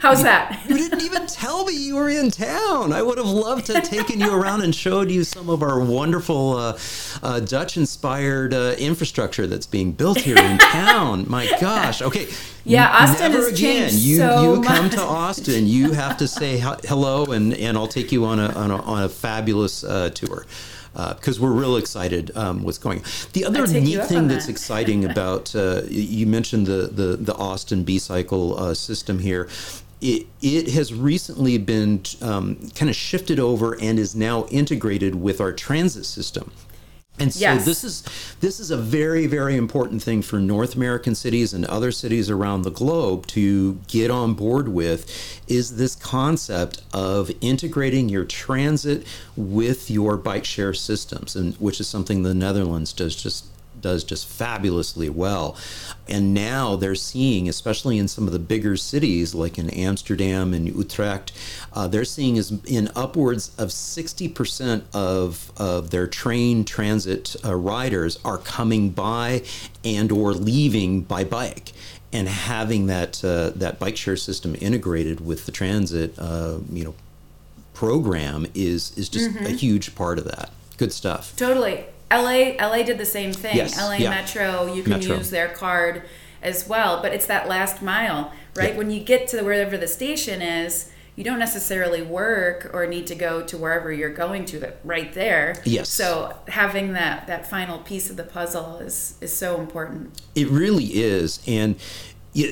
how's 0.00 0.22
that? 0.22 0.60
You 0.68 0.76
didn't 0.76 1.02
even 1.02 1.26
tell 1.26 1.64
me 1.64 1.74
you 1.76 1.96
were 1.96 2.08
in 2.08 2.30
town. 2.30 2.92
I 2.92 3.02
would 3.02 3.18
have 3.18 3.26
loved 3.28 3.66
to 3.66 3.74
have 3.74 3.84
taken 3.84 4.20
you 4.20 4.32
around 4.34 4.62
and 4.62 4.74
showed 4.74 5.10
you 5.10 5.22
some 5.24 5.48
of 5.48 5.62
our 5.62 5.78
wonderful 5.80 6.56
uh, 6.56 6.78
uh, 7.22 7.40
Dutch-inspired 7.40 8.54
uh, 8.54 8.74
infrastructure 8.78 9.46
that's 9.46 9.66
being 9.66 9.92
built 9.92 10.18
here 10.18 10.38
in 10.38 10.58
town. 10.72 11.26
My 11.28 11.46
gosh. 11.60 12.02
Okay. 12.02 12.28
Yeah, 12.64 12.88
Austin 12.90 13.32
Never 13.32 13.44
has 13.44 13.58
again. 13.58 13.88
changed 13.88 14.04
You 14.04 14.16
so 14.18 14.54
you 14.56 14.62
come 14.68 14.84
much. 14.84 14.92
to 14.94 15.02
Austin. 15.02 15.66
You 15.66 15.92
have 15.92 16.16
to 16.18 16.28
say 16.28 16.58
hello, 16.58 17.24
and, 17.26 17.54
and 17.54 17.76
I'll 17.76 17.88
take 17.88 18.12
you 18.12 18.24
on 18.24 18.38
a 18.38 18.48
on 18.50 18.70
a, 18.70 18.76
on 18.82 19.02
a 19.02 19.08
fabulous 19.08 19.82
uh, 19.84 20.10
tour. 20.10 20.46
Because 20.94 21.40
we're 21.40 21.52
real 21.52 21.78
excited 21.78 22.30
um, 22.36 22.62
what's 22.64 22.76
going. 22.76 22.98
on. 22.98 23.04
The 23.32 23.46
other 23.46 23.66
neat 23.66 24.04
thing 24.04 24.18
on 24.18 24.28
that's 24.28 24.48
exciting 24.48 25.04
about 25.10 25.54
uh, 25.56 25.82
you 25.88 26.26
mentioned 26.26 26.66
the 26.66 26.88
the, 26.92 27.16
the 27.16 27.34
Austin 27.34 27.82
B 27.82 27.98
cycle 27.98 28.58
uh, 28.58 28.74
system 28.74 29.18
here. 29.18 29.48
It, 30.02 30.26
it 30.42 30.68
has 30.72 30.92
recently 30.92 31.58
been 31.58 32.02
um, 32.20 32.56
kind 32.74 32.90
of 32.90 32.96
shifted 32.96 33.38
over 33.40 33.80
and 33.80 33.98
is 34.00 34.14
now 34.16 34.46
integrated 34.46 35.14
with 35.14 35.40
our 35.40 35.52
transit 35.52 36.04
system. 36.04 36.50
And 37.18 37.32
so 37.32 37.40
Yes. 37.40 37.64
this 37.66 37.84
is 37.84 38.02
this 38.40 38.58
is 38.58 38.70
a 38.70 38.76
very 38.76 39.26
very 39.26 39.56
important 39.56 40.02
thing 40.02 40.22
for 40.22 40.38
North 40.40 40.74
American 40.74 41.14
cities 41.14 41.52
and 41.52 41.64
other 41.66 41.92
cities 41.92 42.30
around 42.30 42.62
the 42.62 42.70
globe 42.70 43.26
to 43.28 43.78
get 43.86 44.10
on 44.10 44.34
board 44.34 44.68
with 44.68 45.06
is 45.46 45.76
this 45.76 45.94
concept 45.94 46.82
of 46.92 47.30
integrating 47.40 48.08
your 48.08 48.24
transit 48.24 49.06
with 49.36 49.90
your 49.90 50.16
bike 50.16 50.44
share 50.44 50.72
systems 50.74 51.36
and 51.36 51.54
which 51.56 51.80
is 51.80 51.86
something 51.86 52.22
the 52.22 52.34
Netherlands 52.34 52.92
does 52.92 53.14
just 53.14 53.44
does 53.82 54.04
just 54.04 54.26
fabulously 54.26 55.08
well. 55.10 55.56
And 56.08 56.32
now 56.32 56.76
they're 56.76 56.94
seeing, 56.94 57.48
especially 57.48 57.98
in 57.98 58.08
some 58.08 58.26
of 58.26 58.32
the 58.32 58.38
bigger 58.38 58.76
cities 58.76 59.34
like 59.34 59.58
in 59.58 59.68
Amsterdam 59.70 60.54
and 60.54 60.66
Utrecht, 60.68 61.32
uh, 61.72 61.86
they're 61.88 62.04
seeing 62.04 62.36
is 62.36 62.52
in 62.66 62.90
upwards 62.96 63.50
of 63.58 63.68
60% 63.68 64.82
of, 64.94 65.52
of 65.58 65.90
their 65.90 66.06
train 66.06 66.64
transit 66.64 67.36
uh, 67.44 67.54
riders 67.54 68.18
are 68.24 68.38
coming 68.38 68.90
by 68.90 69.42
and 69.84 70.10
or 70.10 70.32
leaving 70.32 71.02
by 71.02 71.24
bike. 71.24 71.72
And 72.14 72.28
having 72.28 72.88
that 72.88 73.24
uh, 73.24 73.50
that 73.56 73.78
bike 73.78 73.96
share 73.96 74.18
system 74.18 74.54
integrated 74.60 75.24
with 75.24 75.46
the 75.46 75.52
transit, 75.52 76.14
uh, 76.18 76.58
you 76.70 76.84
know, 76.84 76.94
program 77.72 78.46
is 78.54 78.92
is 78.98 79.08
just 79.08 79.30
Mm-hmm. 79.30 79.46
a 79.46 79.50
huge 79.50 79.94
part 79.94 80.18
of 80.18 80.24
that. 80.24 80.50
Good 80.76 80.92
stuff. 80.92 81.32
Totally. 81.36 81.84
LA 82.12 82.54
LA 82.60 82.82
did 82.82 82.98
the 82.98 83.06
same 83.06 83.32
thing. 83.32 83.56
Yes, 83.56 83.78
LA 83.78 83.94
yeah. 83.94 84.10
Metro, 84.10 84.72
you 84.72 84.82
can 84.82 84.92
Metro. 84.92 85.16
use 85.16 85.30
their 85.30 85.48
card 85.48 86.02
as 86.42 86.68
well, 86.68 87.00
but 87.00 87.12
it's 87.12 87.26
that 87.26 87.48
last 87.48 87.82
mile, 87.82 88.32
right? 88.56 88.76
When 88.76 88.90
you 88.90 89.00
get 89.00 89.28
to 89.28 89.42
wherever 89.42 89.76
the 89.76 89.86
station 89.86 90.42
is, 90.42 90.90
you 91.16 91.24
don't 91.24 91.38
necessarily 91.38 92.02
work 92.02 92.70
or 92.72 92.86
need 92.86 93.06
to 93.06 93.14
go 93.14 93.42
to 93.42 93.56
wherever 93.56 93.92
you're 93.92 94.12
going 94.12 94.44
to 94.46 94.58
that 94.60 94.78
right 94.82 95.12
there. 95.12 95.54
Yes. 95.64 95.88
So 95.88 96.36
having 96.48 96.94
that 96.94 97.26
that 97.26 97.48
final 97.48 97.78
piece 97.78 98.10
of 98.10 98.16
the 98.16 98.24
puzzle 98.24 98.78
is 98.78 99.16
is 99.20 99.32
so 99.32 99.60
important. 99.60 100.20
It 100.34 100.48
really 100.48 100.86
is, 100.86 101.42
and 101.46 101.76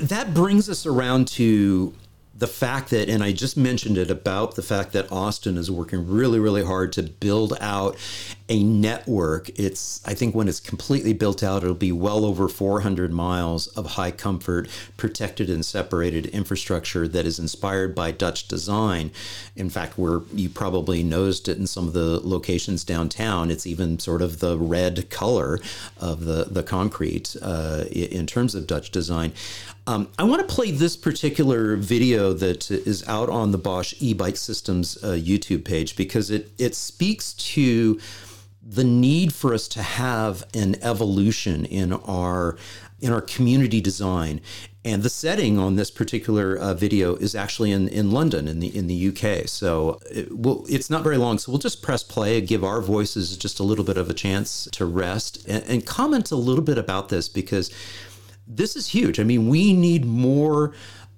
that 0.02 0.34
brings 0.34 0.68
us 0.68 0.86
around 0.86 1.28
to 1.28 1.94
the 2.40 2.46
fact 2.46 2.88
that, 2.88 3.10
and 3.10 3.22
I 3.22 3.32
just 3.32 3.54
mentioned 3.58 3.98
it 3.98 4.10
about 4.10 4.54
the 4.56 4.62
fact 4.62 4.92
that 4.92 5.12
Austin 5.12 5.58
is 5.58 5.70
working 5.70 6.08
really, 6.08 6.38
really 6.38 6.64
hard 6.64 6.90
to 6.94 7.02
build 7.02 7.52
out 7.60 7.98
a 8.48 8.64
network. 8.64 9.50
It's, 9.58 10.00
I 10.06 10.14
think, 10.14 10.34
when 10.34 10.48
it's 10.48 10.58
completely 10.58 11.12
built 11.12 11.42
out, 11.42 11.62
it'll 11.62 11.74
be 11.74 11.92
well 11.92 12.24
over 12.24 12.48
400 12.48 13.12
miles 13.12 13.66
of 13.68 13.84
high 13.88 14.10
comfort, 14.10 14.70
protected 14.96 15.50
and 15.50 15.64
separated 15.64 16.26
infrastructure 16.26 17.06
that 17.08 17.26
is 17.26 17.38
inspired 17.38 17.94
by 17.94 18.10
Dutch 18.10 18.48
design. 18.48 19.10
In 19.54 19.68
fact, 19.68 19.98
where 19.98 20.22
you 20.34 20.48
probably 20.48 21.02
noticed 21.02 21.46
it 21.46 21.58
in 21.58 21.66
some 21.66 21.88
of 21.88 21.92
the 21.92 22.26
locations 22.26 22.84
downtown, 22.84 23.50
it's 23.50 23.66
even 23.66 23.98
sort 23.98 24.22
of 24.22 24.40
the 24.40 24.56
red 24.56 25.10
color 25.10 25.60
of 25.98 26.24
the, 26.24 26.44
the 26.44 26.62
concrete 26.62 27.36
uh, 27.42 27.84
in 27.92 28.26
terms 28.26 28.54
of 28.54 28.66
Dutch 28.66 28.90
design. 28.90 29.34
Um, 29.86 30.08
I 30.18 30.24
want 30.24 30.46
to 30.46 30.54
play 30.54 30.70
this 30.70 30.96
particular 30.96 31.76
video 31.76 32.32
that 32.34 32.70
is 32.70 33.06
out 33.08 33.28
on 33.28 33.50
the 33.50 33.58
Bosch 33.58 33.94
e-bike 33.98 34.36
systems 34.36 35.02
uh, 35.02 35.08
YouTube 35.08 35.64
page 35.64 35.96
because 35.96 36.30
it 36.30 36.50
it 36.58 36.74
speaks 36.74 37.32
to 37.32 37.98
the 38.62 38.84
need 38.84 39.32
for 39.32 39.54
us 39.54 39.66
to 39.68 39.82
have 39.82 40.44
an 40.54 40.76
evolution 40.82 41.64
in 41.64 41.92
our 41.92 42.56
in 43.00 43.12
our 43.12 43.22
community 43.22 43.80
design. 43.80 44.40
And 44.82 45.02
the 45.02 45.10
setting 45.10 45.58
on 45.58 45.76
this 45.76 45.90
particular 45.90 46.56
uh, 46.56 46.72
video 46.72 47.14
is 47.16 47.34
actually 47.34 47.70
in, 47.70 47.88
in 47.88 48.10
London, 48.10 48.48
in 48.48 48.60
the 48.60 48.74
in 48.74 48.86
the 48.86 49.08
UK. 49.08 49.48
So 49.48 50.00
it, 50.10 50.36
will 50.36 50.64
it's 50.68 50.88
not 50.90 51.02
very 51.02 51.16
long. 51.16 51.38
So 51.38 51.52
we'll 51.52 51.58
just 51.58 51.82
press 51.82 52.02
play, 52.02 52.38
and 52.38 52.46
give 52.46 52.64
our 52.64 52.80
voices 52.80 53.36
just 53.36 53.60
a 53.60 53.62
little 53.62 53.84
bit 53.84 53.96
of 53.96 54.08
a 54.08 54.14
chance 54.14 54.68
to 54.72 54.84
rest, 54.84 55.46
and, 55.48 55.64
and 55.64 55.86
comment 55.86 56.30
a 56.30 56.36
little 56.36 56.64
bit 56.64 56.78
about 56.78 57.08
this 57.08 57.28
because 57.28 57.70
this 58.56 58.76
is 58.76 58.88
huge. 58.88 59.20
I 59.20 59.24
mean, 59.24 59.48
we 59.48 59.72
need 59.72 60.04
more 60.04 60.72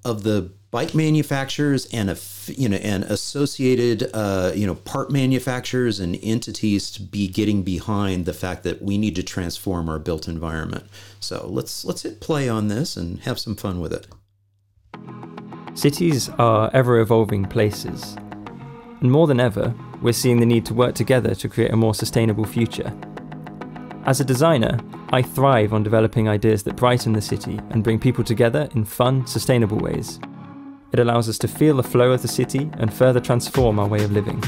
of 0.05 0.23
the 0.23 0.51
bike 0.71 0.95
manufacturers 0.95 1.87
and 1.93 2.11
a, 2.11 2.17
you 2.47 2.67
know 2.69 2.79
and 2.79 3.05
associated 3.05 4.11
uh, 4.15 4.53
you 4.55 4.67
know 4.67 4.75
part 4.75 5.11
manufacturers 5.11 6.01
and 6.01 6.19
entities 6.23 6.91
to 6.91 7.03
be 7.03 7.29
getting 7.29 7.63
behind 7.63 8.25
the 8.25 8.33
fact 8.33 8.65
that 8.65 8.83
we 8.83 8.99
need 8.99 9.15
to 9.15 9.23
transform 9.23 9.89
our 9.89 9.99
built 9.99 10.27
environment. 10.29 10.85
So 11.21 11.47
let's 11.47 11.85
let's 11.85 12.03
hit 12.03 12.21
play 12.21 12.49
on 12.49 12.69
this 12.69 12.97
and 12.97 13.21
have 13.21 13.39
some 13.39 13.55
fun 13.55 13.81
with 13.81 13.93
it. 13.93 14.07
Cities 15.75 16.29
are 16.39 16.71
ever 16.75 16.99
evolving 17.01 17.45
places, 17.45 18.17
and 19.01 19.11
more 19.11 19.27
than 19.27 19.41
ever, 19.41 19.75
we're 20.03 20.13
seeing 20.13 20.41
the 20.41 20.47
need 20.47 20.67
to 20.67 20.75
work 20.75 20.95
together 20.95 21.35
to 21.35 21.49
create 21.49 21.73
a 21.73 21.77
more 21.77 21.95
sustainable 21.95 22.45
future. 22.45 22.93
As 24.05 24.21
a 24.21 24.25
designer, 24.25 24.81
I 25.15 25.21
thrive 25.21 25.75
on 25.75 25.83
developing 25.83 26.27
ideas 26.27 26.63
that 26.63 26.77
brighten 26.77 27.13
the 27.13 27.21
city 27.21 27.61
and 27.69 27.85
bring 27.85 27.99
people 27.99 28.25
together 28.25 28.71
in 28.75 28.87
fun, 28.87 29.27
sustainable 29.27 29.77
ways. 29.77 30.19
It 30.91 30.99
allows 30.99 31.29
us 31.29 31.37
to 31.39 31.49
feel 31.49 31.77
the 31.77 31.83
flow 31.83 32.13
of 32.13 32.23
the 32.23 32.29
city 32.29 32.71
and 32.79 32.91
further 32.91 33.21
transform 33.21 33.79
our 33.79 33.87
way 33.87 34.03
of 34.05 34.13
living. 34.13 34.43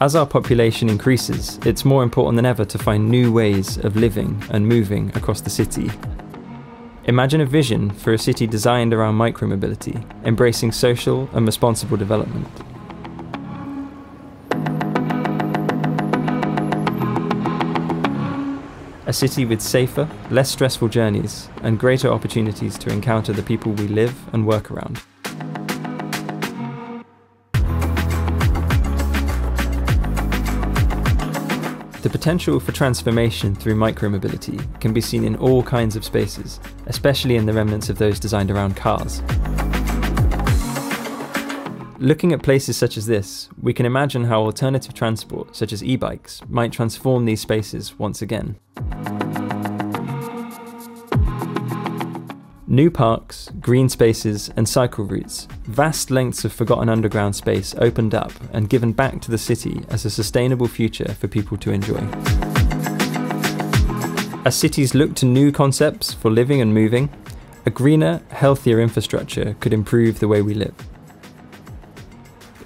As 0.00 0.16
our 0.16 0.26
population 0.26 0.88
increases, 0.88 1.58
it's 1.66 1.84
more 1.84 2.02
important 2.02 2.36
than 2.36 2.46
ever 2.46 2.64
to 2.64 2.78
find 2.78 3.10
new 3.10 3.30
ways 3.30 3.76
of 3.76 3.96
living 3.96 4.42
and 4.48 4.66
moving 4.66 5.12
across 5.14 5.42
the 5.42 5.50
city. 5.50 5.90
Imagine 7.04 7.42
a 7.42 7.46
vision 7.46 7.90
for 7.90 8.14
a 8.14 8.18
city 8.18 8.46
designed 8.46 8.94
around 8.94 9.16
micromobility, 9.16 10.02
embracing 10.24 10.72
social 10.72 11.28
and 11.34 11.44
responsible 11.44 11.98
development. 11.98 12.48
A 19.06 19.12
city 19.12 19.44
with 19.44 19.60
safer, 19.60 20.08
less 20.30 20.50
stressful 20.50 20.88
journeys, 20.88 21.48
and 21.62 21.78
greater 21.78 22.08
opportunities 22.08 22.76
to 22.78 22.90
encounter 22.90 23.32
the 23.32 23.42
people 23.42 23.72
we 23.72 23.88
live 23.88 24.14
and 24.34 24.46
work 24.46 24.70
around. 24.70 25.00
The 32.02 32.10
potential 32.10 32.60
for 32.60 32.70
transformation 32.70 33.54
through 33.54 33.74
micromobility 33.74 34.58
can 34.80 34.92
be 34.92 35.00
seen 35.00 35.24
in 35.24 35.34
all 35.36 35.62
kinds 35.62 35.96
of 35.96 36.04
spaces, 36.04 36.60
especially 36.86 37.34
in 37.34 37.46
the 37.46 37.52
remnants 37.52 37.88
of 37.88 37.98
those 37.98 38.20
designed 38.20 38.50
around 38.50 38.76
cars. 38.76 39.22
Looking 41.98 42.32
at 42.32 42.42
places 42.42 42.76
such 42.76 42.96
as 42.96 43.06
this, 43.06 43.48
we 43.60 43.72
can 43.72 43.86
imagine 43.86 44.24
how 44.24 44.42
alternative 44.42 44.92
transport, 44.92 45.56
such 45.56 45.72
as 45.72 45.82
e 45.82 45.96
bikes, 45.96 46.42
might 46.48 46.70
transform 46.70 47.24
these 47.24 47.40
spaces 47.40 47.98
once 47.98 48.20
again. 48.20 48.56
New 52.76 52.90
parks, 52.90 53.50
green 53.58 53.88
spaces, 53.88 54.50
and 54.54 54.68
cycle 54.68 55.06
routes, 55.06 55.48
vast 55.62 56.10
lengths 56.10 56.44
of 56.44 56.52
forgotten 56.52 56.90
underground 56.90 57.34
space 57.34 57.74
opened 57.78 58.14
up 58.14 58.30
and 58.52 58.68
given 58.68 58.92
back 58.92 59.22
to 59.22 59.30
the 59.30 59.38
city 59.38 59.80
as 59.88 60.04
a 60.04 60.10
sustainable 60.10 60.68
future 60.68 61.14
for 61.14 61.26
people 61.26 61.56
to 61.56 61.70
enjoy. 61.70 62.06
As 64.44 64.54
cities 64.54 64.94
look 64.94 65.14
to 65.14 65.24
new 65.24 65.50
concepts 65.52 66.12
for 66.12 66.30
living 66.30 66.60
and 66.60 66.74
moving, 66.74 67.08
a 67.64 67.70
greener, 67.70 68.20
healthier 68.28 68.78
infrastructure 68.78 69.56
could 69.60 69.72
improve 69.72 70.20
the 70.20 70.28
way 70.28 70.42
we 70.42 70.52
live. 70.52 70.74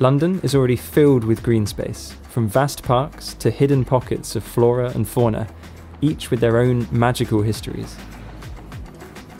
London 0.00 0.40
is 0.42 0.56
already 0.56 0.74
filled 0.74 1.22
with 1.22 1.44
green 1.44 1.68
space, 1.68 2.16
from 2.30 2.48
vast 2.48 2.82
parks 2.82 3.34
to 3.34 3.48
hidden 3.48 3.84
pockets 3.84 4.34
of 4.34 4.42
flora 4.42 4.90
and 4.90 5.08
fauna, 5.08 5.46
each 6.00 6.32
with 6.32 6.40
their 6.40 6.58
own 6.58 6.88
magical 6.90 7.42
histories. 7.42 7.96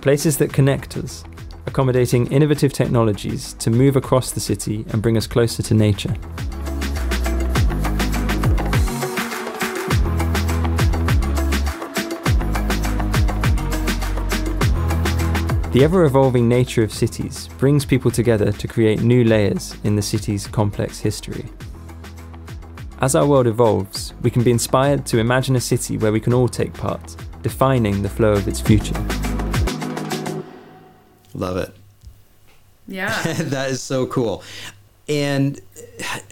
Places 0.00 0.38
that 0.38 0.50
connect 0.50 0.96
us, 0.96 1.24
accommodating 1.66 2.26
innovative 2.32 2.72
technologies 2.72 3.52
to 3.54 3.68
move 3.68 3.96
across 3.96 4.30
the 4.30 4.40
city 4.40 4.86
and 4.88 5.02
bring 5.02 5.18
us 5.18 5.26
closer 5.26 5.62
to 5.62 5.74
nature. 5.74 6.14
The 15.72 15.84
ever 15.84 16.04
evolving 16.04 16.48
nature 16.48 16.82
of 16.82 16.92
cities 16.92 17.48
brings 17.58 17.84
people 17.84 18.10
together 18.10 18.52
to 18.52 18.66
create 18.66 19.02
new 19.02 19.22
layers 19.22 19.76
in 19.84 19.96
the 19.96 20.02
city's 20.02 20.46
complex 20.46 20.98
history. 20.98 21.44
As 23.02 23.14
our 23.14 23.26
world 23.26 23.46
evolves, 23.46 24.14
we 24.22 24.30
can 24.30 24.42
be 24.42 24.50
inspired 24.50 25.04
to 25.06 25.18
imagine 25.18 25.56
a 25.56 25.60
city 25.60 25.98
where 25.98 26.10
we 26.10 26.20
can 26.20 26.32
all 26.32 26.48
take 26.48 26.72
part, 26.72 27.16
defining 27.42 28.02
the 28.02 28.08
flow 28.08 28.32
of 28.32 28.48
its 28.48 28.62
future. 28.62 28.96
Love 31.40 31.56
it. 31.56 31.74
Yeah. 32.86 33.20
that 33.38 33.70
is 33.70 33.82
so 33.82 34.06
cool. 34.06 34.42
And 35.08 35.60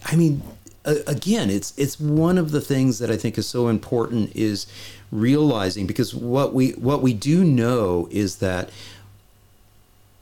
I 0.05 0.17
mean, 0.17 0.43
again, 0.85 1.51
it's 1.51 1.73
it's 1.77 1.99
one 1.99 2.39
of 2.39 2.51
the 2.51 2.61
things 2.61 2.99
that 2.99 3.11
I 3.11 3.17
think 3.17 3.39
is 3.39 3.47
so 3.47 3.69
important 3.69 4.35
is 4.37 4.67
realizing 5.11 5.87
because 5.87 6.15
what 6.15 6.53
we 6.53 6.73
what 6.73 7.03
we 7.03 7.15
do 7.15 7.43
know 7.43 8.09
is 8.11 8.37
that 8.37 8.71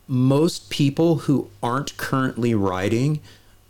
most 0.08 0.70
people 0.70 1.16
who 1.16 1.50
aren't 1.62 1.96
currently 1.96 2.54
writing 2.54 3.20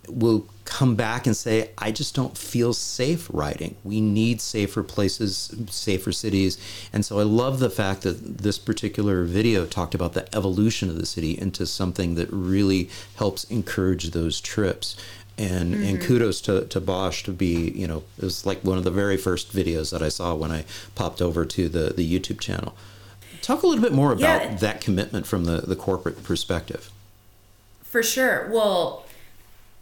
will 0.08 0.46
come 0.66 0.96
back 0.96 1.26
and 1.26 1.36
say, 1.36 1.70
I 1.78 1.92
just 1.92 2.14
don't 2.14 2.36
feel 2.36 2.74
safe 2.74 3.30
riding. 3.32 3.76
We 3.84 4.00
need 4.00 4.40
safer 4.40 4.82
places, 4.82 5.54
safer 5.70 6.12
cities. 6.12 6.58
And 6.92 7.06
so 7.06 7.18
I 7.18 7.22
love 7.22 7.60
the 7.60 7.70
fact 7.70 8.02
that 8.02 8.38
this 8.38 8.58
particular 8.58 9.24
video 9.24 9.64
talked 9.64 9.94
about 9.94 10.12
the 10.12 10.36
evolution 10.36 10.90
of 10.90 10.98
the 10.98 11.06
city 11.06 11.38
into 11.38 11.66
something 11.66 12.16
that 12.16 12.28
really 12.30 12.90
helps 13.14 13.44
encourage 13.44 14.10
those 14.10 14.40
trips. 14.40 14.96
And, 15.38 15.74
mm-hmm. 15.74 15.84
and 15.84 16.00
kudos 16.02 16.40
to, 16.42 16.64
to 16.66 16.80
Bosch 16.80 17.22
to 17.24 17.32
be, 17.32 17.70
you 17.70 17.86
know, 17.86 18.02
it 18.18 18.24
was 18.24 18.44
like 18.44 18.64
one 18.64 18.78
of 18.78 18.84
the 18.84 18.90
very 18.90 19.16
first 19.16 19.52
videos 19.52 19.92
that 19.92 20.02
I 20.02 20.08
saw 20.08 20.34
when 20.34 20.50
I 20.50 20.64
popped 20.94 21.22
over 21.22 21.44
to 21.44 21.68
the, 21.68 21.92
the 21.94 22.20
YouTube 22.20 22.40
channel. 22.40 22.74
Talk 23.42 23.62
a 23.62 23.66
little 23.66 23.82
bit 23.82 23.92
more 23.92 24.12
about 24.12 24.42
yeah. 24.42 24.54
that 24.56 24.80
commitment 24.80 25.26
from 25.26 25.44
the, 25.44 25.60
the 25.60 25.76
corporate 25.76 26.24
perspective. 26.24 26.90
For 27.82 28.02
sure. 28.02 28.50
Well, 28.50 29.05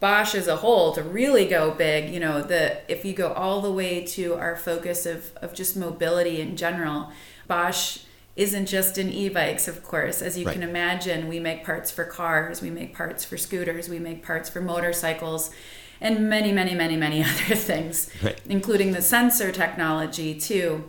Bosch 0.04 0.34
as 0.34 0.48
a 0.48 0.56
whole 0.56 0.92
to 0.92 1.02
really 1.02 1.46
go 1.46 1.70
big, 1.70 2.10
you 2.10 2.20
know, 2.20 2.42
the 2.42 2.76
if 2.92 3.06
you 3.06 3.14
go 3.14 3.32
all 3.32 3.62
the 3.62 3.72
way 3.72 4.04
to 4.04 4.34
our 4.34 4.54
focus 4.54 5.06
of, 5.06 5.34
of 5.36 5.54
just 5.54 5.78
mobility 5.78 6.42
in 6.42 6.58
general, 6.58 7.10
Bosch 7.48 8.00
isn't 8.36 8.66
just 8.66 8.98
in 8.98 9.10
e-bikes, 9.10 9.66
of 9.66 9.82
course. 9.82 10.20
As 10.20 10.36
you 10.36 10.44
right. 10.44 10.52
can 10.52 10.62
imagine, 10.62 11.26
we 11.26 11.40
make 11.40 11.64
parts 11.64 11.90
for 11.90 12.04
cars, 12.04 12.60
we 12.60 12.68
make 12.68 12.94
parts 12.94 13.24
for 13.24 13.38
scooters, 13.38 13.88
we 13.88 13.98
make 13.98 14.22
parts 14.22 14.50
for 14.50 14.60
motorcycles, 14.60 15.50
and 16.02 16.28
many, 16.28 16.52
many, 16.52 16.74
many, 16.74 16.98
many 16.98 17.22
other 17.24 17.54
things, 17.54 18.10
right. 18.22 18.38
including 18.46 18.92
the 18.92 19.00
sensor 19.00 19.52
technology 19.52 20.38
too. 20.38 20.84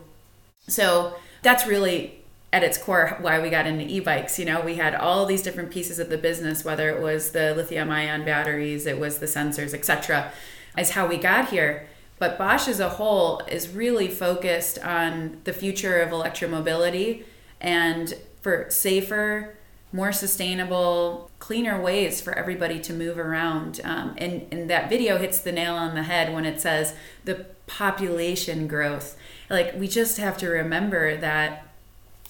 So 0.67 1.15
that's 1.41 1.65
really 1.65 2.24
at 2.55 2.63
its 2.63 2.77
core 2.77 3.17
why 3.19 3.39
we 3.39 3.49
got 3.49 3.67
into 3.67 3.85
e-bikes 3.85 4.39
you 4.39 4.45
know? 4.45 4.61
We 4.61 4.75
had 4.75 4.95
all 4.95 5.25
these 5.25 5.41
different 5.41 5.71
pieces 5.71 5.99
of 5.99 6.09
the 6.09 6.17
business 6.17 6.63
whether 6.63 6.89
it 6.89 7.01
was 7.01 7.31
the 7.31 7.53
lithium 7.53 7.91
ion 7.91 8.25
batteries 8.25 8.85
it 8.85 8.99
was 8.99 9.19
the 9.19 9.25
sensors 9.25 9.73
etc 9.73 10.31
is 10.77 10.91
how 10.91 11.07
we 11.07 11.17
got 11.17 11.49
here. 11.49 11.87
But 12.17 12.37
bosch 12.37 12.67
as 12.67 12.79
a 12.79 12.89
whole 12.89 13.41
is 13.47 13.69
really 13.69 14.07
focused 14.07 14.79
on 14.79 15.41
the 15.43 15.53
future 15.53 16.01
of 16.01 16.09
electromobility 16.11 17.23
and 17.59 18.13
for 18.41 18.67
safer 18.69 19.55
more 19.91 20.11
sustainable 20.11 21.31
cleaner 21.39 21.79
ways 21.81 22.19
for 22.19 22.33
everybody 22.33 22.79
to 22.81 22.91
move 22.91 23.17
around. 23.17 23.79
Um, 23.83 24.13
and, 24.17 24.45
and 24.51 24.69
that 24.69 24.89
video 24.89 25.17
hits 25.17 25.39
the 25.39 25.53
nail 25.53 25.75
on 25.75 25.95
the 25.95 26.03
head 26.03 26.33
when 26.33 26.43
it 26.45 26.59
says 26.59 26.95
the 27.23 27.45
population 27.65 28.67
growth. 28.67 29.17
Like 29.49 29.73
we 29.77 29.87
just 29.87 30.17
have 30.17 30.37
to 30.39 30.49
remember 30.49 31.15
that 31.17 31.64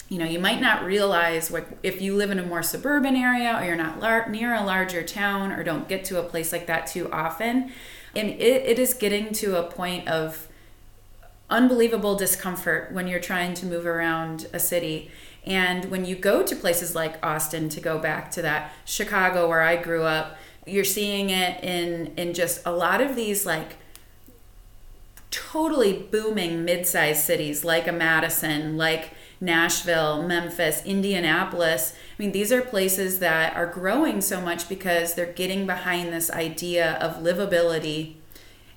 you 0.08 0.18
know 0.18 0.24
you 0.24 0.38
might 0.38 0.60
not 0.60 0.84
realize 0.84 1.50
what 1.50 1.66
if 1.82 2.00
you 2.00 2.14
live 2.14 2.30
in 2.30 2.38
a 2.38 2.46
more 2.46 2.62
suburban 2.62 3.16
area 3.16 3.58
or 3.58 3.64
you're 3.64 3.76
not 3.76 4.00
lar- 4.00 4.28
near 4.28 4.54
a 4.54 4.62
larger 4.62 5.02
town 5.02 5.52
or 5.52 5.64
don't 5.64 5.88
get 5.88 6.04
to 6.04 6.18
a 6.18 6.22
place 6.22 6.52
like 6.52 6.66
that 6.66 6.86
too 6.86 7.10
often 7.12 7.72
and 8.14 8.30
it, 8.30 8.62
it 8.64 8.78
is 8.78 8.94
getting 8.94 9.32
to 9.34 9.58
a 9.58 9.62
point 9.64 10.08
of 10.08 10.48
unbelievable 11.50 12.16
discomfort 12.16 12.90
when 12.92 13.06
you're 13.06 13.20
trying 13.20 13.54
to 13.54 13.66
move 13.66 13.86
around 13.86 14.48
a 14.52 14.58
city. 14.58 15.10
And 15.44 15.84
when 15.90 16.04
you 16.04 16.16
go 16.16 16.42
to 16.42 16.56
places 16.56 16.96
like 16.96 17.24
austin 17.24 17.68
to 17.68 17.80
go 17.80 17.98
back 17.98 18.32
to 18.32 18.42
that 18.42 18.72
chicago 18.84 19.48
where 19.48 19.62
i 19.62 19.76
grew 19.76 20.02
up 20.02 20.36
you're 20.66 20.82
seeing 20.82 21.30
it 21.30 21.62
in 21.62 22.12
in 22.16 22.34
just 22.34 22.66
a 22.66 22.72
lot 22.72 23.00
of 23.00 23.14
these 23.14 23.46
like 23.46 23.76
totally 25.30 25.92
booming 25.92 26.64
mid-sized 26.64 27.22
cities 27.22 27.64
like 27.64 27.86
a 27.86 27.92
madison 27.92 28.76
like 28.76 29.12
Nashville, 29.40 30.22
Memphis, 30.22 30.82
Indianapolis. 30.84 31.94
I 31.94 32.22
mean, 32.22 32.32
these 32.32 32.52
are 32.52 32.62
places 32.62 33.18
that 33.18 33.54
are 33.54 33.66
growing 33.66 34.20
so 34.20 34.40
much 34.40 34.68
because 34.68 35.14
they're 35.14 35.32
getting 35.32 35.66
behind 35.66 36.12
this 36.12 36.30
idea 36.30 36.94
of 36.94 37.22
livability 37.22 38.14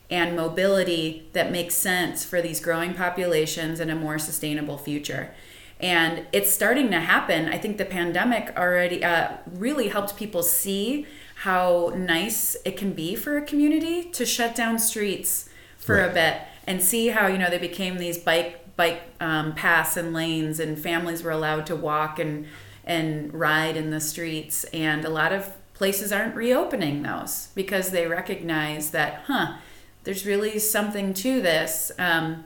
and 0.10 0.36
mobility 0.36 1.28
that 1.34 1.52
makes 1.52 1.76
sense 1.76 2.26
for 2.26 2.42
these 2.42 2.60
growing 2.60 2.94
populations 2.94 3.80
and 3.80 3.92
a 3.92 3.96
more 3.96 4.18
sustainable 4.18 4.78
future. 4.78 5.32
And 5.80 6.26
it's 6.34 6.52
starting 6.52 6.92
to 6.92 7.00
happen. 7.00 7.48
I 7.48 7.58
think 7.58 7.78
the 7.78 7.86
pandemic 7.86 8.54
already 8.58 9.04
uh, 9.04 9.38
really 9.46 9.88
helped 9.88 10.18
people 10.18 10.44
see 10.44 11.06
how 11.36 11.94
nice 11.96 12.58
it 12.66 12.76
can 12.76 12.92
be 12.92 13.16
for 13.16 13.38
a 13.38 13.42
community 13.42 14.04
to 14.04 14.26
shut 14.26 14.56
down 14.56 14.78
streets 14.78 15.48
for 15.78 15.96
right. 15.96 16.10
a 16.10 16.14
bit 16.14 16.42
and 16.68 16.84
see 16.84 17.08
how 17.08 17.28
you 17.28 17.38
know 17.38 17.50
they 17.50 17.58
became 17.58 17.98
these 17.98 18.18
bike 18.18 18.69
bike 18.80 19.02
um, 19.20 19.54
paths 19.54 19.98
and 19.98 20.14
lanes, 20.14 20.58
and 20.58 20.80
families 20.80 21.22
were 21.22 21.32
allowed 21.32 21.66
to 21.66 21.76
walk 21.76 22.18
and 22.18 22.48
and 22.86 23.34
ride 23.34 23.76
in 23.76 23.92
the 23.92 24.00
streets. 24.00 24.64
And 24.88 25.04
a 25.04 25.10
lot 25.10 25.34
of 25.34 25.52
places 25.74 26.14
aren't 26.14 26.34
reopening 26.34 27.04
those 27.04 27.50
because 27.54 27.92
they 27.92 28.08
recognize 28.08 28.92
that, 28.92 29.24
huh, 29.28 29.58
there's 30.06 30.26
really 30.26 30.58
something 30.60 31.14
to 31.14 31.42
this. 31.42 31.92
Um, 32.00 32.46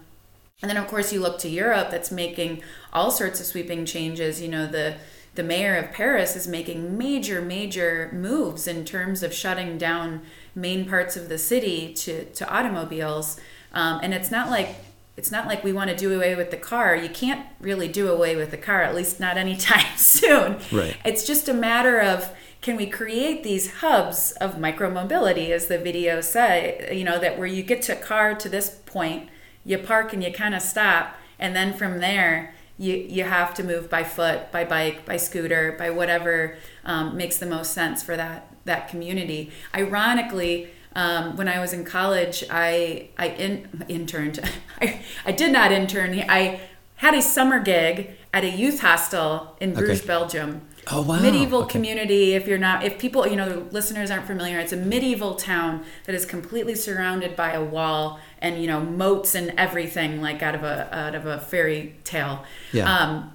and 0.61 0.69
then, 0.69 0.77
of 0.77 0.87
course, 0.87 1.13
you 1.13 1.21
look 1.21 1.37
to 1.39 1.49
Europe 1.49 1.91
that's 1.91 2.11
making 2.11 2.63
all 2.91 3.11
sorts 3.11 3.39
of 3.39 3.45
sweeping 3.45 3.85
changes. 3.85 4.41
You 4.41 4.49
know, 4.49 4.65
the 4.65 4.95
the 5.35 5.43
mayor 5.43 5.75
of 5.75 5.91
Paris 5.91 6.35
is 6.35 6.47
making 6.47 6.97
major, 6.97 7.41
major 7.41 8.09
moves 8.11 8.67
in 8.67 8.85
terms 8.85 9.23
of 9.23 9.33
shutting 9.33 9.77
down 9.77 10.21
main 10.55 10.87
parts 10.87 11.15
of 11.15 11.29
the 11.29 11.37
city 11.37 11.93
to, 11.93 12.25
to 12.25 12.47
automobiles. 12.55 13.39
Um, 13.73 13.99
and 14.03 14.13
it's 14.13 14.29
not 14.29 14.49
like 14.49 14.69
it's 15.15 15.31
not 15.31 15.47
like 15.47 15.63
we 15.63 15.71
want 15.71 15.89
to 15.89 15.95
do 15.95 16.13
away 16.13 16.35
with 16.35 16.49
the 16.49 16.57
car. 16.57 16.95
You 16.95 17.09
can't 17.09 17.45
really 17.59 17.87
do 17.87 18.11
away 18.11 18.35
with 18.35 18.51
the 18.51 18.57
car, 18.57 18.81
at 18.81 18.95
least 18.95 19.19
not 19.19 19.37
anytime 19.37 19.85
soon. 19.97 20.57
Right. 20.71 20.97
It's 21.05 21.25
just 21.25 21.47
a 21.47 21.53
matter 21.53 21.99
of 21.99 22.31
can 22.61 22.77
we 22.77 22.87
create 22.87 23.43
these 23.43 23.75
hubs 23.75 24.31
of 24.33 24.55
micromobility, 24.55 25.49
as 25.49 25.67
the 25.67 25.77
video 25.77 26.21
say, 26.21 26.89
you 26.95 27.03
know, 27.03 27.19
that 27.19 27.37
where 27.37 27.47
you 27.47 27.61
get 27.61 27.81
to 27.83 27.95
car 27.95 28.33
to 28.35 28.47
this 28.47 28.69
point, 28.85 29.29
you 29.65 29.77
park 29.77 30.13
and 30.13 30.23
you 30.23 30.31
kind 30.31 30.55
of 30.55 30.61
stop, 30.61 31.15
and 31.37 31.55
then 31.55 31.73
from 31.73 31.99
there, 31.99 32.53
you, 32.77 32.95
you 32.95 33.23
have 33.23 33.53
to 33.55 33.63
move 33.63 33.89
by 33.89 34.03
foot, 34.03 34.51
by 34.51 34.63
bike, 34.63 35.05
by 35.05 35.17
scooter, 35.17 35.75
by 35.77 35.89
whatever 35.89 36.55
um, 36.85 37.15
makes 37.17 37.37
the 37.37 37.45
most 37.45 37.73
sense 37.73 38.01
for 38.01 38.15
that 38.15 38.49
that 38.65 38.87
community. 38.87 39.51
Ironically, 39.75 40.69
um, 40.95 41.35
when 41.35 41.47
I 41.47 41.59
was 41.59 41.73
in 41.73 41.85
college, 41.85 42.43
I 42.49 43.09
I 43.17 43.29
in, 43.29 43.85
interned. 43.87 44.39
I, 44.81 45.01
I 45.25 45.31
did 45.31 45.51
not 45.51 45.71
intern. 45.71 46.19
I 46.29 46.61
had 46.97 47.13
a 47.13 47.21
summer 47.21 47.59
gig 47.59 48.11
at 48.33 48.43
a 48.43 48.49
youth 48.49 48.79
hostel 48.79 49.55
in 49.59 49.73
Bruges, 49.73 49.99
okay. 49.99 50.07
Belgium. 50.07 50.61
Oh 50.87 51.01
wow! 51.01 51.19
Medieval 51.19 51.63
okay. 51.63 51.71
community. 51.71 52.33
If 52.33 52.47
you're 52.47 52.57
not, 52.57 52.83
if 52.83 52.99
people, 52.99 53.25
you 53.25 53.35
know, 53.35 53.47
the 53.47 53.59
listeners 53.71 54.11
aren't 54.11 54.25
familiar, 54.25 54.59
it's 54.59 54.73
a 54.73 54.77
medieval 54.77 55.35
town 55.35 55.85
that 56.05 56.13
is 56.13 56.25
completely 56.25 56.75
surrounded 56.75 57.35
by 57.35 57.53
a 57.53 57.63
wall 57.63 58.19
and 58.39 58.59
you 58.59 58.67
know 58.67 58.81
moats 58.81 59.33
and 59.35 59.53
everything, 59.57 60.21
like 60.21 60.41
out 60.41 60.55
of 60.55 60.63
a 60.63 60.93
out 60.93 61.15
of 61.15 61.25
a 61.25 61.39
fairy 61.39 61.95
tale. 62.03 62.43
Yeah. 62.73 62.93
Um, 62.93 63.32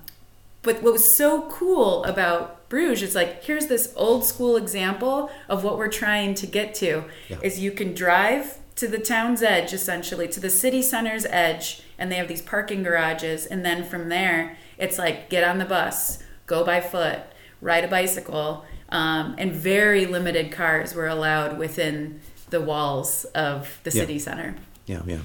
but 0.69 0.83
what 0.83 0.93
was 0.93 1.17
so 1.17 1.49
cool 1.49 2.05
about 2.05 2.69
Bruges 2.69 3.03
is 3.03 3.15
like 3.15 3.43
here's 3.43 3.69
this 3.69 3.91
old 3.97 4.23
school 4.23 4.55
example 4.55 5.31
of 5.49 5.65
what 5.65 5.79
we're 5.79 5.89
trying 5.89 6.35
to 6.35 6.47
get 6.47 6.75
to 6.75 7.05
yeah. 7.31 7.39
is 7.43 7.59
you 7.59 7.73
can 7.73 7.95
drive 7.95 8.59
to 8.77 8.87
the 8.87 8.99
town's 8.99 9.43
edge 9.43 9.73
essentially 9.73 10.29
to 10.29 10.41
the 10.41 10.51
city 10.51 10.83
center's 10.83 11.25
edge 11.31 11.83
and 11.97 12.13
they 12.13 12.17
have 12.17 12.29
these 12.29 12.43
parking 12.43 12.83
garages 12.83 13.47
and 13.47 13.65
then 13.65 13.83
from 13.83 14.11
there 14.11 14.59
it's 14.77 14.99
like 14.99 15.31
get 15.31 15.43
on 15.43 15.57
the 15.57 15.65
bus 15.65 16.23
go 16.45 16.63
by 16.63 16.83
foot 16.83 17.21
ride 17.63 17.85
a 17.85 17.89
bicycle 17.89 18.67
um, 18.91 19.37
and 19.39 19.53
very 19.53 20.05
limited 20.05 20.53
cars 20.53 20.95
were 20.95 21.09
allowed 21.09 21.57
within 21.57 22.21
the 22.51 22.61
walls 22.61 23.25
of 23.35 23.81
the 23.85 23.91
city 23.91 24.19
center. 24.19 24.55
Yeah 24.85 25.01
yeah 25.07 25.21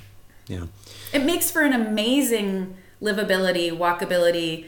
yeah. 0.48 0.68
It 1.12 1.26
makes 1.26 1.52
for 1.52 1.64
an 1.64 1.74
amazing 1.74 2.78
livability 3.02 3.72
walkability 3.72 4.68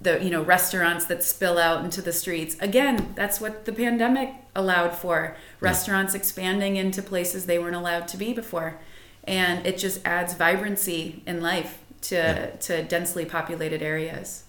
the 0.00 0.22
you 0.22 0.30
know 0.30 0.42
restaurants 0.42 1.06
that 1.06 1.22
spill 1.22 1.58
out 1.58 1.84
into 1.84 2.02
the 2.02 2.12
streets. 2.12 2.56
Again 2.60 3.12
that's 3.14 3.40
what 3.40 3.64
the 3.64 3.72
pandemic 3.72 4.30
allowed 4.54 4.94
for 4.94 5.36
restaurants 5.60 6.14
expanding 6.14 6.76
into 6.76 7.02
places 7.02 7.46
they 7.46 7.58
weren't 7.58 7.76
allowed 7.76 8.08
to 8.08 8.16
be 8.16 8.32
before. 8.32 8.78
And 9.24 9.66
it 9.66 9.78
just 9.78 10.00
adds 10.06 10.34
vibrancy 10.34 11.22
in 11.26 11.42
life 11.42 11.78
to 12.02 12.14
yeah. 12.14 12.46
to 12.46 12.82
densely 12.84 13.24
populated 13.24 13.82
areas. 13.82 14.44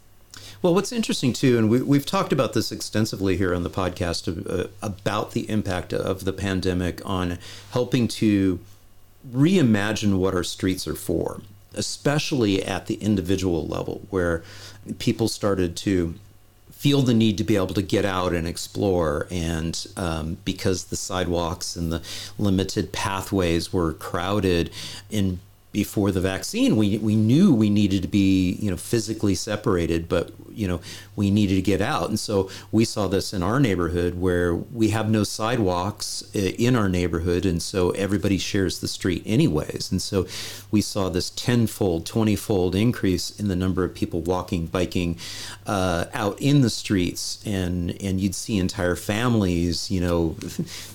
Well, 0.62 0.74
what's 0.74 0.92
interesting 0.92 1.34
too, 1.34 1.58
and 1.58 1.70
we, 1.70 1.82
we've 1.82 2.06
talked 2.06 2.34
about 2.34 2.54
this 2.54 2.72
extensively 2.72 3.38
here 3.38 3.54
on 3.54 3.64
the 3.64 3.70
podcast 3.70 4.50
uh, 4.50 4.68
about 4.82 5.32
the 5.32 5.50
impact 5.50 5.94
of 5.94 6.26
the 6.26 6.34
pandemic 6.34 7.02
on 7.06 7.38
helping 7.72 8.08
to 8.08 8.60
reimagine 9.32 10.18
what 10.18 10.34
our 10.34 10.44
streets 10.44 10.88
are 10.88 10.96
for, 10.96 11.42
especially 11.78 12.64
at 12.64 12.88
the 12.88 12.96
individual 12.96 13.66
level, 13.68 14.02
where 14.10 14.44
people 15.00 15.28
started 15.28 15.76
to 15.78 16.16
feel 16.72 17.02
the 17.02 17.14
need 17.14 17.38
to 17.40 17.44
be 17.44 17.56
able 17.56 17.74
to 17.74 17.82
get 17.82 18.06
out 18.06 18.34
and 18.34 18.48
explore. 18.48 19.28
And 19.32 19.88
um, 19.98 20.38
because 20.46 20.86
the 20.86 20.96
sidewalks 20.96 21.76
and 21.76 21.92
the 21.92 22.02
limited 22.38 22.92
pathways 22.92 23.74
were 23.74 23.94
crowded 23.94 24.72
in 25.10 25.40
before 25.72 26.12
the 26.12 26.22
vaccine, 26.22 26.76
we, 26.78 26.98
we 26.98 27.16
knew 27.16 27.54
we 27.54 27.70
needed 27.70 28.02
to 28.02 28.08
be, 28.08 28.54
you 28.54 28.72
know, 28.72 28.78
physically 28.78 29.36
separated, 29.36 30.08
but, 30.08 30.32
you 30.50 30.68
know, 30.68 30.80
we 31.16 31.30
needed 31.30 31.56
to 31.56 31.62
get 31.62 31.82
out. 31.82 32.10
And 32.10 32.20
so 32.20 32.50
we 32.72 32.86
saw 32.86 33.08
this 33.08 33.34
in 33.34 33.44
our 33.44 33.60
neighborhood 33.60 34.16
where 34.16 34.56
we 34.56 34.90
have 34.90 35.10
no 35.10 35.24
sidewalks 35.24 36.24
uh, 36.36 36.40
in 36.40 36.76
our 36.76 36.88
neighborhood. 36.88 37.46
And 37.46 37.62
so 37.62 37.90
everybody 37.92 38.38
shares 38.38 38.80
the 38.80 38.88
street 38.88 39.24
anyways. 39.26 39.92
And 39.92 40.02
so 40.02 40.26
we 40.72 40.82
saw 40.82 41.10
this 41.10 41.32
tenfold, 41.32 42.06
20 42.06 42.36
fold 42.36 42.74
increase 42.74 43.38
in 43.40 43.48
the 43.48 43.56
number 43.56 43.84
of 43.84 43.94
people 43.94 44.22
walking, 44.22 44.68
biking 44.68 45.18
uh, 45.66 46.06
out 46.14 46.42
in 46.42 46.62
the 46.62 46.70
streets. 46.70 47.40
And, 47.46 48.02
and 48.02 48.22
you'd 48.22 48.36
see 48.36 48.58
entire 48.58 48.96
families, 48.96 49.92
you 49.92 50.02
know, 50.02 50.36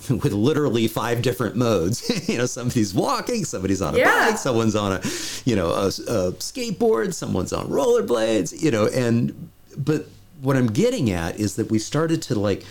with 0.08 0.32
literally 0.32 0.88
five 0.88 1.20
different 1.20 1.56
modes. 1.56 2.28
you 2.28 2.38
know, 2.38 2.46
somebody's 2.46 2.94
walking, 2.94 3.44
somebody's 3.44 3.82
on 3.82 3.94
a 3.94 3.98
yeah. 3.98 4.30
bike, 4.30 4.38
someone's 4.70 4.76
on 4.76 4.92
a, 4.92 5.02
you 5.44 5.56
know, 5.56 5.70
a, 5.70 5.86
a 5.86 6.32
skateboard, 6.32 7.14
someone's 7.14 7.52
on 7.52 7.68
rollerblades, 7.68 8.62
you 8.62 8.70
know, 8.70 8.86
and 8.86 9.50
but 9.76 10.06
what 10.40 10.56
I'm 10.56 10.68
getting 10.68 11.10
at 11.10 11.38
is 11.38 11.56
that 11.56 11.70
we 11.70 11.78
started 11.78 12.22
to 12.22 12.38
like 12.38 12.64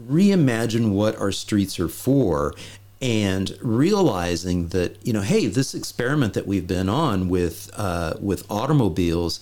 reimagine 0.00 0.90
what 0.90 1.16
our 1.16 1.32
streets 1.32 1.78
are 1.78 1.88
for 1.88 2.54
and 3.00 3.56
realizing 3.60 4.68
that 4.68 5.04
you 5.04 5.12
know 5.12 5.20
hey 5.20 5.46
this 5.46 5.74
experiment 5.74 6.34
that 6.34 6.46
we've 6.46 6.66
been 6.66 6.88
on 6.88 7.28
with 7.28 7.70
uh, 7.76 8.14
with 8.20 8.48
automobiles 8.50 9.40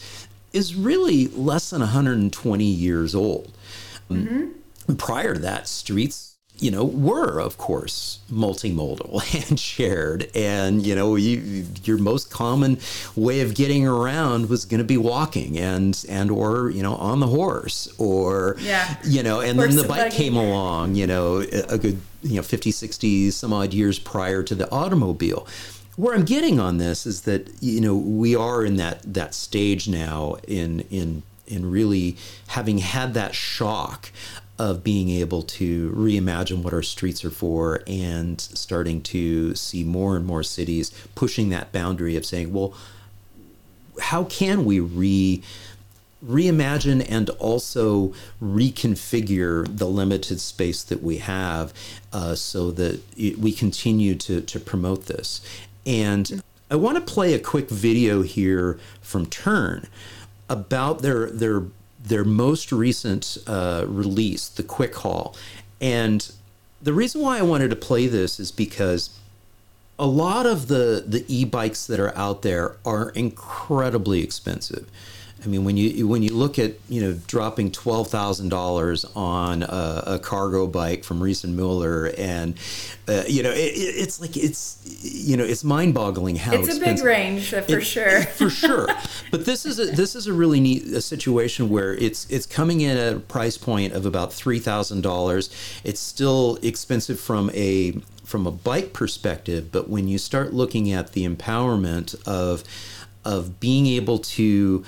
is 0.53 0.75
really 0.75 1.29
less 1.29 1.71
than 1.71 1.81
120 1.81 2.65
years 2.65 3.15
old 3.15 3.53
mm-hmm. 4.11 4.95
prior 4.97 5.35
to 5.35 5.41
that 5.41 5.69
streets 5.69 6.30
you 6.61 6.71
know, 6.71 6.85
were 6.85 7.41
of 7.41 7.59
course 7.59 8.19
multimodal 8.31 9.23
and 9.51 9.59
shared, 9.59 10.31
and 10.35 10.85
you 10.87 10.95
know, 10.95 11.17
you, 11.17 11.67
your 11.85 11.99
most 11.99 12.31
common 12.31 12.79
way 13.17 13.41
of 13.41 13.55
getting 13.55 13.87
around 13.87 14.49
was 14.49 14.65
going 14.65 14.79
to 14.79 14.85
be 14.85 14.97
walking 14.97 15.59
and 15.59 16.05
and 16.09 16.31
or 16.31 16.71
you 16.71 16.83
know 16.83 16.95
on 16.97 17.21
the 17.21 17.27
horse 17.27 17.89
or 17.99 18.57
yeah. 18.61 18.97
you 19.05 19.23
know, 19.23 19.41
and 19.41 19.59
Horse 19.59 19.75
then 19.75 19.83
the 19.83 19.89
bike 19.89 20.13
came 20.13 20.37
along, 20.37 20.95
you 20.95 21.07
know, 21.07 21.39
a 21.69 21.79
good 21.79 22.01
you 22.23 22.37
know 22.37 22.43
50, 22.43 22.71
60 22.71 23.31
some 23.31 23.53
odd 23.53 23.73
years 23.73 23.99
prior 23.99 24.43
to 24.43 24.55
the 24.55 24.71
automobile. 24.71 25.47
Where 25.97 26.15
I'm 26.15 26.25
getting 26.25 26.59
on 26.61 26.79
this 26.79 27.07
is 27.07 27.23
that 27.23 27.51
you 27.61 27.81
know 27.81 27.95
we 27.95 28.37
are 28.37 28.65
in 28.65 28.77
that 28.77 29.03
that 29.15 29.35
stage 29.35 29.89
now 29.89 30.37
in 30.47 30.81
in 30.91 31.23
in 31.47 31.71
really 31.71 32.17
having 32.49 32.79
had 32.79 33.15
that 33.15 33.35
shock 33.35 34.13
of 34.61 34.85
being 34.85 35.09
able 35.09 35.41
to 35.41 35.91
reimagine 35.93 36.63
what 36.63 36.75
our 36.75 36.83
streets 36.83 37.25
are 37.25 37.31
for 37.31 37.83
and 37.87 38.39
starting 38.39 39.01
to 39.01 39.55
see 39.55 39.83
more 39.83 40.17
and 40.17 40.27
more 40.27 40.43
cities 40.43 40.91
pushing 41.15 41.49
that 41.49 41.73
boundary 41.73 42.15
of 42.15 42.27
saying, 42.27 42.53
well, 42.53 42.75
how 43.99 44.23
can 44.25 44.67
we 44.67 44.79
re 44.79 45.43
reimagine 46.23 47.03
and 47.09 47.31
also 47.31 48.13
reconfigure 48.43 49.65
the 49.79 49.87
limited 49.87 50.39
space 50.39 50.83
that 50.83 51.03
we 51.03 51.17
have 51.17 51.73
uh, 52.13 52.35
so 52.35 52.71
that 52.71 53.01
it, 53.17 53.39
we 53.39 53.53
continue 53.53 54.15
to, 54.15 54.43
to 54.43 54.61
promote 54.61 55.07
this. 55.07 55.41
And 55.87 56.43
I 56.71 56.77
want 56.77 56.99
to 56.99 57.13
play 57.13 57.33
a 57.33 57.39
quick 57.39 57.71
video 57.71 58.21
here 58.21 58.79
from 59.01 59.25
Tern 59.25 59.89
about 60.51 61.01
their 61.01 61.31
their 61.31 61.63
their 62.03 62.25
most 62.25 62.73
recent 62.73 63.37
uh, 63.47 63.85
release, 63.87 64.49
the 64.49 64.63
Quick 64.63 64.95
Haul. 64.97 65.37
And 65.81 66.31
the 66.83 66.93
reason 66.93 67.21
why 67.21 67.39
I 67.39 67.43
wanted 67.43 67.71
to 67.71 67.77
play 67.77 68.07
this 68.07 68.41
is 68.41 68.51
because 68.51 69.11
a 69.99 70.07
lot 70.07 70.47
of 70.47 70.69
the 70.69 71.05
the 71.07 71.25
e-bikes 71.29 71.87
that 71.87 72.01
are 72.01 72.17
out 72.17 72.43
there 72.43 72.77
are 72.87 73.11
incredibly 73.11 74.23
expensive. 74.23 74.89
I 75.43 75.47
mean, 75.47 75.65
when 75.65 75.77
you 75.77 76.07
when 76.07 76.23
you 76.23 76.35
look 76.35 76.59
at 76.59 76.75
you 76.89 77.01
know 77.01 77.19
dropping 77.27 77.71
twelve 77.71 78.09
thousand 78.09 78.51
dollars 78.51 79.05
on 79.17 79.63
a, 79.63 80.03
a, 80.07 80.19
cargo 80.19 80.67
bike 80.67 81.03
from 81.03 81.21
Riese 81.21 81.45
and 81.45 81.59
Müller, 81.59 82.15
and 82.19 82.59
uh, 83.09 83.25
you 83.27 83.43
know 83.43 83.51
it, 83.51 83.73
it's 83.75 84.21
like 84.21 84.37
it's 84.37 84.79
you 85.03 85.37
know 85.37 85.45
it's 85.45 85.65
mind 85.65 85.95
boggling 85.95 86.37
how 86.37 86.53
it's 86.53 86.69
expensive. 86.69 86.93
a 86.93 86.97
big 86.97 87.05
range 87.05 87.51
for 87.51 87.79
It- 87.79 87.83
sure. 87.83 88.23
for 88.37 88.51
sure. 88.51 88.87
But 89.31 89.47
this 89.47 89.65
is 89.65 89.79
a 89.79 89.87
this 89.87 90.15
is 90.15 90.27
a 90.27 90.33
really 90.33 90.61
neat 90.61 90.85
a 90.89 91.01
situation 91.01 91.71
where 91.71 91.95
it's 91.95 92.29
it's 92.31 92.47
coming 92.47 92.81
in 92.83 92.97
at 92.97 93.15
a 93.15 93.21
price 93.21 93.57
point 93.57 93.95
of 93.95 94.05
about 94.05 94.33
three 94.33 94.59
thousand 94.59 95.01
dollars. 95.03 95.49
It's 95.85 96.01
still 96.01 96.59
expensive 96.63 97.19
from 97.19 97.51
a 97.55 97.95
from 98.25 98.47
a 98.47 98.51
bike 98.53 98.93
perspective, 98.93 99.73
but 99.73 99.89
when 99.89 100.07
you 100.07 100.19
start 100.19 100.53
looking 100.53 100.93
at 100.93 101.13
the 101.13 101.27
empowerment 101.27 102.15
of 102.29 102.63
of 103.25 103.59
being 103.61 103.87
able 103.87 104.19
to 104.19 104.85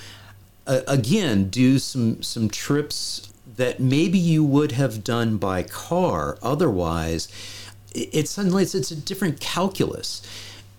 uh, 0.67 0.81
again 0.87 1.49
do 1.49 1.77
some 1.79 2.21
some 2.23 2.49
trips 2.49 3.29
that 3.57 3.79
maybe 3.79 4.17
you 4.17 4.43
would 4.43 4.71
have 4.71 5.03
done 5.03 5.37
by 5.37 5.63
car 5.63 6.37
otherwise 6.41 7.27
it- 7.93 8.09
it's 8.13 8.31
suddenly 8.31 8.63
it's, 8.63 8.73
it's 8.75 8.91
a 8.91 8.95
different 8.95 9.39
calculus 9.39 10.21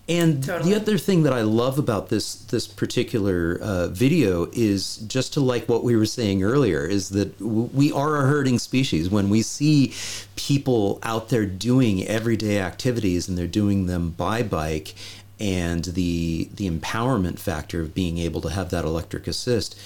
and 0.07 0.43
Totally. 0.43 0.69
the 0.69 0.75
other 0.79 0.97
thing 0.99 1.23
that 1.23 1.33
I 1.33 1.41
love 1.41 1.79
about 1.79 2.09
this 2.09 2.35
this 2.35 2.67
particular 2.67 3.57
uh, 3.59 3.87
video 3.87 4.47
is 4.53 4.97
just 4.97 5.33
to 5.33 5.39
like 5.41 5.67
what 5.67 5.83
we 5.83 5.95
were 5.95 6.05
saying 6.05 6.43
earlier 6.43 6.85
is 6.85 7.09
that 7.09 7.39
w- 7.39 7.69
we 7.73 7.91
are 7.91 8.17
a 8.17 8.27
herding 8.27 8.59
species. 8.59 9.09
When 9.09 9.31
we 9.31 9.41
see 9.41 9.93
people 10.35 10.99
out 11.01 11.29
there 11.29 11.47
doing 11.47 12.05
everyday 12.07 12.59
activities 12.59 13.27
and 13.27 13.35
they're 13.35 13.47
doing 13.47 13.87
them 13.87 14.11
by 14.11 14.43
bike, 14.43 14.93
and 15.39 15.83
the 15.85 16.49
the 16.55 16.69
empowerment 16.69 17.39
factor 17.39 17.81
of 17.81 17.93
being 17.93 18.17
able 18.17 18.41
to 18.41 18.49
have 18.49 18.69
that 18.69 18.85
electric 18.85 19.27
assist, 19.27 19.77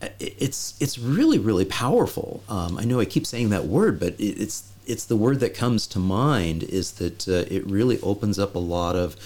it- 0.00 0.14
it's 0.38 0.74
it's 0.80 0.98
really 0.98 1.38
really 1.38 1.64
powerful. 1.64 2.42
Um, 2.48 2.78
I 2.78 2.84
know 2.84 3.00
I 3.00 3.04
keep 3.04 3.26
saying 3.26 3.50
that 3.50 3.66
word, 3.66 3.98
but 4.00 4.14
it, 4.20 4.40
it's 4.40 4.64
it's 4.86 5.04
the 5.04 5.16
word 5.16 5.40
that 5.40 5.54
comes 5.54 5.86
to 5.88 5.98
mind 5.98 6.62
is 6.64 6.92
that 6.92 7.28
uh, 7.28 7.44
it 7.48 7.64
really 7.66 8.00
opens 8.00 8.38
up 8.38 8.54
a 8.54 8.58
lot 8.60 8.96
of 8.96 9.16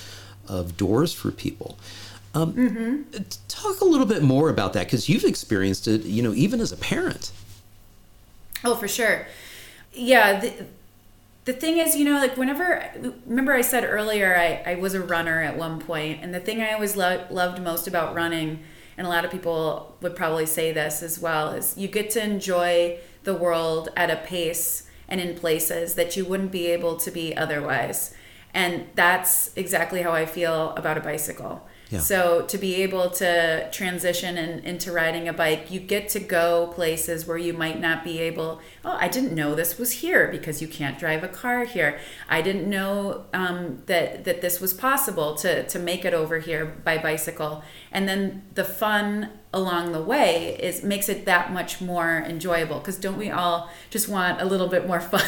of 0.49 0.77
doors 0.77 1.12
for 1.12 1.31
people. 1.31 1.79
Um, 2.35 3.07
t- 3.12 3.18
Talk 3.49 3.81
a 3.81 3.85
little 3.87 4.05
bit 4.07 4.22
more 4.22 4.51
about 4.51 4.74
that 4.74 4.85
because 4.87 5.09
you've 5.09 5.24
experienced 5.24 5.89
it, 5.89 6.05
you 6.05 6.22
know, 6.22 6.35
even 6.35 6.61
as 6.61 6.70
a 6.70 6.77
parent. 6.77 7.33
Oh, 8.62 8.74
for 8.74 8.87
sure. 8.89 9.27
Yeah. 9.95 10.41
The, 10.41 10.66
the 11.47 11.53
thing 11.53 11.79
is, 11.79 11.97
you 11.97 12.05
know, 12.05 12.19
like 12.19 12.37
whenever, 12.37 12.85
remember 13.25 13.53
I 13.53 13.61
said 13.61 13.85
earlier, 13.85 14.37
I, 14.37 14.73
I 14.73 14.75
was 14.75 14.95
a 14.95 15.01
runner 15.01 15.41
at 15.41 15.57
one 15.57 15.79
point, 15.79 16.19
and 16.21 16.35
the 16.35 16.41
thing 16.41 16.61
I 16.61 16.73
always 16.73 16.97
lo- 16.97 17.25
loved 17.31 17.63
most 17.63 17.87
about 17.87 18.17
running, 18.17 18.65
and 18.99 19.07
a 19.07 19.11
lot 19.11 19.25
of 19.25 19.31
people 19.31 19.97
would 20.01 20.17
probably 20.17 20.45
say 20.45 20.73
this 20.73 21.05
as 21.05 21.21
well, 21.21 21.53
is 21.53 21.79
you 21.79 21.87
get 21.87 22.11
to 22.11 22.23
enjoy 22.23 22.99
the 23.23 23.35
world 23.35 23.91
at 23.97 24.11
a 24.11 24.17
pace 24.17 24.89
and 25.09 25.21
in 25.21 25.37
places 25.37 25.95
that 25.95 26.17
you 26.17 26.25
wouldn't 26.25 26.51
be 26.51 26.67
able 26.67 26.97
to 26.97 27.13
be 27.13 27.37
otherwise. 27.37 28.13
And 28.53 28.87
that's 28.97 29.57
exactly 29.57 30.03
how 30.03 30.11
I 30.11 30.27
feel 30.27 30.71
about 30.71 30.99
a 30.99 31.01
bicycle. 31.01 31.65
Yeah. 31.91 32.01
So 32.01 32.43
to 32.47 32.59
be 32.59 32.82
able 32.82 33.11
to 33.11 33.70
transition 33.70 34.37
in, 34.37 34.59
into 34.61 34.91
riding 34.91 35.28
a 35.28 35.32
bike, 35.32 35.70
you 35.70 35.78
get 35.78 36.09
to 36.11 36.20
go 36.20 36.72
places 36.74 37.26
where 37.26 37.39
you 37.39 37.53
might 37.53 37.80
not 37.80 38.03
be 38.03 38.18
able. 38.18 38.61
Oh, 38.84 38.97
I 39.01 39.07
didn't 39.07 39.34
know 39.34 39.55
this 39.55 39.78
was 39.78 39.93
here 39.93 40.28
because 40.28 40.61
you 40.61 40.66
can't 40.66 40.99
drive 40.99 41.22
a 41.22 41.28
car 41.28 41.64
here. 41.64 42.01
I 42.28 42.43
didn't 42.43 42.68
know 42.68 43.26
um, 43.32 43.82
that 43.87 44.24
that 44.24 44.41
this 44.41 44.61
was 44.61 44.74
possible 44.74 45.37
to 45.37 45.64
to 45.68 45.78
make 45.78 46.05
it 46.05 46.12
over 46.12 46.41
here 46.41 46.66
by 46.84 46.99
bicycle. 46.99 47.62
And 47.93 48.09
then 48.09 48.43
the 48.55 48.64
fun 48.64 49.30
along 49.55 49.93
the 49.93 50.03
way 50.03 50.57
is 50.61 50.82
makes 50.82 51.09
it 51.09 51.24
that 51.26 51.53
much 51.53 51.80
more 51.80 52.24
enjoyable. 52.26 52.80
Because 52.80 52.97
don't 52.97 53.16
we 53.16 53.30
all 53.30 53.70
just 53.91 54.09
want 54.09 54.41
a 54.41 54.45
little 54.45 54.66
bit 54.68 54.89
more 54.89 55.01
fun, 55.12 55.20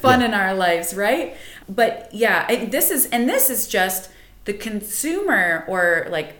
fun 0.00 0.20
Yeah. 0.20 0.26
in 0.28 0.34
our 0.34 0.54
lives, 0.54 0.94
right? 0.94 1.36
But 1.68 2.08
yeah, 2.10 2.46
I, 2.48 2.64
this 2.64 2.90
is 2.90 3.04
and 3.06 3.28
this 3.28 3.50
is 3.50 3.68
just 3.68 4.10
the 4.44 4.52
consumer 4.52 5.64
or 5.68 6.06
like 6.10 6.36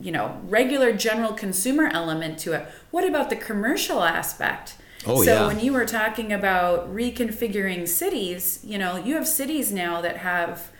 you 0.00 0.12
know 0.12 0.40
regular 0.48 0.92
general 0.92 1.32
consumer 1.32 1.88
element 1.92 2.38
to 2.38 2.52
it 2.52 2.66
what 2.90 3.08
about 3.08 3.30
the 3.30 3.36
commercial 3.36 4.02
aspect 4.02 4.76
Oh, 5.08 5.22
so 5.22 5.32
yeah. 5.34 5.46
when 5.46 5.60
you 5.60 5.72
were 5.72 5.86
talking 5.86 6.32
about 6.32 6.92
reconfiguring 6.92 7.86
cities 7.86 8.60
you 8.64 8.76
know 8.78 8.96
you 8.96 9.14
have 9.14 9.26
cities 9.28 9.72
now 9.72 10.00
that 10.00 10.18
have 10.18 10.70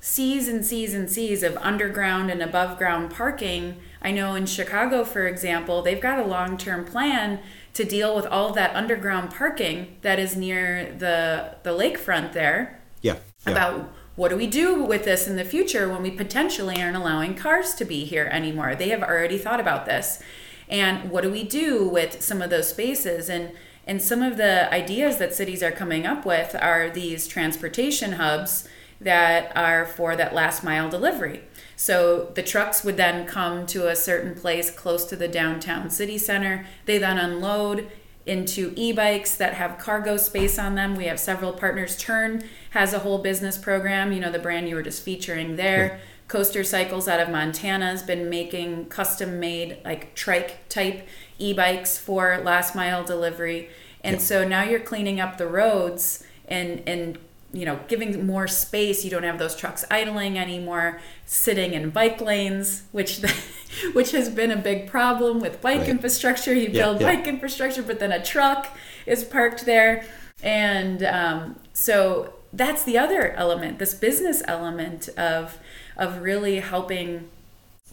seas 0.00 0.48
and 0.48 0.64
seas 0.64 0.92
and 0.92 1.08
seas 1.10 1.42
of 1.42 1.56
underground 1.58 2.30
and 2.30 2.42
above 2.42 2.76
ground 2.76 3.10
parking 3.10 3.76
i 4.02 4.10
know 4.10 4.34
in 4.34 4.44
chicago 4.44 5.04
for 5.04 5.26
example 5.26 5.80
they've 5.82 6.00
got 6.00 6.18
a 6.18 6.24
long-term 6.24 6.84
plan 6.84 7.38
to 7.72 7.84
deal 7.84 8.14
with 8.14 8.26
all 8.26 8.48
of 8.50 8.54
that 8.54 8.74
underground 8.76 9.30
parking 9.30 9.96
that 10.02 10.18
is 10.18 10.36
near 10.36 10.92
the 10.98 11.54
the 11.62 11.70
lakefront 11.70 12.32
there 12.32 12.80
Yeah. 13.02 13.16
yeah. 13.46 13.52
about 13.52 13.92
what 14.16 14.28
do 14.28 14.36
we 14.36 14.46
do 14.46 14.82
with 14.82 15.04
this 15.04 15.26
in 15.26 15.36
the 15.36 15.44
future 15.44 15.88
when 15.88 16.02
we 16.02 16.10
potentially 16.10 16.80
aren't 16.80 16.96
allowing 16.96 17.34
cars 17.34 17.74
to 17.74 17.84
be 17.84 18.04
here 18.04 18.28
anymore. 18.30 18.74
They 18.74 18.90
have 18.90 19.02
already 19.02 19.38
thought 19.38 19.60
about 19.60 19.86
this. 19.86 20.22
And 20.68 21.10
what 21.10 21.22
do 21.22 21.30
we 21.30 21.42
do 21.42 21.88
with 21.88 22.22
some 22.22 22.40
of 22.40 22.50
those 22.50 22.68
spaces? 22.68 23.28
And 23.28 23.52
and 23.86 24.00
some 24.00 24.22
of 24.22 24.38
the 24.38 24.72
ideas 24.72 25.18
that 25.18 25.34
cities 25.34 25.62
are 25.62 25.70
coming 25.70 26.06
up 26.06 26.24
with 26.24 26.54
are 26.54 26.88
these 26.88 27.26
transportation 27.26 28.12
hubs 28.12 28.66
that 29.00 29.54
are 29.54 29.84
for 29.84 30.16
that 30.16 30.34
last 30.34 30.64
mile 30.64 30.88
delivery. 30.88 31.42
So 31.76 32.30
the 32.34 32.42
trucks 32.42 32.82
would 32.82 32.96
then 32.96 33.26
come 33.26 33.66
to 33.66 33.88
a 33.88 33.96
certain 33.96 34.34
place 34.34 34.70
close 34.70 35.04
to 35.06 35.16
the 35.16 35.28
downtown 35.28 35.90
city 35.90 36.16
center. 36.16 36.66
They 36.86 36.96
then 36.96 37.18
unload 37.18 37.90
into 38.24 38.72
e-bikes 38.74 39.36
that 39.36 39.54
have 39.54 39.78
cargo 39.78 40.16
space 40.16 40.58
on 40.58 40.76
them. 40.76 40.96
We 40.96 41.04
have 41.04 41.20
several 41.20 41.52
partners. 41.52 41.96
Tern 41.96 42.42
has 42.74 42.92
a 42.92 42.98
whole 43.00 43.18
business 43.18 43.56
program, 43.56 44.12
you 44.12 44.20
know, 44.20 44.30
the 44.30 44.38
brand 44.38 44.68
you 44.68 44.74
were 44.74 44.82
just 44.82 45.02
featuring 45.02 45.56
there. 45.56 46.00
Coaster 46.28 46.64
Cycles 46.64 47.06
out 47.08 47.20
of 47.20 47.28
Montana 47.28 47.86
has 47.90 48.02
been 48.02 48.28
making 48.30 48.86
custom 48.86 49.38
made 49.40 49.78
like 49.84 50.14
trike 50.14 50.68
type 50.68 51.06
e-bikes 51.38 51.98
for 51.98 52.40
last 52.44 52.74
mile 52.74 53.04
delivery. 53.04 53.68
And 54.02 54.20
so 54.20 54.46
now 54.46 54.62
you're 54.64 54.80
cleaning 54.80 55.20
up 55.20 55.38
the 55.38 55.46
roads 55.46 56.24
and 56.48 56.82
and 56.86 57.18
you 57.52 57.64
know, 57.64 57.78
giving 57.86 58.26
more 58.26 58.48
space. 58.48 59.04
You 59.04 59.10
don't 59.12 59.22
have 59.22 59.38
those 59.38 59.54
trucks 59.54 59.84
idling 59.88 60.36
anymore, 60.36 61.00
sitting 61.24 61.72
in 61.72 61.90
bike 61.90 62.20
lanes, 62.20 62.82
which 62.90 63.20
which 63.92 64.10
has 64.10 64.28
been 64.28 64.50
a 64.50 64.56
big 64.56 64.88
problem 64.88 65.38
with 65.40 65.60
bike 65.60 65.80
Right. 65.80 65.88
infrastructure. 65.88 66.52
You 66.52 66.68
Yeah, 66.72 66.82
build 66.82 67.00
yeah. 67.00 67.14
bike 67.14 67.26
infrastructure, 67.28 67.82
but 67.82 68.00
then 68.00 68.10
a 68.10 68.22
truck 68.24 68.66
is 69.06 69.22
parked 69.22 69.64
there, 69.66 70.04
and 70.42 71.04
um, 71.04 71.60
so 71.72 72.33
that's 72.56 72.84
the 72.84 72.96
other 72.98 73.32
element, 73.32 73.78
this 73.78 73.94
business 73.94 74.42
element 74.46 75.08
of 75.16 75.58
of 75.96 76.22
really 76.22 76.60
helping 76.60 77.28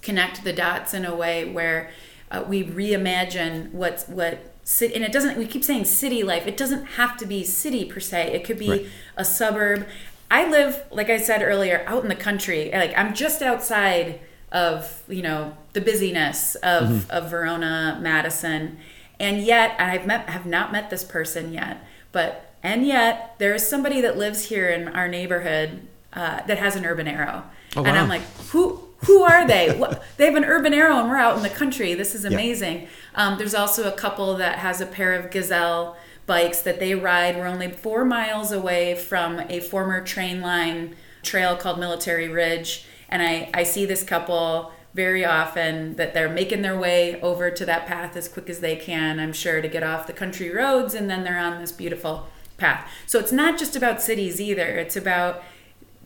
connect 0.01 0.43
the 0.43 0.53
dots 0.53 0.93
in 0.93 1.05
a 1.05 1.15
way 1.15 1.45
where 1.45 1.91
uh, 2.31 2.43
we 2.47 2.63
reimagine 2.63 3.71
what's 3.71 4.07
what 4.07 4.53
city, 4.63 4.95
and 4.95 5.03
it 5.03 5.11
doesn't. 5.11 5.37
We 5.37 5.45
keep 5.45 5.63
saying 5.63 5.85
city 5.85 6.23
life. 6.23 6.47
It 6.47 6.57
doesn't 6.57 6.85
have 6.97 7.17
to 7.17 7.25
be 7.25 7.43
city 7.43 7.85
per 7.85 7.99
se. 7.99 8.31
It 8.33 8.43
could 8.43 8.57
be 8.59 8.69
Right. 8.69 8.85
a 9.17 9.25
suburb. 9.25 9.87
I 10.29 10.47
live, 10.49 10.83
like 10.91 11.09
I 11.09 11.17
said 11.17 11.41
earlier, 11.41 11.83
out 11.87 12.03
in 12.03 12.09
the 12.09 12.15
country. 12.15 12.69
Like 12.73 12.97
I'm 12.97 13.13
just 13.13 13.41
outside 13.41 14.19
of 14.51 15.03
you 15.07 15.21
know 15.21 15.57
the 15.73 15.81
busyness 15.81 16.55
of 16.55 17.09
of 17.09 17.29
Verona, 17.29 17.99
Madison, 18.01 18.77
and 19.19 19.41
yet 19.41 19.75
I've 19.79 20.05
met 20.05 20.29
have 20.29 20.45
not 20.45 20.71
met 20.71 20.89
this 20.89 21.03
person 21.03 21.51
yet. 21.53 21.77
But 22.11 22.50
and 22.63 22.85
yet 22.85 23.35
there 23.39 23.53
is 23.53 23.67
somebody 23.67 24.01
that 24.01 24.17
lives 24.17 24.45
here 24.45 24.69
in 24.69 24.87
our 24.89 25.07
neighborhood 25.07 25.87
uh, 26.13 26.41
that 26.45 26.57
has 26.57 26.75
an 26.75 26.85
urban 26.85 27.07
arrow, 27.07 27.43
Oh, 27.75 27.83
and 27.85 27.97
I'm 27.97 28.09
like, 28.09 28.21
who 28.51 28.87
who 29.05 29.23
are 29.23 29.47
they? 29.47 29.75
what, 29.77 30.03
they 30.17 30.25
have 30.25 30.35
an 30.35 30.45
urban 30.45 30.73
arrow, 30.73 30.97
and 30.99 31.09
we're 31.09 31.15
out 31.17 31.37
in 31.37 31.43
the 31.43 31.49
country. 31.49 31.93
This 31.95 32.13
is 32.13 32.23
amazing. 32.25 32.87
Um, 33.15 33.37
there's 33.37 33.55
also 33.55 33.87
a 33.87 33.91
couple 33.93 34.35
that 34.37 34.59
has 34.59 34.79
a 34.81 34.85
pair 34.85 35.13
of 35.13 35.31
gazelle 35.31 35.97
bikes 36.27 36.59
that 36.61 36.79
they 36.79 36.93
ride. 36.93 37.35
We're 37.35 37.47
only 37.47 37.71
four 37.71 38.05
miles 38.05 38.51
away 38.51 38.95
from 38.95 39.39
a 39.49 39.59
former 39.59 40.01
train 40.03 40.39
line 40.41 40.95
trail 41.23 41.55
called 41.55 41.79
Military 41.79 42.27
Ridge, 42.27 42.85
and 43.09 43.21
I 43.21 43.49
I 43.53 43.63
see 43.63 43.85
this 43.85 44.03
couple 44.03 44.71
very 44.93 45.23
often 45.23 45.95
that 45.95 46.13
they're 46.13 46.29
making 46.29 46.61
their 46.61 46.77
way 46.77 47.19
over 47.21 47.49
to 47.49 47.65
that 47.65 47.87
path 47.87 48.17
as 48.17 48.27
quick 48.27 48.49
as 48.49 48.59
they 48.59 48.75
can. 48.75 49.19
I'm 49.21 49.31
sure 49.33 49.61
to 49.61 49.67
get 49.69 49.83
off 49.83 50.05
the 50.05 50.13
country 50.13 50.49
roads, 50.53 50.93
and 50.93 51.09
then 51.09 51.23
they're 51.23 51.39
on 51.39 51.59
this 51.61 51.71
beautiful 51.71 52.27
path. 52.61 52.81
So 53.05 53.19
it's 53.19 53.31
not 53.31 53.57
just 53.61 53.75
about 53.75 54.01
cities 54.01 54.39
either. 54.39 54.67
It's 54.83 54.95
about 54.95 55.43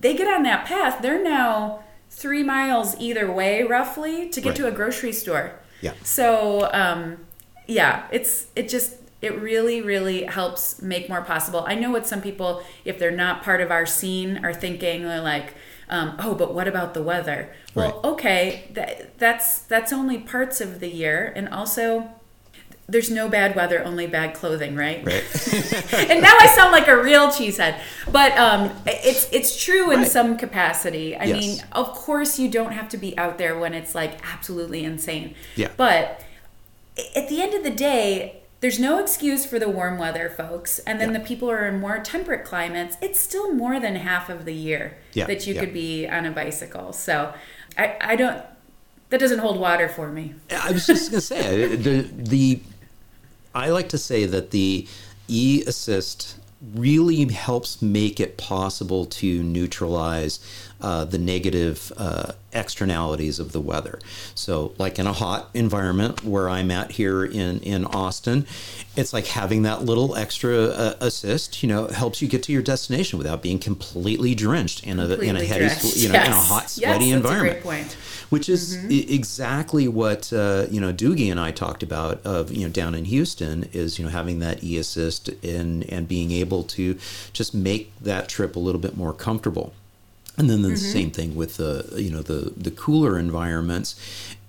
they 0.04 0.14
get 0.16 0.28
on 0.36 0.44
that 0.44 0.66
path, 0.66 1.02
they're 1.02 1.24
now 1.24 1.84
three 2.10 2.44
miles 2.44 2.96
either 3.00 3.32
way, 3.32 3.64
roughly, 3.64 4.30
to 4.30 4.40
get 4.42 4.50
Right. 4.50 4.58
to 4.58 4.68
a 4.68 4.72
grocery 4.72 5.12
store. 5.14 5.48
Yeah. 5.82 5.94
So, 6.04 6.70
um, 6.74 7.00
yeah, 7.68 7.94
it's 8.12 8.48
it 8.56 8.70
just 8.70 8.90
it 9.22 9.34
really 9.50 9.82
really 9.82 10.24
helps 10.24 10.82
make 10.82 11.10
more 11.10 11.22
possible. 11.22 11.62
I 11.68 11.76
know 11.76 11.92
what 11.92 12.06
some 12.08 12.22
people, 12.22 12.64
if 12.86 12.96
they're 13.00 13.20
not 13.26 13.44
part 13.44 13.60
of 13.62 13.70
our 13.72 13.86
scene, 13.86 14.32
are 14.46 14.54
thinking. 14.54 15.04
They're 15.04 15.22
like, 15.36 15.50
um, 15.90 16.16
"Oh, 16.20 16.34
but 16.36 16.54
what 16.54 16.68
about 16.68 16.94
the 16.94 17.02
weather?" 17.12 17.40
Well, 17.74 18.00
okay, 18.04 18.70
that, 18.78 19.18
that's 19.18 19.60
that's 19.72 19.92
only 19.92 20.18
parts 20.20 20.62
of 20.62 20.80
the 20.80 20.90
year, 21.04 21.34
and 21.36 21.50
also. 21.50 22.10
There's 22.88 23.10
no 23.10 23.28
bad 23.28 23.56
weather, 23.56 23.84
only 23.84 24.06
bad 24.06 24.36
clothing, 24.36 24.76
right? 24.76 25.04
Right. 25.04 25.24
and 25.94 26.22
now 26.22 26.34
I 26.40 26.46
sound 26.56 26.72
like 26.72 26.88
a 26.88 26.96
real 27.02 27.30
cheesehead, 27.30 27.80
but 28.12 28.32
um, 28.38 28.72
it's 28.86 29.28
it's 29.32 29.62
true 29.64 29.90
in 29.92 30.02
Right. 30.02 30.08
some 30.12 30.38
capacity. 30.38 31.16
I 31.16 31.24
Yes. 31.26 31.40
mean, 31.42 31.64
of 31.72 31.94
course, 31.94 32.38
you 32.38 32.48
don't 32.48 32.74
have 32.74 32.88
to 32.90 32.98
be 32.98 33.18
out 33.18 33.40
there 33.40 33.58
when 33.58 33.74
it's 33.74 33.96
like 33.96 34.20
absolutely 34.32 34.84
insane. 34.84 35.34
Yeah. 35.56 35.70
But 35.76 36.22
at 37.16 37.28
the 37.28 37.42
end 37.42 37.56
of 37.56 37.64
the 37.64 37.72
day, 37.72 38.42
there's 38.62 38.80
no 38.80 39.00
excuse 39.00 39.48
for 39.48 39.58
the 39.58 39.68
warm 39.68 39.98
weather, 39.98 40.30
folks. 40.30 40.78
And 40.80 41.02
then 41.02 41.12
Yeah. 41.12 41.18
the 41.20 41.26
people 41.26 41.48
who 41.50 41.56
are 41.56 41.68
in 41.68 41.80
more 41.80 41.98
temperate 42.00 42.46
climates, 42.46 42.98
it's 43.02 43.20
still 43.20 43.52
more 43.52 43.80
than 43.80 43.96
half 43.96 44.30
of 44.30 44.46
the 44.46 44.54
year 44.54 44.98
Yeah, 45.14 45.26
that 45.26 45.48
you 45.48 45.56
yeah. 45.56 45.60
could 45.62 45.74
be 45.74 46.08
on 46.08 46.28
a 46.28 46.32
bicycle. 46.32 46.94
So 46.94 47.34
I, 47.78 47.96
I 48.00 48.16
don't. 48.16 48.44
That 49.12 49.20
doesn't 49.20 49.40
hold 49.40 49.60
water 49.60 49.88
for 49.88 50.08
me. 50.12 50.34
I 50.52 50.72
was 50.72 50.86
just 50.88 51.12
going 51.12 51.22
to 51.22 51.26
say 51.26 51.76
the 51.76 52.02
the 52.14 52.60
I 53.56 53.70
like 53.70 53.90
to 53.90 53.98
say 53.98 54.26
that 54.26 54.52
the 54.52 54.86
e 55.28 55.64
assist 55.66 56.38
really 56.74 57.26
helps 57.26 57.82
make 57.82 58.20
it 58.20 58.38
possible 58.38 59.06
to 59.06 59.44
neutralize 59.44 60.40
uh, 60.82 61.06
the 61.06 61.18
negative 61.18 61.92
uh, 61.98 62.32
externalities 62.54 63.40
of 63.40 63.52
the 63.52 63.60
weather. 63.62 64.00
So, 64.34 64.74
like 64.78 64.98
in 65.00 65.06
a 65.08 65.14
hot 65.14 65.50
environment 65.54 66.24
where 66.24 66.50
I'm 66.50 66.70
at 66.72 66.92
here 66.92 67.24
in 67.24 67.60
in 67.60 67.86
Austin, 67.86 68.46
it's 68.96 69.14
like 69.14 69.28
having 69.28 69.64
that 69.64 69.84
little 69.84 70.16
extra 70.16 70.66
uh, 70.66 70.94
assist. 71.00 71.64
You 71.64 71.70
know, 71.70 71.88
helps 71.88 72.22
you 72.22 72.28
get 72.28 72.44
to 72.44 72.52
your 72.54 72.62
destination 72.62 73.18
without 73.20 73.42
being 73.42 73.60
completely 73.60 74.36
drenched 74.36 74.84
in 74.86 75.00
a 75.00 75.08
in 75.16 75.36
a 75.38 75.46
drenched. 75.48 75.98
you 75.98 76.10
know, 76.10 76.16
in 76.16 76.22
a 76.22 76.26
Yes. 76.36 76.48
hot, 76.48 76.64
Yes, 76.64 76.74
sweaty 76.74 76.98
that's 76.98 77.12
a 77.12 77.16
environment 77.16 77.64
great 77.64 77.64
point. 77.64 77.98
Which 78.36 78.50
is 78.50 78.76
e- 78.92 79.16
exactly 79.16 79.88
what 79.88 80.34
uh, 80.34 80.66
you 80.70 80.82
know 80.82 80.92
Doogie 80.92 81.32
and 81.32 81.40
I 81.40 81.52
talked 81.52 81.84
about 81.84 82.22
of 82.26 82.52
you 82.52 82.66
know 82.66 82.70
down 82.70 82.94
in 82.94 83.06
Houston 83.06 83.70
is 83.72 83.98
you 83.98 84.04
know 84.04 84.12
having 84.12 84.40
that 84.40 84.62
e 84.62 84.78
assist 84.78 85.30
and 85.42 85.90
and 85.90 86.06
being 86.06 86.32
able 86.32 86.64
to 86.64 86.98
just 87.32 87.54
make 87.54 87.98
that 88.02 88.28
trip 88.28 88.58
a 88.58 88.60
little 88.60 88.82
bit 88.82 88.98
more 88.98 89.14
comfortable. 89.14 89.74
And 90.38 90.50
then 90.50 90.64
the 90.64 90.76
same 90.76 91.12
thing 91.12 91.34
with 91.34 91.56
the 91.56 91.94
you 91.96 92.12
know 92.12 92.22
the 92.22 92.52
the 92.58 92.72
cooler 92.72 93.18
environments 93.18 93.96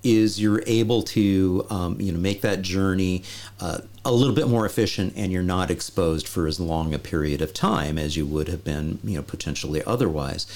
is 0.03 0.41
you're 0.41 0.65
able 0.67 1.03
to 1.03 1.65
um, 1.71 2.01
you 2.01 2.11
know 2.11 2.19
make 2.19 2.41
that 2.41 2.63
journey 2.63 3.23
uh, 3.61 3.79
a 4.05 4.11
little 4.11 4.35
bit 4.35 4.49
more 4.49 4.67
efficient 4.67 5.13
and 5.17 5.31
you're 5.31 5.43
not 5.43 5.71
exposed 5.71 6.27
for 6.27 6.49
as 6.49 6.59
long 6.59 6.93
a 6.93 6.99
period 6.99 7.41
of 7.41 7.55
time 7.55 7.99
as 7.99 8.17
you 8.17 8.27
would 8.27 8.49
have 8.49 8.65
been 8.65 8.99
you 9.05 9.17
know 9.17 9.23
potentially 9.23 9.81
otherwise 9.85 10.47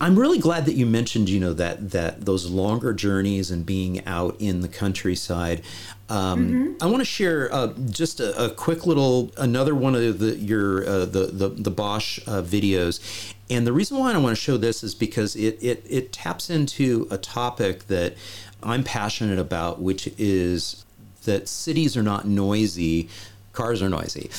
I'm 0.00 0.18
really 0.18 0.38
glad 0.38 0.64
that 0.66 0.74
you 0.74 0.86
mentioned, 0.86 1.28
you 1.28 1.40
know, 1.40 1.52
that 1.54 1.90
that 1.90 2.24
those 2.24 2.50
longer 2.50 2.92
journeys 2.92 3.50
and 3.50 3.64
being 3.64 4.04
out 4.06 4.36
in 4.38 4.60
the 4.60 4.68
countryside. 4.68 5.62
Um, 6.08 6.76
I 6.80 6.86
want 6.86 7.00
to 7.00 7.04
share 7.04 7.52
uh, 7.52 7.72
just 7.90 8.20
a, 8.20 8.44
a 8.44 8.50
quick 8.50 8.86
little 8.86 9.32
another 9.36 9.74
one 9.74 9.94
of 9.94 10.18
the 10.18 10.36
your 10.36 10.86
uh, 10.88 11.04
the, 11.04 11.26
the 11.26 11.48
the 11.48 11.70
Bosch 11.70 12.20
uh, 12.26 12.42
videos, 12.42 13.34
and 13.50 13.66
the 13.66 13.72
reason 13.72 13.98
why 13.98 14.12
I 14.12 14.18
want 14.18 14.36
to 14.36 14.40
show 14.40 14.56
this 14.56 14.84
is 14.84 14.94
because 14.94 15.34
it 15.36 15.58
it 15.60 15.84
it 15.88 16.12
taps 16.12 16.48
into 16.48 17.08
a 17.10 17.18
topic 17.18 17.88
that 17.88 18.14
I'm 18.62 18.84
passionate 18.84 19.38
about, 19.38 19.80
which 19.80 20.08
is 20.16 20.84
that 21.24 21.48
cities 21.48 21.96
are 21.96 22.02
not 22.02 22.26
noisy 22.26 23.08
cars 23.56 23.82
are 23.82 23.88
noisy 23.88 24.30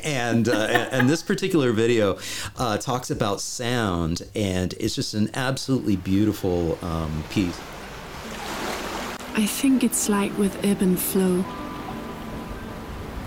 and 0.02 0.48
uh, 0.48 0.88
and 0.90 1.08
this 1.08 1.22
particular 1.22 1.70
video 1.72 2.18
uh, 2.56 2.76
talks 2.78 3.10
about 3.10 3.40
sound 3.40 4.22
and 4.34 4.74
it's 4.80 4.94
just 4.94 5.14
an 5.14 5.30
absolutely 5.34 5.96
beautiful 5.96 6.78
um, 6.82 7.22
piece 7.30 7.60
I 9.34 9.46
think 9.46 9.84
it's 9.84 10.08
like 10.08 10.36
with 10.36 10.62
ebb 10.64 10.82
and 10.82 10.98
flow. 10.98 11.44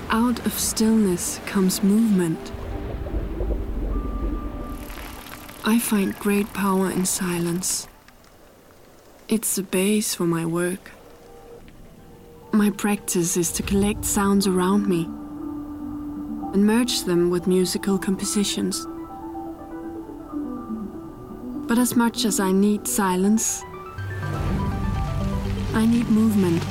Out 0.10 0.46
of 0.46 0.54
stillness 0.60 1.40
comes 1.46 1.82
movement. 1.82 2.52
I 5.64 5.80
find 5.80 6.14
great 6.20 6.54
power 6.54 6.92
in 6.92 7.06
silence. 7.06 7.88
It's 9.30 9.56
the 9.56 9.64
base 9.64 10.14
for 10.14 10.26
my 10.26 10.46
work. 10.46 10.92
My 12.56 12.70
practice 12.70 13.36
is 13.36 13.52
to 13.54 13.64
collect 13.64 14.06
sounds 14.06 14.46
around 14.46 14.88
me 14.88 15.06
and 16.54 16.64
merge 16.64 17.02
them 17.02 17.32
with 17.32 17.48
musical 17.48 17.98
compositions. 17.98 18.86
But 21.68 21.80
as 21.80 21.96
much 21.96 22.26
as 22.26 22.40
I 22.40 22.52
need 22.52 22.88
silence, 22.88 23.64
I 25.74 25.88
need 25.88 26.08
movement. 26.10 26.62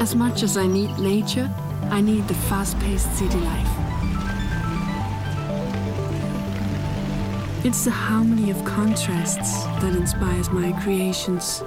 As 0.00 0.16
much 0.16 0.42
as 0.42 0.56
I 0.56 0.66
need 0.66 0.98
nature, 0.98 1.48
I 1.84 2.00
need 2.00 2.26
the 2.26 2.34
fast 2.34 2.76
paced 2.80 3.14
city 3.14 3.38
life. 3.38 3.73
It's 7.64 7.86
the 7.86 7.90
harmony 7.90 8.50
of 8.50 8.62
contrasts 8.66 9.64
that 9.80 9.96
inspires 9.96 10.50
my 10.50 10.72
creations. 10.82 11.60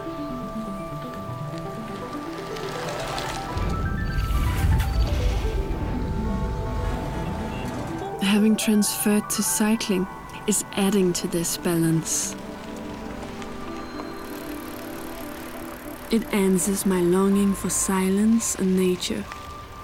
Having 8.22 8.58
transferred 8.58 9.28
to 9.32 9.42
cycling 9.42 10.06
is 10.46 10.64
adding 10.74 11.14
to 11.14 11.28
this 11.28 11.58
balance. 11.58 12.36
It 16.12 16.32
answers 16.32 16.86
my 16.86 17.02
longing 17.02 17.56
for 17.56 17.72
silence 17.72 18.54
and 18.54 18.78
nature, 18.78 19.24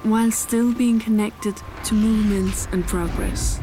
while 0.04 0.30
still 0.30 0.76
being 0.76 1.00
connected 1.00 1.60
to 1.86 1.96
movements 1.96 2.68
and 2.72 2.86
progress. 2.86 3.60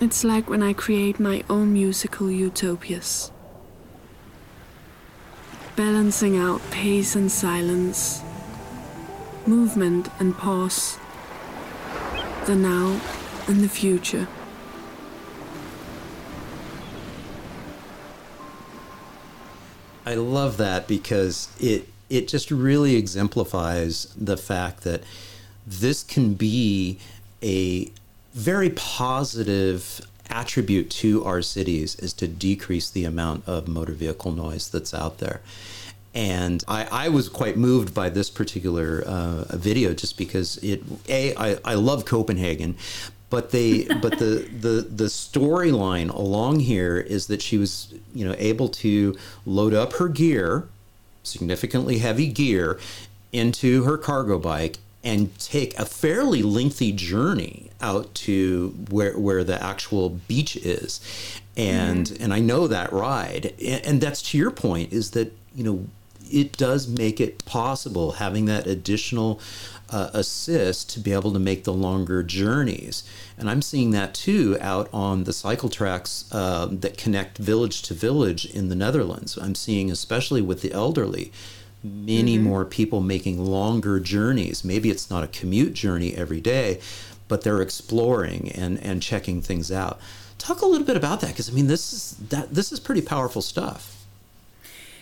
It's 0.00 0.22
like 0.22 0.48
when 0.48 0.62
I 0.62 0.74
create 0.74 1.18
my 1.18 1.42
own 1.50 1.72
musical 1.72 2.30
utopias. 2.30 3.32
Balancing 5.74 6.36
out 6.36 6.60
pace 6.70 7.16
and 7.16 7.28
silence, 7.28 8.22
movement 9.44 10.08
and 10.20 10.38
pause, 10.38 10.98
the 12.46 12.54
now 12.54 13.00
and 13.48 13.60
the 13.60 13.68
future. 13.68 14.28
I 20.06 20.14
love 20.14 20.58
that 20.58 20.86
because 20.86 21.48
it 21.58 21.88
it 22.08 22.28
just 22.28 22.52
really 22.52 22.94
exemplifies 22.94 24.14
the 24.16 24.36
fact 24.36 24.84
that 24.84 25.02
this 25.66 26.04
can 26.04 26.34
be 26.34 27.00
a 27.42 27.90
very 28.34 28.70
positive 28.70 30.00
attribute 30.30 30.90
to 30.90 31.24
our 31.24 31.42
cities 31.42 31.96
is 31.96 32.12
to 32.12 32.28
decrease 32.28 32.90
the 32.90 33.04
amount 33.04 33.46
of 33.48 33.66
motor 33.66 33.92
vehicle 33.92 34.32
noise 34.32 34.68
that's 34.68 34.92
out 34.92 35.18
there. 35.18 35.40
And 36.14 36.64
I, 36.66 36.84
I 36.90 37.08
was 37.08 37.28
quite 37.28 37.56
moved 37.56 37.94
by 37.94 38.08
this 38.08 38.30
particular 38.30 39.02
uh, 39.06 39.56
video 39.56 39.94
just 39.94 40.18
because 40.18 40.56
it, 40.58 40.82
A, 41.08 41.34
I, 41.36 41.58
I 41.64 41.74
love 41.74 42.04
Copenhagen, 42.04 42.76
but 43.30 43.50
they 43.50 43.84
but 44.02 44.18
the 44.18 44.48
the 44.60 44.86
the 44.88 45.04
storyline 45.04 46.12
along 46.12 46.60
here 46.60 46.98
is 46.98 47.26
that 47.26 47.42
she 47.42 47.58
was 47.58 47.94
you 48.14 48.24
know 48.24 48.34
able 48.38 48.68
to 48.68 49.16
load 49.46 49.74
up 49.74 49.94
her 49.94 50.08
gear 50.08 50.68
significantly 51.22 51.98
heavy 51.98 52.26
gear 52.26 52.78
into 53.32 53.84
her 53.84 53.98
cargo 53.98 54.38
bike 54.38 54.78
and 55.08 55.36
take 55.38 55.78
a 55.78 55.86
fairly 55.86 56.42
lengthy 56.42 56.92
journey 56.92 57.70
out 57.80 58.14
to 58.14 58.74
where 58.90 59.18
where 59.18 59.42
the 59.42 59.62
actual 59.62 60.10
beach 60.10 60.54
is 60.56 61.00
and 61.56 62.06
mm-hmm. 62.06 62.22
and 62.22 62.34
I 62.34 62.40
know 62.40 62.66
that 62.66 62.92
ride 62.92 63.54
and, 63.64 63.84
and 63.84 64.00
that's 64.00 64.22
to 64.30 64.38
your 64.38 64.50
point 64.50 64.92
is 64.92 65.12
that 65.12 65.32
you 65.54 65.64
know 65.64 65.86
it 66.30 66.58
does 66.58 66.88
make 66.88 67.20
it 67.20 67.42
possible 67.46 68.12
having 68.12 68.44
that 68.44 68.66
additional 68.66 69.40
uh, 69.90 70.10
assist 70.12 70.90
to 70.90 71.00
be 71.00 71.12
able 71.12 71.32
to 71.32 71.38
make 71.38 71.64
the 71.64 71.72
longer 71.72 72.22
journeys. 72.22 73.02
And 73.38 73.48
I'm 73.48 73.62
seeing 73.62 73.92
that 73.92 74.12
too 74.12 74.58
out 74.60 74.90
on 74.92 75.24
the 75.24 75.32
cycle 75.32 75.70
tracks 75.70 76.26
uh, 76.30 76.68
that 76.70 76.98
connect 76.98 77.38
village 77.38 77.80
to 77.82 77.94
village 77.94 78.44
in 78.44 78.68
the 78.68 78.74
Netherlands. 78.74 79.38
I'm 79.40 79.54
seeing, 79.54 79.90
especially 79.90 80.42
with 80.42 80.60
the 80.60 80.72
elderly, 80.72 81.32
many 81.82 82.36
mm-hmm. 82.36 82.44
more 82.44 82.64
people 82.64 83.00
making 83.00 83.44
longer 83.44 84.00
journeys. 84.00 84.64
Maybe 84.64 84.90
it's 84.90 85.10
not 85.10 85.24
a 85.24 85.28
commute 85.28 85.74
journey 85.74 86.14
every 86.14 86.40
day, 86.40 86.80
but 87.28 87.42
they're 87.42 87.62
exploring 87.62 88.50
and, 88.52 88.78
and 88.82 89.02
checking 89.02 89.40
things 89.40 89.70
out. 89.70 90.00
Talk 90.38 90.62
a 90.62 90.66
little 90.66 90.86
bit 90.86 90.96
about 90.96 91.20
that 91.20 91.28
because 91.28 91.50
I 91.50 91.52
mean 91.52 91.66
this 91.66 91.92
is 91.92 92.16
that 92.28 92.54
this 92.54 92.72
is 92.72 92.80
pretty 92.80 93.02
powerful 93.02 93.42
stuff. 93.42 93.94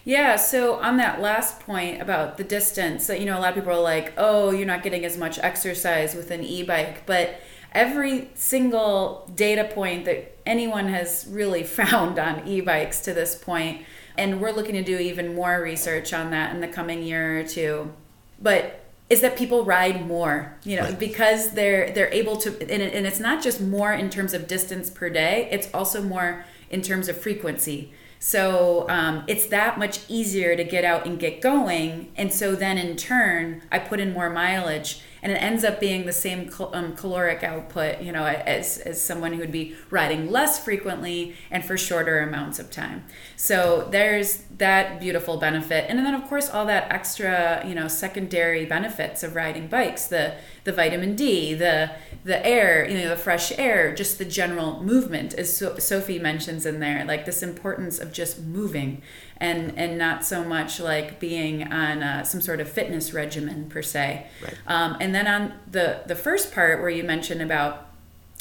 Yeah, 0.04 0.36
so 0.36 0.76
on 0.76 0.98
that 0.98 1.20
last 1.20 1.60
point 1.60 2.00
about 2.00 2.36
the 2.36 2.44
distance, 2.44 3.08
you 3.08 3.24
know, 3.24 3.36
a 3.36 3.40
lot 3.40 3.48
of 3.50 3.54
people 3.56 3.72
are 3.72 3.80
like, 3.80 4.12
"Oh, 4.16 4.50
you're 4.50 4.66
not 4.66 4.82
getting 4.82 5.04
as 5.04 5.18
much 5.18 5.38
exercise 5.40 6.14
with 6.14 6.30
an 6.30 6.42
e-bike," 6.42 7.04
but 7.06 7.40
every 7.72 8.30
single 8.34 9.30
data 9.34 9.64
point 9.64 10.04
that 10.06 10.36
anyone 10.46 10.88
has 10.88 11.26
really 11.28 11.62
found 11.80 12.18
on 12.18 12.46
e-bikes 12.46 13.00
to 13.00 13.12
this 13.12 13.34
point 13.34 13.84
and 14.18 14.40
we're 14.40 14.52
looking 14.52 14.74
to 14.74 14.82
do 14.82 14.98
even 14.98 15.34
more 15.34 15.60
research 15.60 16.12
on 16.12 16.30
that 16.30 16.54
in 16.54 16.60
the 16.60 16.68
coming 16.68 17.02
year 17.02 17.40
or 17.40 17.44
two. 17.44 17.92
But 18.40 18.82
is 19.08 19.20
that 19.20 19.36
people 19.36 19.64
ride 19.64 20.04
more 20.06 20.56
you 20.64 20.74
know 20.76 20.82
right. 20.82 20.98
because 20.98 21.52
they're 21.52 21.92
they're 21.92 22.12
able 22.12 22.36
to 22.36 22.50
and, 22.60 22.82
it, 22.82 22.92
and 22.92 23.06
it's 23.06 23.20
not 23.20 23.42
just 23.42 23.60
more 23.60 23.92
in 23.92 24.10
terms 24.10 24.34
of 24.34 24.48
distance 24.48 24.90
per 24.90 25.08
day 25.08 25.48
it's 25.52 25.72
also 25.72 26.02
more 26.02 26.44
in 26.70 26.82
terms 26.82 27.08
of 27.08 27.16
frequency. 27.16 27.92
So 28.18 28.86
um, 28.88 29.22
it's 29.28 29.46
that 29.46 29.78
much 29.78 30.00
easier 30.08 30.56
to 30.56 30.64
get 30.64 30.84
out 30.84 31.06
and 31.06 31.18
get 31.18 31.40
going. 31.40 32.10
And 32.16 32.32
so 32.32 32.56
then 32.56 32.78
in 32.78 32.96
turn 32.96 33.62
i 33.70 33.78
put 33.78 34.00
in 34.00 34.12
more 34.12 34.30
mileage 34.30 35.00
and 35.26 35.34
it 35.34 35.42
ends 35.42 35.64
up 35.64 35.80
being 35.80 36.06
the 36.06 36.12
same 36.12 36.48
um, 36.72 36.94
caloric 36.94 37.42
output, 37.42 38.00
you 38.00 38.12
know, 38.12 38.24
as, 38.24 38.78
as 38.78 39.02
someone 39.02 39.32
who 39.32 39.40
would 39.40 39.50
be 39.50 39.74
riding 39.90 40.30
less 40.30 40.64
frequently 40.64 41.34
and 41.50 41.64
for 41.64 41.76
shorter 41.76 42.20
amounts 42.20 42.60
of 42.60 42.70
time. 42.70 43.02
So 43.34 43.88
there's 43.90 44.44
that 44.58 45.00
beautiful 45.00 45.36
benefit, 45.38 45.86
and 45.88 45.98
then 45.98 46.14
of 46.14 46.28
course 46.28 46.48
all 46.48 46.64
that 46.66 46.92
extra, 46.92 47.60
you 47.66 47.74
know, 47.74 47.88
secondary 47.88 48.66
benefits 48.66 49.24
of 49.24 49.34
riding 49.34 49.66
bikes, 49.66 50.06
the 50.06 50.36
the 50.62 50.72
vitamin 50.72 51.16
D, 51.16 51.54
the 51.54 51.90
the 52.22 52.44
air, 52.46 52.88
you 52.88 52.96
know, 52.96 53.08
the 53.08 53.16
fresh 53.16 53.50
air, 53.58 53.92
just 53.92 54.18
the 54.18 54.24
general 54.24 54.80
movement, 54.80 55.34
as 55.34 55.56
so- 55.56 55.78
Sophie 55.78 56.20
mentions 56.20 56.66
in 56.66 56.78
there, 56.78 57.04
like 57.04 57.24
this 57.24 57.42
importance 57.42 57.98
of 57.98 58.12
just 58.12 58.42
moving 58.42 59.02
and 59.38 59.76
and 59.78 59.98
not 59.98 60.24
so 60.24 60.42
much 60.42 60.80
like 60.80 61.20
being 61.20 61.70
on 61.72 62.02
uh, 62.02 62.24
some 62.24 62.40
sort 62.40 62.60
of 62.60 62.68
fitness 62.68 63.12
regimen 63.12 63.68
per 63.68 63.82
se. 63.82 64.26
Right. 64.42 64.54
Um, 64.66 64.96
and 65.00 65.14
then 65.14 65.26
on 65.26 65.54
the 65.70 66.00
the 66.06 66.14
first 66.14 66.52
part 66.52 66.80
where 66.80 66.90
you 66.90 67.02
mentioned 67.02 67.42
about 67.42 67.86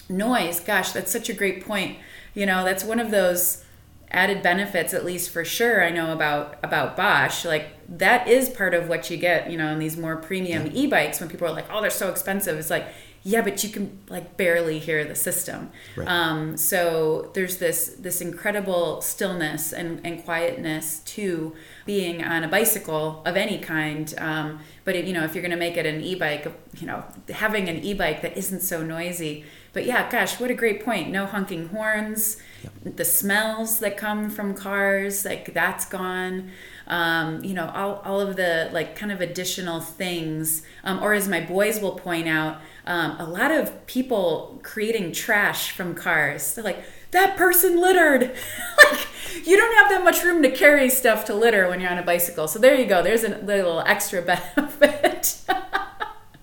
noise, 0.10 0.60
gosh, 0.60 0.92
that's 0.92 1.12
such 1.12 1.30
a 1.30 1.34
great 1.34 1.66
point. 1.66 1.98
You 2.34 2.46
know, 2.46 2.64
that's 2.64 2.84
one 2.84 3.00
of 3.00 3.12
those 3.12 3.64
added 4.12 4.42
benefits 4.42 4.94
at 4.94 5.04
least 5.04 5.30
for 5.30 5.44
sure 5.44 5.84
i 5.84 5.90
know 5.90 6.14
about 6.14 6.58
about 6.64 6.96
bosch 6.96 7.44
like 7.44 7.70
that 7.90 8.28
is 8.28 8.50
part 8.50 8.74
of 8.74 8.88
what 8.88 9.10
you 9.10 9.18
get 9.18 9.50
you 9.50 9.58
know 9.58 9.68
in 9.72 9.80
these 9.80 9.98
more 9.98 10.16
premium 10.16 10.68
yeah. 10.68 10.72
e-bikes 10.74 11.20
when 11.20 11.28
people 11.28 11.48
are 11.48 11.52
like 11.52 11.66
oh 11.72 11.82
they're 11.82 11.90
so 11.90 12.10
expensive 12.10 12.58
it's 12.58 12.70
like 12.70 12.88
yeah 13.28 13.42
but 13.42 13.64
you 13.64 13.70
can 13.72 14.00
like 14.08 14.38
barely 14.38 14.78
hear 14.78 15.04
the 15.04 15.16
system. 15.16 15.72
Right. 15.96 16.08
um, 16.08 16.56
so 16.58 17.32
there's 17.34 17.58
this 17.58 17.96
this 18.00 18.22
incredible 18.22 19.02
stillness 19.02 19.74
and, 19.74 20.00
and 20.06 20.24
quietness 20.24 21.00
to 21.00 21.56
being 21.88 22.24
on 22.24 22.44
a 22.44 22.48
bicycle 22.48 23.24
of 23.26 23.36
any 23.36 23.58
kind. 23.58 24.14
Um, 24.20 24.60
but 24.84 24.96
if, 24.96 25.08
you 25.08 25.14
know 25.14 25.24
if 25.24 25.34
you're 25.34 25.42
going 25.42 25.52
to 25.52 25.58
make 25.58 25.76
it 25.76 25.88
an 25.88 26.02
e-bike 26.02 26.46
you 26.80 26.86
know 26.86 27.04
having 27.30 27.68
an 27.68 27.84
e-bike 27.84 28.22
that 28.22 28.38
isn't 28.38 28.62
so 28.62 28.84
noisy. 28.84 29.44
But 29.74 29.86
yeah 29.86 30.10
gosh 30.10 30.40
what 30.40 30.52
a 30.52 30.54
great 30.54 30.86
point. 30.86 31.10
No 31.10 31.26
honking 31.26 31.70
horns. 31.70 32.38
The 32.84 33.06
smells 33.06 33.80
that 33.80 33.98
come 33.98 34.30
from 34.30 34.54
cars 34.54 35.26
like 35.26 35.52
that's 35.52 35.86
gone. 35.86 36.52
Um, 36.86 37.44
you 37.44 37.56
know 37.56 37.72
all, 37.74 38.04
all 38.06 38.22
of 38.22 38.36
the 38.36 38.70
like 38.72 38.96
kind 38.96 39.12
of 39.12 39.20
additional 39.20 39.82
things. 39.82 40.62
Um, 40.84 41.02
or 41.02 41.14
as 41.14 41.28
my 41.28 41.42
boys 41.42 41.82
will 41.82 41.96
point 41.96 42.28
out 42.28 42.62
um, 42.88 43.20
a 43.20 43.26
lot 43.26 43.52
of 43.52 43.86
people 43.88 44.60
creating 44.64 45.12
trash 45.12 45.72
from 45.72 45.96
cars. 45.96 46.56
They're 46.56 46.64
like, 46.64 46.84
that 47.12 47.36
person 47.38 47.80
littered. 47.80 48.22
like, 48.92 49.08
you 49.46 49.58
don't 49.58 49.76
have 49.78 49.90
that 49.90 50.04
much 50.04 50.24
room 50.24 50.44
to 50.44 50.52
carry 50.52 50.90
stuff 50.90 51.26
to 51.26 51.34
litter 51.34 51.68
when 51.68 51.80
you're 51.80 51.90
on 51.90 51.98
a 51.98 52.04
bicycle. 52.04 52.48
So 52.48 52.60
there 52.60 52.76
you 52.76 52.86
go. 52.86 53.02
There's 53.02 53.24
a 53.24 53.38
little 53.40 53.80
extra 53.82 54.22
benefit. 54.56 55.42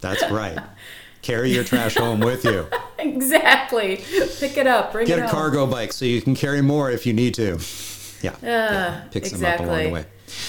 That's 0.00 0.30
right. 0.30 0.58
Carry 1.22 1.52
your 1.52 1.62
trash 1.62 1.94
home 1.94 2.18
with 2.18 2.44
you. 2.44 2.66
exactly. 2.98 3.96
Pick 4.40 4.56
it 4.56 4.66
up. 4.66 4.90
Bring 4.90 5.06
Get 5.06 5.20
it 5.20 5.26
a 5.26 5.28
cargo 5.28 5.66
bike 5.66 5.92
so 5.92 6.04
you 6.04 6.20
can 6.20 6.34
carry 6.34 6.60
more 6.60 6.90
if 6.90 7.06
you 7.06 7.12
need 7.12 7.34
to. 7.34 7.60
Yeah. 8.22 8.32
Uh, 8.32 8.36
yeah. 8.42 9.04
Picks 9.12 9.30
exactly. 9.30 9.66
them 9.66 9.74
up 9.74 9.80
along 9.80 9.84
the 9.84 9.92
way. 9.92 10.06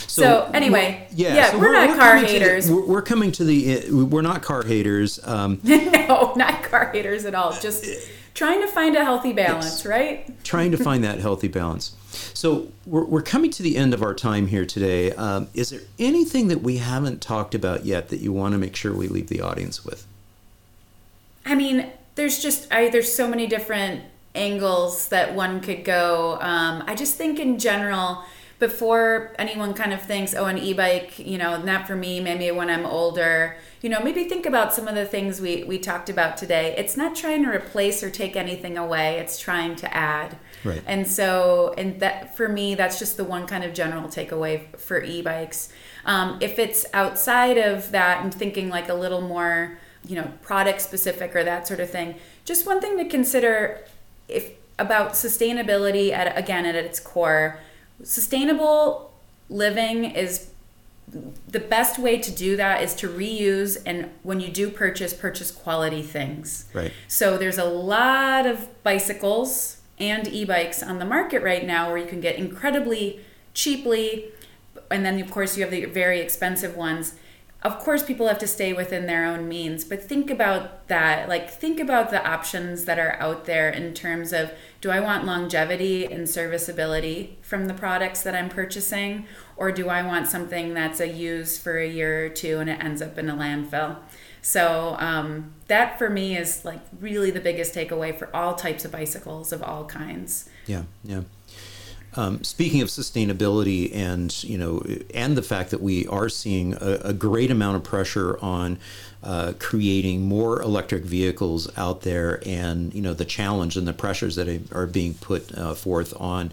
So, 0.08 0.22
so 0.22 0.52
anyway, 0.54 1.08
we're, 1.12 1.18
yeah, 1.18 1.36
yeah 1.36 1.52
so 1.52 1.60
we're, 1.60 1.68
we're, 1.68 1.74
not 1.74 1.90
we're 1.90 1.96
car 1.98 2.18
haters. 2.18 2.68
The, 2.68 2.76
we're, 2.76 3.02
coming 3.02 3.32
to 3.34 3.44
the. 3.44 3.90
We're 3.92 4.22
not 4.22 4.42
car 4.42 4.64
haters. 4.64 5.20
Um, 5.26 5.60
no, 5.64 6.34
not 6.36 6.64
car 6.64 6.92
haters 6.92 7.26
at 7.26 7.36
all. 7.36 7.54
Just 7.54 7.86
trying 8.34 8.62
to 8.62 8.68
find 8.68 8.96
a 8.96 9.04
healthy 9.04 9.34
balance, 9.34 9.80
yes. 9.80 9.86
right? 9.86 10.44
trying 10.44 10.72
to 10.72 10.78
find 10.78 11.04
that 11.04 11.20
healthy 11.20 11.48
balance. 11.48 11.96
So 12.34 12.72
we're, 12.86 13.06
we're 13.06 13.22
coming 13.22 13.52
to 13.52 13.64
the 13.64 13.78
end 13.78 13.94
of 13.94 14.02
our 14.02 14.14
time 14.14 14.48
here 14.48 14.66
today. 14.66 15.12
Um, 15.14 15.48
is 15.54 15.70
there 15.70 15.82
anything 16.00 16.48
that 16.48 16.62
we 16.62 16.78
haven't 16.78 17.22
talked 17.22 17.56
about 17.56 17.86
yet 17.86 18.10
that 18.10 18.20
you 18.20 18.32
want 18.32 18.54
to 18.54 18.58
make 18.58 18.76
sure 18.76 18.94
we 18.94 19.08
leave 19.08 19.28
the 19.28 19.42
audience 19.42 19.86
with? 19.86 20.06
I 21.46 21.56
mean, 21.56 21.92
there's 22.16 22.42
just 22.42 22.72
I, 22.72 22.90
there's 22.90 23.14
so 23.14 23.28
many 23.28 23.48
different 23.48 24.02
angles 24.36 25.10
that 25.10 25.36
one 25.36 25.62
could 25.62 25.84
go. 25.84 26.38
Um, 26.42 26.84
I 26.88 26.96
just 26.96 27.16
think 27.16 27.40
in 27.40 27.60
general 27.60 28.24
before 28.64 29.36
anyone 29.38 29.74
kind 29.74 29.92
of 29.92 30.02
thinks, 30.02 30.34
oh, 30.34 30.46
an 30.46 30.58
e 30.58 30.72
bike, 30.72 31.20
you 31.20 31.38
know, 31.38 31.62
not 31.62 31.86
for 31.86 31.98
me, 31.98 32.22
maybe 32.22 32.50
when 32.50 32.70
I'm 32.70 32.86
older, 32.86 33.58
you 33.82 33.90
know, 33.90 34.00
maybe 34.00 34.24
think 34.24 34.46
about 34.46 34.74
some 34.74 34.88
of 34.88 34.96
the 34.96 35.04
things 35.04 35.42
we, 35.42 35.66
we 35.66 35.78
talked 35.78 36.10
about 36.10 36.38
today. 36.38 36.74
It's 36.78 36.96
not 36.96 37.14
trying 37.14 37.44
to 37.44 37.50
replace 37.50 38.02
or 38.02 38.10
take 38.10 38.38
anything 38.38 38.78
away, 38.78 39.20
it's 39.20 39.38
trying 39.38 39.76
to 39.76 39.94
add. 39.94 40.38
Right. 40.64 40.82
And 40.88 41.06
so, 41.06 41.76
and 41.78 42.00
that 42.00 42.38
for 42.38 42.48
me, 42.48 42.74
that's 42.74 43.00
just 43.00 43.18
the 43.18 43.26
one 43.26 43.48
kind 43.48 43.66
of 43.66 43.74
general 43.74 44.08
takeaway 44.08 44.74
for 44.78 45.04
e 45.04 45.22
bikes. 45.22 45.68
Um, 46.06 46.38
if 46.40 46.58
it's 46.58 46.86
outside 46.94 47.58
of 47.58 47.92
that 47.92 48.24
and 48.24 48.34
thinking 48.34 48.70
like 48.70 48.88
a 48.88 48.94
little 48.94 49.20
more, 49.20 49.78
you 50.08 50.16
know, 50.16 50.32
product 50.42 50.80
specific 50.80 51.36
or 51.36 51.44
that 51.44 51.68
sort 51.68 51.82
of 51.82 51.90
thing, 51.90 52.16
just 52.46 52.66
one 52.66 52.80
thing 52.80 52.98
to 52.98 53.10
consider 53.10 53.84
if 54.30 54.52
about 54.80 55.12
sustainability 55.12 56.14
at 56.14 56.38
again 56.38 56.66
at 56.66 56.76
its 56.76 57.02
core 57.02 57.60
sustainable 58.04 59.12
living 59.50 60.06
is 60.06 60.50
the 61.48 61.60
best 61.60 62.00
way 62.00 62.18
to 62.18 62.32
do 62.32 62.56
that 62.56 62.82
is 62.82 62.96
to 62.96 63.08
reuse 63.08 63.82
and 63.86 64.10
when 64.24 64.40
you 64.40 64.50
do 64.50 64.70
purchase 64.70 65.14
purchase 65.14 65.52
quality 65.52 66.02
things. 66.02 66.66
Right. 66.74 66.92
So 67.08 67.38
there's 67.38 67.58
a 67.58 67.66
lot 67.66 68.46
of 68.46 68.68
bicycles 68.84 69.82
and 70.00 70.28
e-bikes 70.28 70.82
on 70.82 71.00
the 71.00 71.06
market 71.06 71.44
right 71.44 71.66
now 71.66 71.90
where 71.90 71.98
you 71.98 72.08
can 72.08 72.20
get 72.20 72.36
incredibly 72.36 73.20
cheaply 73.54 74.26
and 74.90 75.06
then 75.06 75.20
of 75.20 75.30
course 75.30 75.56
you 75.56 75.64
have 75.64 75.72
the 75.72 75.86
very 75.86 76.20
expensive 76.20 76.76
ones 76.76 77.16
of 77.64 77.80
course 77.80 78.04
people 78.04 78.28
have 78.28 78.38
to 78.38 78.48
stay 78.48 78.74
within 78.74 79.06
their 79.06 79.26
own 79.26 79.48
means 79.48 79.84
but 79.86 80.04
think 80.04 80.30
about 80.30 80.88
that 80.88 81.30
like 81.30 81.50
think 81.50 81.80
about 81.80 82.10
the 82.10 82.26
options 82.28 82.86
that 82.86 83.00
are 83.00 83.16
out 83.20 83.46
there 83.46 83.70
in 83.70 83.94
terms 83.94 84.34
of 84.34 84.52
do 84.82 84.92
i 84.92 85.00
want 85.00 85.26
longevity 85.26 86.06
and 86.06 86.30
serviceability 86.30 87.38
from 87.42 87.68
the 87.68 87.74
products 87.74 88.22
that 88.22 88.36
i'm 88.36 88.50
purchasing 88.50 89.26
or 89.56 89.72
do 89.72 89.90
i 89.90 90.02
want 90.02 90.28
something 90.28 90.74
that's 90.74 91.00
a 91.00 91.08
use 91.08 91.58
for 91.58 91.78
a 91.78 91.88
year 91.88 92.26
or 92.26 92.30
two 92.30 92.60
and 92.60 92.70
it 92.70 92.84
ends 92.84 93.02
up 93.02 93.18
in 93.18 93.30
a 93.30 93.36
landfill 93.36 93.98
So 94.46 94.98
um, 95.00 95.54
that 95.68 95.98
for 95.98 96.10
me 96.10 96.36
is 96.36 96.66
like 96.66 96.82
really 97.00 97.32
the 97.32 97.40
biggest 97.40 97.74
takeaway 97.74 98.14
for 98.16 98.30
all 98.36 98.56
types 98.56 98.84
of 98.84 98.92
bicycles 98.92 99.54
of 99.54 99.64
all 99.64 99.86
kinds. 99.86 100.50
Yeah, 100.66 100.84
yeah. 101.06 101.22
Um, 102.16 102.44
speaking 102.44 102.82
of 102.82 102.90
sustainability 102.90 103.94
and 103.96 104.44
you 104.44 104.58
know 104.58 104.84
and 105.14 105.36
the 105.36 105.42
fact 105.42 105.72
that 105.72 105.82
we 105.82 106.06
are 106.08 106.30
seeing 106.30 106.74
a, 106.76 107.00
a 107.06 107.14
great 107.14 107.50
amount 107.50 107.76
of 107.78 107.84
pressure 107.84 108.38
on 108.40 108.78
uh, 109.24 109.54
creating 109.58 110.28
more 110.28 110.62
electric 110.62 111.04
vehicles 111.04 111.76
out 111.78 112.02
there 112.02 112.42
and 112.46 112.94
you 112.94 113.02
know 113.02 113.14
the 113.14 113.26
challenge 113.26 113.78
and 113.78 113.88
the 113.88 113.94
pressures 113.94 114.36
that 114.36 114.72
are 114.72 114.86
being 114.86 115.14
put 115.16 115.58
uh, 115.58 115.74
forth 115.74 116.14
on 116.20 116.52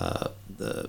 uh, 0.00 0.28
the 0.58 0.88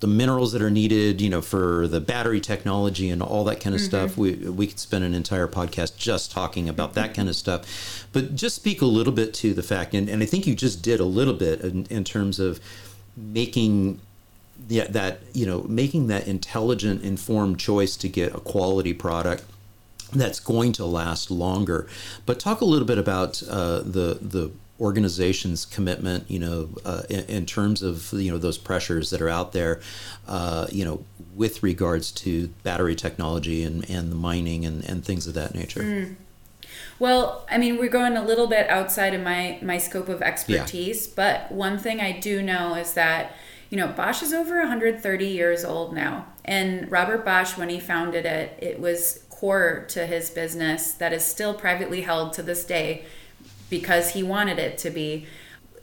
the 0.00 0.08
minerals 0.08 0.52
that 0.52 0.60
are 0.60 0.70
needed, 0.70 1.22
you 1.22 1.30
know, 1.30 1.40
for 1.40 1.88
the 1.88 1.98
battery 1.98 2.38
technology 2.38 3.08
and 3.08 3.22
all 3.22 3.42
that 3.44 3.58
kind 3.60 3.74
of 3.74 3.80
mm-hmm. 3.80 3.88
stuff. 3.88 4.18
We 4.18 4.34
we 4.34 4.66
could 4.66 4.78
spend 4.78 5.02
an 5.02 5.14
entire 5.14 5.48
podcast 5.48 5.96
just 5.96 6.30
talking 6.30 6.68
about 6.68 6.92
that 6.92 7.14
kind 7.14 7.26
of 7.26 7.34
stuff. 7.34 8.06
But 8.12 8.34
just 8.34 8.56
speak 8.56 8.82
a 8.82 8.86
little 8.86 9.14
bit 9.14 9.32
to 9.34 9.54
the 9.54 9.62
fact, 9.62 9.94
and, 9.94 10.10
and 10.10 10.22
I 10.22 10.26
think 10.26 10.46
you 10.46 10.54
just 10.54 10.82
did 10.82 11.00
a 11.00 11.06
little 11.06 11.32
bit 11.32 11.62
in, 11.62 11.86
in 11.86 12.04
terms 12.04 12.38
of 12.38 12.60
making 13.16 14.00
that 14.68 15.20
you 15.32 15.44
know 15.44 15.62
making 15.64 16.06
that 16.06 16.26
intelligent 16.26 17.02
informed 17.02 17.58
choice 17.58 17.96
to 17.96 18.08
get 18.08 18.34
a 18.34 18.40
quality 18.40 18.94
product 18.94 19.44
that's 20.12 20.38
going 20.40 20.72
to 20.72 20.84
last 20.84 21.30
longer 21.30 21.86
but 22.24 22.38
talk 22.38 22.60
a 22.60 22.64
little 22.64 22.86
bit 22.86 22.98
about 22.98 23.42
uh, 23.48 23.78
the 23.80 24.18
the 24.20 24.50
organization's 24.80 25.64
commitment 25.64 26.28
you 26.30 26.38
know 26.38 26.68
uh, 26.84 27.02
in, 27.08 27.24
in, 27.26 27.46
terms 27.46 27.82
of 27.82 28.12
you 28.12 28.30
know 28.30 28.38
those 28.38 28.58
pressures 28.58 29.10
that 29.10 29.20
are 29.20 29.28
out 29.28 29.52
there 29.52 29.80
uh, 30.26 30.66
you 30.70 30.84
know 30.84 31.04
with 31.34 31.62
regards 31.62 32.10
to 32.10 32.48
battery 32.62 32.94
technology 32.94 33.62
and, 33.62 33.88
and 33.88 34.10
the 34.10 34.16
mining 34.16 34.64
and, 34.64 34.84
and 34.84 35.04
things 35.04 35.26
of 35.26 35.34
that 35.34 35.54
nature 35.54 35.80
mm. 35.80 36.16
Well, 36.98 37.46
I 37.50 37.58
mean, 37.58 37.78
we're 37.78 37.88
going 37.88 38.16
a 38.16 38.24
little 38.24 38.46
bit 38.46 38.68
outside 38.70 39.14
of 39.14 39.22
my 39.22 39.58
my 39.62 39.78
scope 39.78 40.08
of 40.08 40.22
expertise, 40.22 41.06
yeah. 41.06 41.12
but 41.16 41.52
one 41.52 41.78
thing 41.78 42.00
I 42.00 42.12
do 42.12 42.42
know 42.42 42.74
is 42.74 42.94
that 42.94 43.32
you 43.70 43.76
know 43.76 43.88
Bosch 43.88 44.22
is 44.22 44.32
over 44.32 44.58
130 44.58 45.26
years 45.26 45.64
old 45.64 45.94
now, 45.94 46.26
and 46.44 46.90
Robert 46.90 47.24
Bosch, 47.24 47.56
when 47.56 47.68
he 47.68 47.80
founded 47.80 48.24
it, 48.24 48.58
it 48.60 48.80
was 48.80 49.24
core 49.30 49.84
to 49.88 50.06
his 50.06 50.30
business 50.30 50.92
that 50.92 51.12
is 51.12 51.24
still 51.24 51.54
privately 51.54 52.02
held 52.02 52.32
to 52.34 52.42
this 52.42 52.64
day 52.64 53.04
because 53.68 54.10
he 54.10 54.22
wanted 54.22 54.58
it 54.58 54.78
to 54.78 54.90
be. 54.90 55.26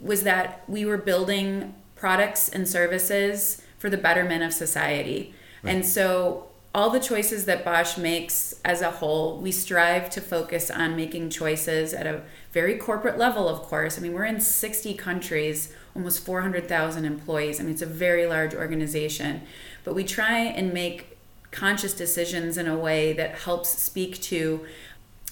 Was 0.00 0.24
that 0.24 0.64
we 0.68 0.84
were 0.84 0.98
building 0.98 1.74
products 1.94 2.48
and 2.48 2.68
services 2.68 3.62
for 3.78 3.88
the 3.88 3.96
betterment 3.96 4.42
of 4.42 4.52
society. 4.52 5.32
Right. 5.62 5.76
And 5.76 5.86
so 5.86 6.48
all 6.74 6.88
the 6.88 7.00
choices 7.00 7.44
that 7.44 7.64
Bosch 7.64 7.98
makes 7.98 8.54
as 8.64 8.80
a 8.80 8.90
whole, 8.90 9.36
we 9.38 9.52
strive 9.52 10.08
to 10.10 10.20
focus 10.20 10.70
on 10.70 10.96
making 10.96 11.28
choices 11.28 11.92
at 11.92 12.06
a 12.06 12.22
very 12.50 12.76
corporate 12.76 13.18
level, 13.18 13.48
of 13.48 13.60
course. 13.62 13.98
I 13.98 14.00
mean, 14.00 14.14
we're 14.14 14.24
in 14.24 14.40
60 14.40 14.94
countries, 14.94 15.72
almost 15.94 16.24
400,000 16.24 17.04
employees. 17.04 17.60
I 17.60 17.64
mean, 17.64 17.72
it's 17.72 17.82
a 17.82 17.86
very 17.86 18.26
large 18.26 18.54
organization. 18.54 19.42
But 19.84 19.94
we 19.94 20.04
try 20.04 20.38
and 20.38 20.72
make 20.72 21.18
conscious 21.50 21.92
decisions 21.92 22.56
in 22.56 22.66
a 22.66 22.78
way 22.78 23.12
that 23.12 23.40
helps 23.40 23.68
speak 23.68 24.20
to 24.22 24.64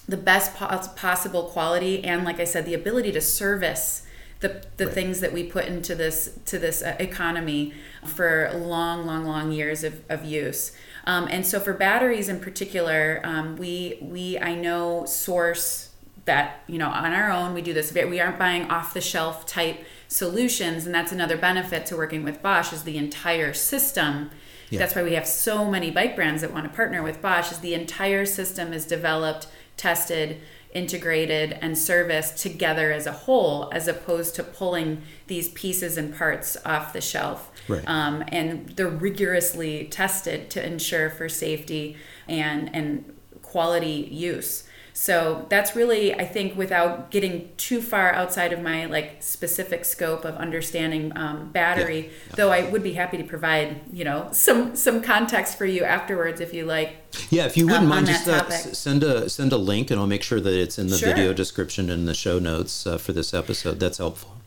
the 0.07 0.19
best 0.19 0.55
possible 0.55 1.45
quality 1.45 2.05
and, 2.05 2.25
like 2.25 2.39
I 2.39 2.45
said, 2.45 2.67
the 2.67 2.75
ability 2.75 3.13
to 3.13 3.21
service 3.21 4.07
the, 4.41 4.63
the 4.77 4.87
right. 4.87 4.95
things 4.95 5.21
that 5.21 5.33
we 5.33 5.45
put 5.45 5.67
into 5.67 5.95
this 5.95 6.39
to 6.47 6.59
this 6.59 6.83
uh, 6.83 6.97
economy 6.99 7.75
for 8.05 8.51
long, 8.55 9.07
long, 9.07 9.25
long 9.25 9.53
years 9.53 9.85
of, 9.85 10.01
of 10.09 10.25
use. 10.25 10.73
Um, 11.05 11.29
and 11.31 11.47
so 11.47 11.61
for 11.61 11.73
batteries 11.73 12.29
in 12.29 12.41
particular, 12.41 13.21
um, 13.25 13.57
we 13.57 13.99
we 14.01 14.39
I 14.39 14.55
know 14.55 15.05
source 15.07 15.91
that 16.25 16.63
you 16.67 16.79
know 16.79 16.89
on 16.89 17.13
our 17.13 17.31
own 17.31 17.55
we 17.55 17.63
do 17.63 17.73
this. 17.73 17.93
We 17.93 18.21
aren't 18.21 18.39
buying 18.39 18.71
off 18.71 18.95
the 18.95 19.01
shelf 19.01 19.47
type 19.47 19.85
solutions, 20.09 20.87
and 20.87 20.95
that's 20.95 21.13
another 21.13 21.37
benefit 21.37 21.87
to 21.87 21.97
working 21.97 22.25
with 22.25 22.43
Bosch 22.43 22.73
is 22.73 22.85
the 22.85 22.97
entire 22.97 23.53
system. 23.53 24.31
Yeah. 24.69 24.79
That's 24.79 24.95
why 24.95 25.03
we 25.03 25.15
have 25.15 25.27
so 25.27 25.69
many 25.69 25.91
bike 25.91 26.15
brands 26.15 26.43
that 26.43 26.53
want 26.53 26.71
to 26.71 26.75
partner 26.75 27.03
with 27.03 27.21
Bosch. 27.21 27.51
Is 27.51 27.59
the 27.59 27.75
entire 27.75 28.27
system 28.27 28.73
is 28.73 28.85
developed, 28.85 29.49
tested, 29.77 30.41
integrated 30.73 31.59
and 31.61 31.77
serviced 31.77 32.39
together 32.39 32.93
as 32.93 33.07
a 33.07 33.13
whole 33.13 33.69
as 33.73 33.89
opposed 33.89 34.35
to 34.37 34.43
pulling 34.43 35.03
these 35.27 35.49
pieces 35.51 35.97
and 35.97 36.17
parts 36.17 36.57
off 36.65 36.93
the 36.93 37.01
shelf 37.01 37.50
right. 37.71 37.85
um, 37.89 38.25
and 38.29 38.69
they're 38.71 38.89
rigorously 38.89 39.87
tested 39.87 40.51
to 40.51 40.65
ensure 40.65 41.11
for 41.11 41.29
safety 41.29 41.97
and 42.29 42.75
and 42.75 43.13
quality 43.43 44.09
use 44.11 44.65
so 45.01 45.47
that's 45.49 45.75
really, 45.75 46.15
I 46.15 46.27
think, 46.27 46.59
without 46.59 47.11
getting 47.11 47.51
too 47.57 47.81
far 47.81 48.13
outside 48.13 48.53
of 48.53 48.61
my 48.61 48.85
like 48.85 49.17
specific 49.21 49.87
scope 49.87 50.27
of 50.27 50.35
understanding 50.35 51.17
um, 51.17 51.51
battery. 51.53 52.01
Yeah. 52.01 52.09
Yeah. 52.09 52.37
Though 52.37 52.51
I 52.51 52.69
would 52.69 52.83
be 52.83 52.93
happy 52.93 53.17
to 53.17 53.25
provide, 53.25 53.81
you 53.93 54.05
know, 54.05 54.29
some 54.33 54.77
some 54.77 55.01
context 55.01 55.57
for 55.57 55.65
you 55.65 55.85
afterwards 55.85 56.41
if 56.43 56.53
you 56.53 56.67
like. 56.67 56.97
Yeah, 57.31 57.47
if 57.47 57.57
you 57.57 57.67
wouldn't 57.67 57.85
um, 57.85 57.89
mind, 57.89 58.09
just 58.09 58.29
uh, 58.29 58.51
send 58.51 59.03
a 59.03 59.31
send 59.31 59.53
a 59.53 59.57
link, 59.57 59.91
and 59.91 59.99
I'll 59.99 60.07
make 60.07 60.23
sure 60.23 60.39
that 60.39 60.53
it's 60.53 60.79
in 60.79 60.89
the 60.89 60.99
sure. 60.99 61.15
video 61.15 61.33
description 61.33 61.89
and 61.89 62.07
the 62.07 62.15
show 62.15 62.39
notes 62.39 62.87
uh, 62.87 62.99
for 62.99 63.13
this 63.13 63.33
episode. 63.33 63.81
That's 63.81 63.99
helpful. 63.99 64.40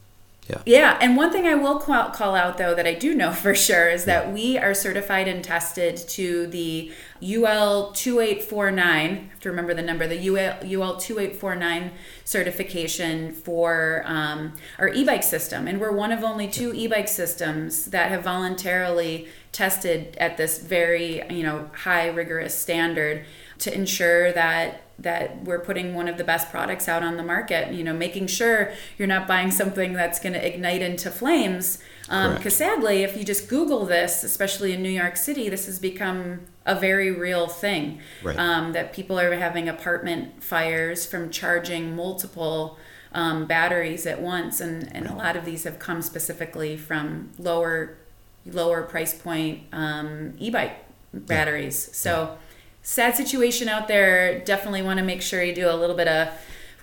Yeah. 0.49 0.61
Yeah. 0.65 0.97
And 0.99 1.15
one 1.15 1.31
thing 1.31 1.45
I 1.45 1.55
will 1.55 1.79
call, 1.79 2.09
call 2.09 2.35
out, 2.35 2.57
though, 2.57 2.75
that 2.75 2.85
I 2.85 2.93
do 2.93 3.15
know 3.15 3.31
for 3.33 3.55
sure 3.55 3.89
is 3.89 4.05
that 4.05 4.27
yeah. 4.27 4.33
we 4.33 4.57
are 4.57 4.73
certified 4.73 5.27
and 5.27 5.43
tested 5.43 5.97
to 5.97 6.47
the 6.47 6.91
UL 7.21 7.91
2849. 7.93 8.81
I 8.83 9.29
have 9.29 9.39
to 9.39 9.49
remember 9.49 9.73
the 9.73 9.81
number, 9.81 10.07
the 10.07 10.27
UL, 10.27 10.57
UL 10.63 10.97
2849 10.97 11.91
certification 12.25 13.31
for 13.31 14.03
um, 14.05 14.53
our 14.79 14.89
e 14.89 15.05
bike 15.05 15.23
system. 15.23 15.67
And 15.67 15.79
we're 15.79 15.93
one 15.93 16.11
of 16.11 16.23
only 16.23 16.49
two 16.49 16.73
e 16.73 16.87
bike 16.87 17.07
systems 17.07 17.85
that 17.85 18.09
have 18.09 18.23
voluntarily 18.23 19.27
tested 19.53 20.17
at 20.17 20.35
this 20.35 20.59
very, 20.59 21.23
you 21.29 21.43
know, 21.43 21.69
high 21.73 22.07
rigorous 22.07 22.57
standard 22.57 23.25
to 23.59 23.73
ensure 23.73 24.33
that 24.33 24.82
that 24.99 25.43
we're 25.43 25.59
putting 25.59 25.95
one 25.95 26.07
of 26.07 26.17
the 26.17 26.23
best 26.23 26.49
products 26.51 26.87
out 26.87 27.01
on 27.01 27.17
the 27.17 27.23
market 27.23 27.73
you 27.73 27.83
know 27.83 27.93
making 27.93 28.27
sure 28.27 28.71
you're 28.97 29.07
not 29.07 29.27
buying 29.27 29.49
something 29.49 29.93
that's 29.93 30.19
going 30.19 30.33
to 30.33 30.47
ignite 30.47 30.81
into 30.81 31.09
flames 31.09 31.79
because 32.03 32.45
um, 32.45 32.49
sadly 32.51 33.03
if 33.03 33.17
you 33.17 33.23
just 33.23 33.49
google 33.49 33.85
this 33.85 34.23
especially 34.23 34.71
in 34.71 34.83
new 34.83 34.89
york 34.89 35.17
city 35.17 35.49
this 35.49 35.65
has 35.65 35.79
become 35.79 36.41
a 36.65 36.75
very 36.75 37.11
real 37.11 37.47
thing 37.47 37.99
right. 38.21 38.37
um, 38.37 38.73
that 38.73 38.93
people 38.93 39.19
are 39.19 39.33
having 39.35 39.67
apartment 39.67 40.43
fires 40.43 41.05
from 41.05 41.29
charging 41.29 41.95
multiple 41.95 42.77
um, 43.13 43.45
batteries 43.45 44.05
at 44.05 44.21
once 44.21 44.61
and, 44.61 44.95
and 44.95 45.05
right. 45.05 45.13
a 45.13 45.17
lot 45.17 45.35
of 45.35 45.43
these 45.43 45.63
have 45.63 45.79
come 45.79 46.01
specifically 46.01 46.77
from 46.77 47.31
lower 47.39 47.97
lower 48.45 48.83
price 48.83 49.13
point 49.13 49.63
um, 49.71 50.33
e-bike 50.37 50.85
batteries 51.13 51.87
yeah. 51.89 51.93
so 51.95 52.23
yeah 52.29 52.37
sad 52.83 53.15
situation 53.15 53.67
out 53.67 53.87
there. 53.87 54.39
Definitely 54.39 54.83
want 54.83 54.99
to 54.99 55.05
make 55.05 55.21
sure 55.21 55.41
you 55.41 55.55
do 55.55 55.69
a 55.69 55.73
little 55.75 55.95
bit 55.95 56.07
of 56.07 56.29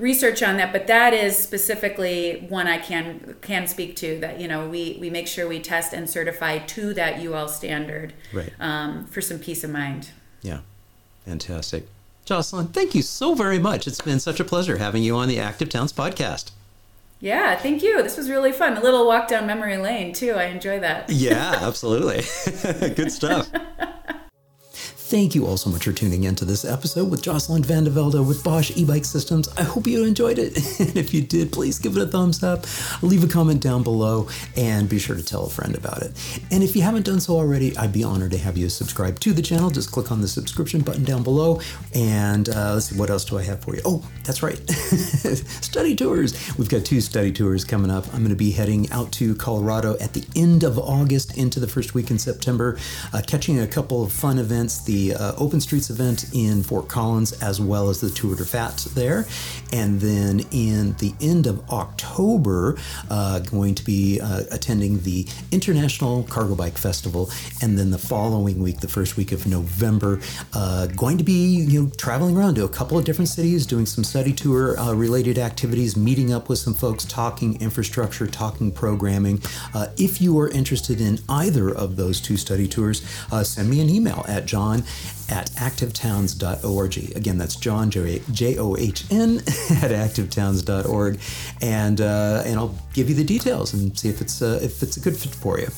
research 0.00 0.42
on 0.42 0.56
that 0.56 0.72
but 0.72 0.86
that 0.86 1.12
is 1.12 1.38
specifically 1.38 2.46
one 2.48 2.66
i 2.66 2.78
can 2.78 3.36
can 3.42 3.66
speak 3.66 3.94
to 3.94 4.18
that 4.18 4.40
you 4.40 4.48
know 4.48 4.66
we 4.66 4.96
we 4.98 5.10
make 5.10 5.28
sure 5.28 5.46
we 5.46 5.60
test 5.60 5.92
and 5.92 6.08
certify 6.08 6.58
to 6.58 6.94
that 6.94 7.20
ul 7.26 7.46
standard 7.46 8.14
right 8.32 8.50
um, 8.60 9.04
for 9.04 9.20
some 9.20 9.38
peace 9.38 9.62
of 9.62 9.68
mind 9.68 10.08
yeah 10.40 10.60
fantastic 11.26 11.86
jocelyn 12.24 12.66
thank 12.68 12.94
you 12.94 13.02
so 13.02 13.34
very 13.34 13.58
much 13.58 13.86
it's 13.86 14.00
been 14.00 14.18
such 14.18 14.40
a 14.40 14.44
pleasure 14.44 14.78
having 14.78 15.02
you 15.02 15.14
on 15.14 15.28
the 15.28 15.38
active 15.38 15.68
towns 15.68 15.92
podcast 15.92 16.50
yeah, 17.22 17.54
thank 17.54 17.82
you. 17.82 18.02
This 18.02 18.16
was 18.16 18.30
really 18.30 18.50
fun. 18.50 18.78
A 18.78 18.80
little 18.80 19.06
walk 19.06 19.28
down 19.28 19.46
memory 19.46 19.76
lane, 19.76 20.14
too. 20.14 20.32
I 20.32 20.44
enjoy 20.44 20.80
that. 20.80 21.10
yeah, 21.10 21.58
absolutely. 21.60 22.22
Good 22.94 23.12
stuff. 23.12 23.50
Thank 25.10 25.34
you 25.34 25.44
all 25.44 25.56
so 25.56 25.70
much 25.70 25.86
for 25.86 25.92
tuning 25.92 26.22
in 26.22 26.36
to 26.36 26.44
this 26.44 26.64
episode 26.64 27.10
with 27.10 27.20
Jocelyn 27.20 27.64
Van 27.64 27.82
de 27.82 27.90
Velde 27.90 28.24
with 28.24 28.44
Bosch 28.44 28.70
e-bike 28.76 29.04
systems. 29.04 29.48
I 29.56 29.64
hope 29.64 29.88
you 29.88 30.04
enjoyed 30.04 30.38
it. 30.38 30.56
And 30.80 30.96
if 30.96 31.12
you 31.12 31.20
did, 31.20 31.50
please 31.50 31.80
give 31.80 31.96
it 31.96 32.02
a 32.02 32.06
thumbs 32.06 32.44
up, 32.44 32.64
leave 33.02 33.24
a 33.24 33.26
comment 33.26 33.60
down 33.60 33.82
below, 33.82 34.28
and 34.56 34.88
be 34.88 35.00
sure 35.00 35.16
to 35.16 35.22
tell 35.22 35.46
a 35.46 35.50
friend 35.50 35.74
about 35.74 36.02
it. 36.02 36.12
And 36.52 36.62
if 36.62 36.76
you 36.76 36.82
haven't 36.82 37.06
done 37.06 37.18
so 37.18 37.34
already, 37.34 37.76
I'd 37.76 37.92
be 37.92 38.04
honored 38.04 38.30
to 38.30 38.38
have 38.38 38.56
you 38.56 38.68
subscribe 38.68 39.18
to 39.20 39.32
the 39.32 39.42
channel. 39.42 39.68
Just 39.68 39.90
click 39.90 40.12
on 40.12 40.20
the 40.20 40.28
subscription 40.28 40.80
button 40.80 41.02
down 41.02 41.24
below. 41.24 41.60
And 41.92 42.48
uh, 42.48 42.74
let's 42.74 42.86
see, 42.86 42.98
what 42.98 43.10
else 43.10 43.24
do 43.24 43.36
I 43.36 43.42
have 43.42 43.64
for 43.64 43.74
you? 43.74 43.82
Oh, 43.84 44.08
that's 44.22 44.44
right. 44.44 44.58
study 44.70 45.96
tours. 45.96 46.56
We've 46.56 46.70
got 46.70 46.84
two 46.84 47.00
study 47.00 47.32
tours 47.32 47.64
coming 47.64 47.90
up. 47.90 48.06
I'm 48.14 48.20
going 48.20 48.30
to 48.30 48.36
be 48.36 48.52
heading 48.52 48.88
out 48.92 49.10
to 49.14 49.34
Colorado 49.34 49.98
at 49.98 50.14
the 50.14 50.24
end 50.36 50.62
of 50.62 50.78
August 50.78 51.36
into 51.36 51.58
the 51.58 51.68
first 51.68 51.94
week 51.94 52.12
in 52.12 52.18
September, 52.18 52.78
uh, 53.12 53.22
catching 53.26 53.58
a 53.58 53.66
couple 53.66 54.04
of 54.04 54.12
fun 54.12 54.38
events. 54.38 54.84
The 54.84 54.99
uh, 55.08 55.34
Open 55.36 55.60
Streets 55.60 55.90
event 55.90 56.26
in 56.32 56.62
Fort 56.62 56.88
Collins 56.88 57.32
as 57.42 57.60
well 57.60 57.88
as 57.88 58.00
the 58.00 58.10
Tour 58.10 58.36
de 58.36 58.44
Fat 58.44 58.86
there. 58.94 59.26
And 59.72 60.00
then 60.00 60.40
in 60.50 60.94
the 60.94 61.14
end 61.20 61.46
of 61.46 61.68
October, 61.70 62.76
uh, 63.08 63.40
going 63.40 63.74
to 63.76 63.84
be 63.84 64.20
uh, 64.20 64.42
attending 64.50 65.00
the 65.02 65.26
International 65.52 66.24
Cargo 66.24 66.54
Bike 66.54 66.78
Festival. 66.78 67.30
And 67.62 67.78
then 67.78 67.90
the 67.90 67.98
following 67.98 68.62
week, 68.62 68.80
the 68.80 68.88
first 68.88 69.16
week 69.16 69.32
of 69.32 69.46
November, 69.46 70.20
uh, 70.52 70.86
going 70.88 71.18
to 71.18 71.24
be 71.24 71.46
you 71.56 71.82
know 71.82 71.90
traveling 71.96 72.36
around 72.36 72.56
to 72.56 72.64
a 72.64 72.68
couple 72.68 72.98
of 72.98 73.04
different 73.04 73.28
cities, 73.28 73.66
doing 73.66 73.86
some 73.86 74.04
study 74.04 74.32
tour 74.32 74.78
uh, 74.78 74.92
related 74.92 75.38
activities, 75.38 75.96
meeting 75.96 76.32
up 76.32 76.48
with 76.48 76.58
some 76.58 76.74
folks, 76.74 77.04
talking 77.04 77.60
infrastructure, 77.60 78.26
talking 78.26 78.70
programming. 78.72 79.40
Uh, 79.74 79.86
if 79.96 80.20
you 80.20 80.38
are 80.38 80.48
interested 80.50 81.00
in 81.00 81.18
either 81.28 81.70
of 81.70 81.96
those 81.96 82.20
two 82.20 82.36
study 82.36 82.66
tours, 82.66 83.02
send 83.42 83.70
me 83.70 83.80
an 83.80 83.88
email 83.88 84.24
at 84.28 84.44
john 84.46 84.84
at 85.30 85.50
activetowns.org. 85.52 87.16
Again, 87.16 87.38
that's 87.38 87.56
John, 87.56 87.90
J 87.90 88.58
O 88.58 88.76
H 88.76 89.04
N, 89.10 89.38
at 89.38 89.90
activetowns.org. 89.90 91.18
And, 91.60 92.00
uh, 92.00 92.42
and 92.44 92.58
I'll 92.58 92.74
give 92.92 93.08
you 93.08 93.14
the 93.14 93.24
details 93.24 93.72
and 93.74 93.96
see 93.98 94.08
if 94.08 94.20
it's, 94.20 94.42
uh, 94.42 94.58
if 94.62 94.82
it's 94.82 94.96
a 94.96 95.00
good 95.00 95.16
fit 95.16 95.34
for 95.34 95.58
you. 95.58 95.68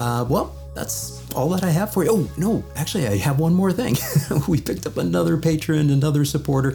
Uh, 0.00 0.24
well, 0.28 0.54
that's 0.74 1.22
all 1.34 1.48
that 1.50 1.62
I 1.62 1.70
have 1.70 1.92
for 1.92 2.04
you. 2.04 2.10
Oh, 2.10 2.30
no, 2.36 2.64
actually, 2.76 3.06
I 3.06 3.16
have 3.16 3.38
one 3.38 3.54
more 3.54 3.72
thing. 3.72 3.96
we 4.48 4.60
picked 4.60 4.86
up 4.86 4.96
another 4.96 5.36
patron, 5.36 5.90
another 5.90 6.24
supporter 6.24 6.72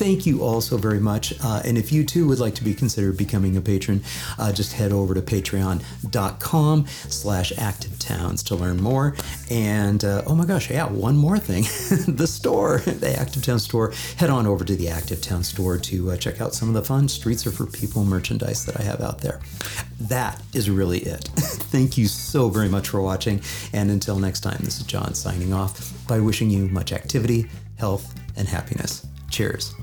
thank 0.00 0.24
you 0.24 0.42
all 0.42 0.62
so 0.62 0.78
very 0.78 0.98
much. 0.98 1.34
Uh, 1.44 1.60
and 1.62 1.76
if 1.76 1.92
you 1.92 2.02
too 2.02 2.26
would 2.26 2.38
like 2.38 2.54
to 2.54 2.64
be 2.64 2.72
considered 2.72 3.18
becoming 3.18 3.54
a 3.58 3.60
patron, 3.60 4.02
uh, 4.38 4.50
just 4.50 4.72
head 4.72 4.92
over 4.92 5.12
to 5.12 5.20
patreon.com 5.20 6.86
slash 6.86 7.52
activetowns 7.52 8.42
to 8.42 8.54
learn 8.54 8.80
more. 8.80 9.14
And 9.50 10.02
uh, 10.02 10.22
oh 10.26 10.34
my 10.34 10.46
gosh, 10.46 10.70
yeah, 10.70 10.86
one 10.88 11.18
more 11.18 11.38
thing. 11.38 11.64
the 12.16 12.26
store, 12.26 12.78
the 12.78 13.14
Active 13.14 13.44
Town 13.44 13.58
store. 13.58 13.92
Head 14.16 14.30
on 14.30 14.46
over 14.46 14.64
to 14.64 14.74
the 14.74 14.88
Active 14.88 15.20
Town 15.20 15.44
store 15.44 15.76
to 15.76 16.12
uh, 16.12 16.16
check 16.16 16.40
out 16.40 16.54
some 16.54 16.68
of 16.68 16.74
the 16.74 16.82
fun 16.82 17.06
Streets 17.06 17.46
Are 17.46 17.52
For 17.52 17.66
People 17.66 18.02
merchandise 18.04 18.64
that 18.64 18.80
I 18.80 18.82
have 18.82 19.02
out 19.02 19.20
there. 19.20 19.40
That 20.00 20.40
is 20.54 20.70
really 20.70 21.00
it. 21.00 21.24
thank 21.36 21.98
you 21.98 22.06
so 22.06 22.48
very 22.48 22.70
much 22.70 22.88
for 22.88 23.02
watching. 23.02 23.42
And 23.74 23.90
until 23.90 24.18
next 24.18 24.40
time, 24.40 24.60
this 24.62 24.80
is 24.80 24.86
John 24.86 25.12
signing 25.12 25.52
off 25.52 25.92
by 26.08 26.20
wishing 26.20 26.48
you 26.48 26.68
much 26.68 26.90
activity, 26.90 27.50
health, 27.76 28.14
and 28.38 28.48
happiness. 28.48 29.06
Cheers. 29.30 29.74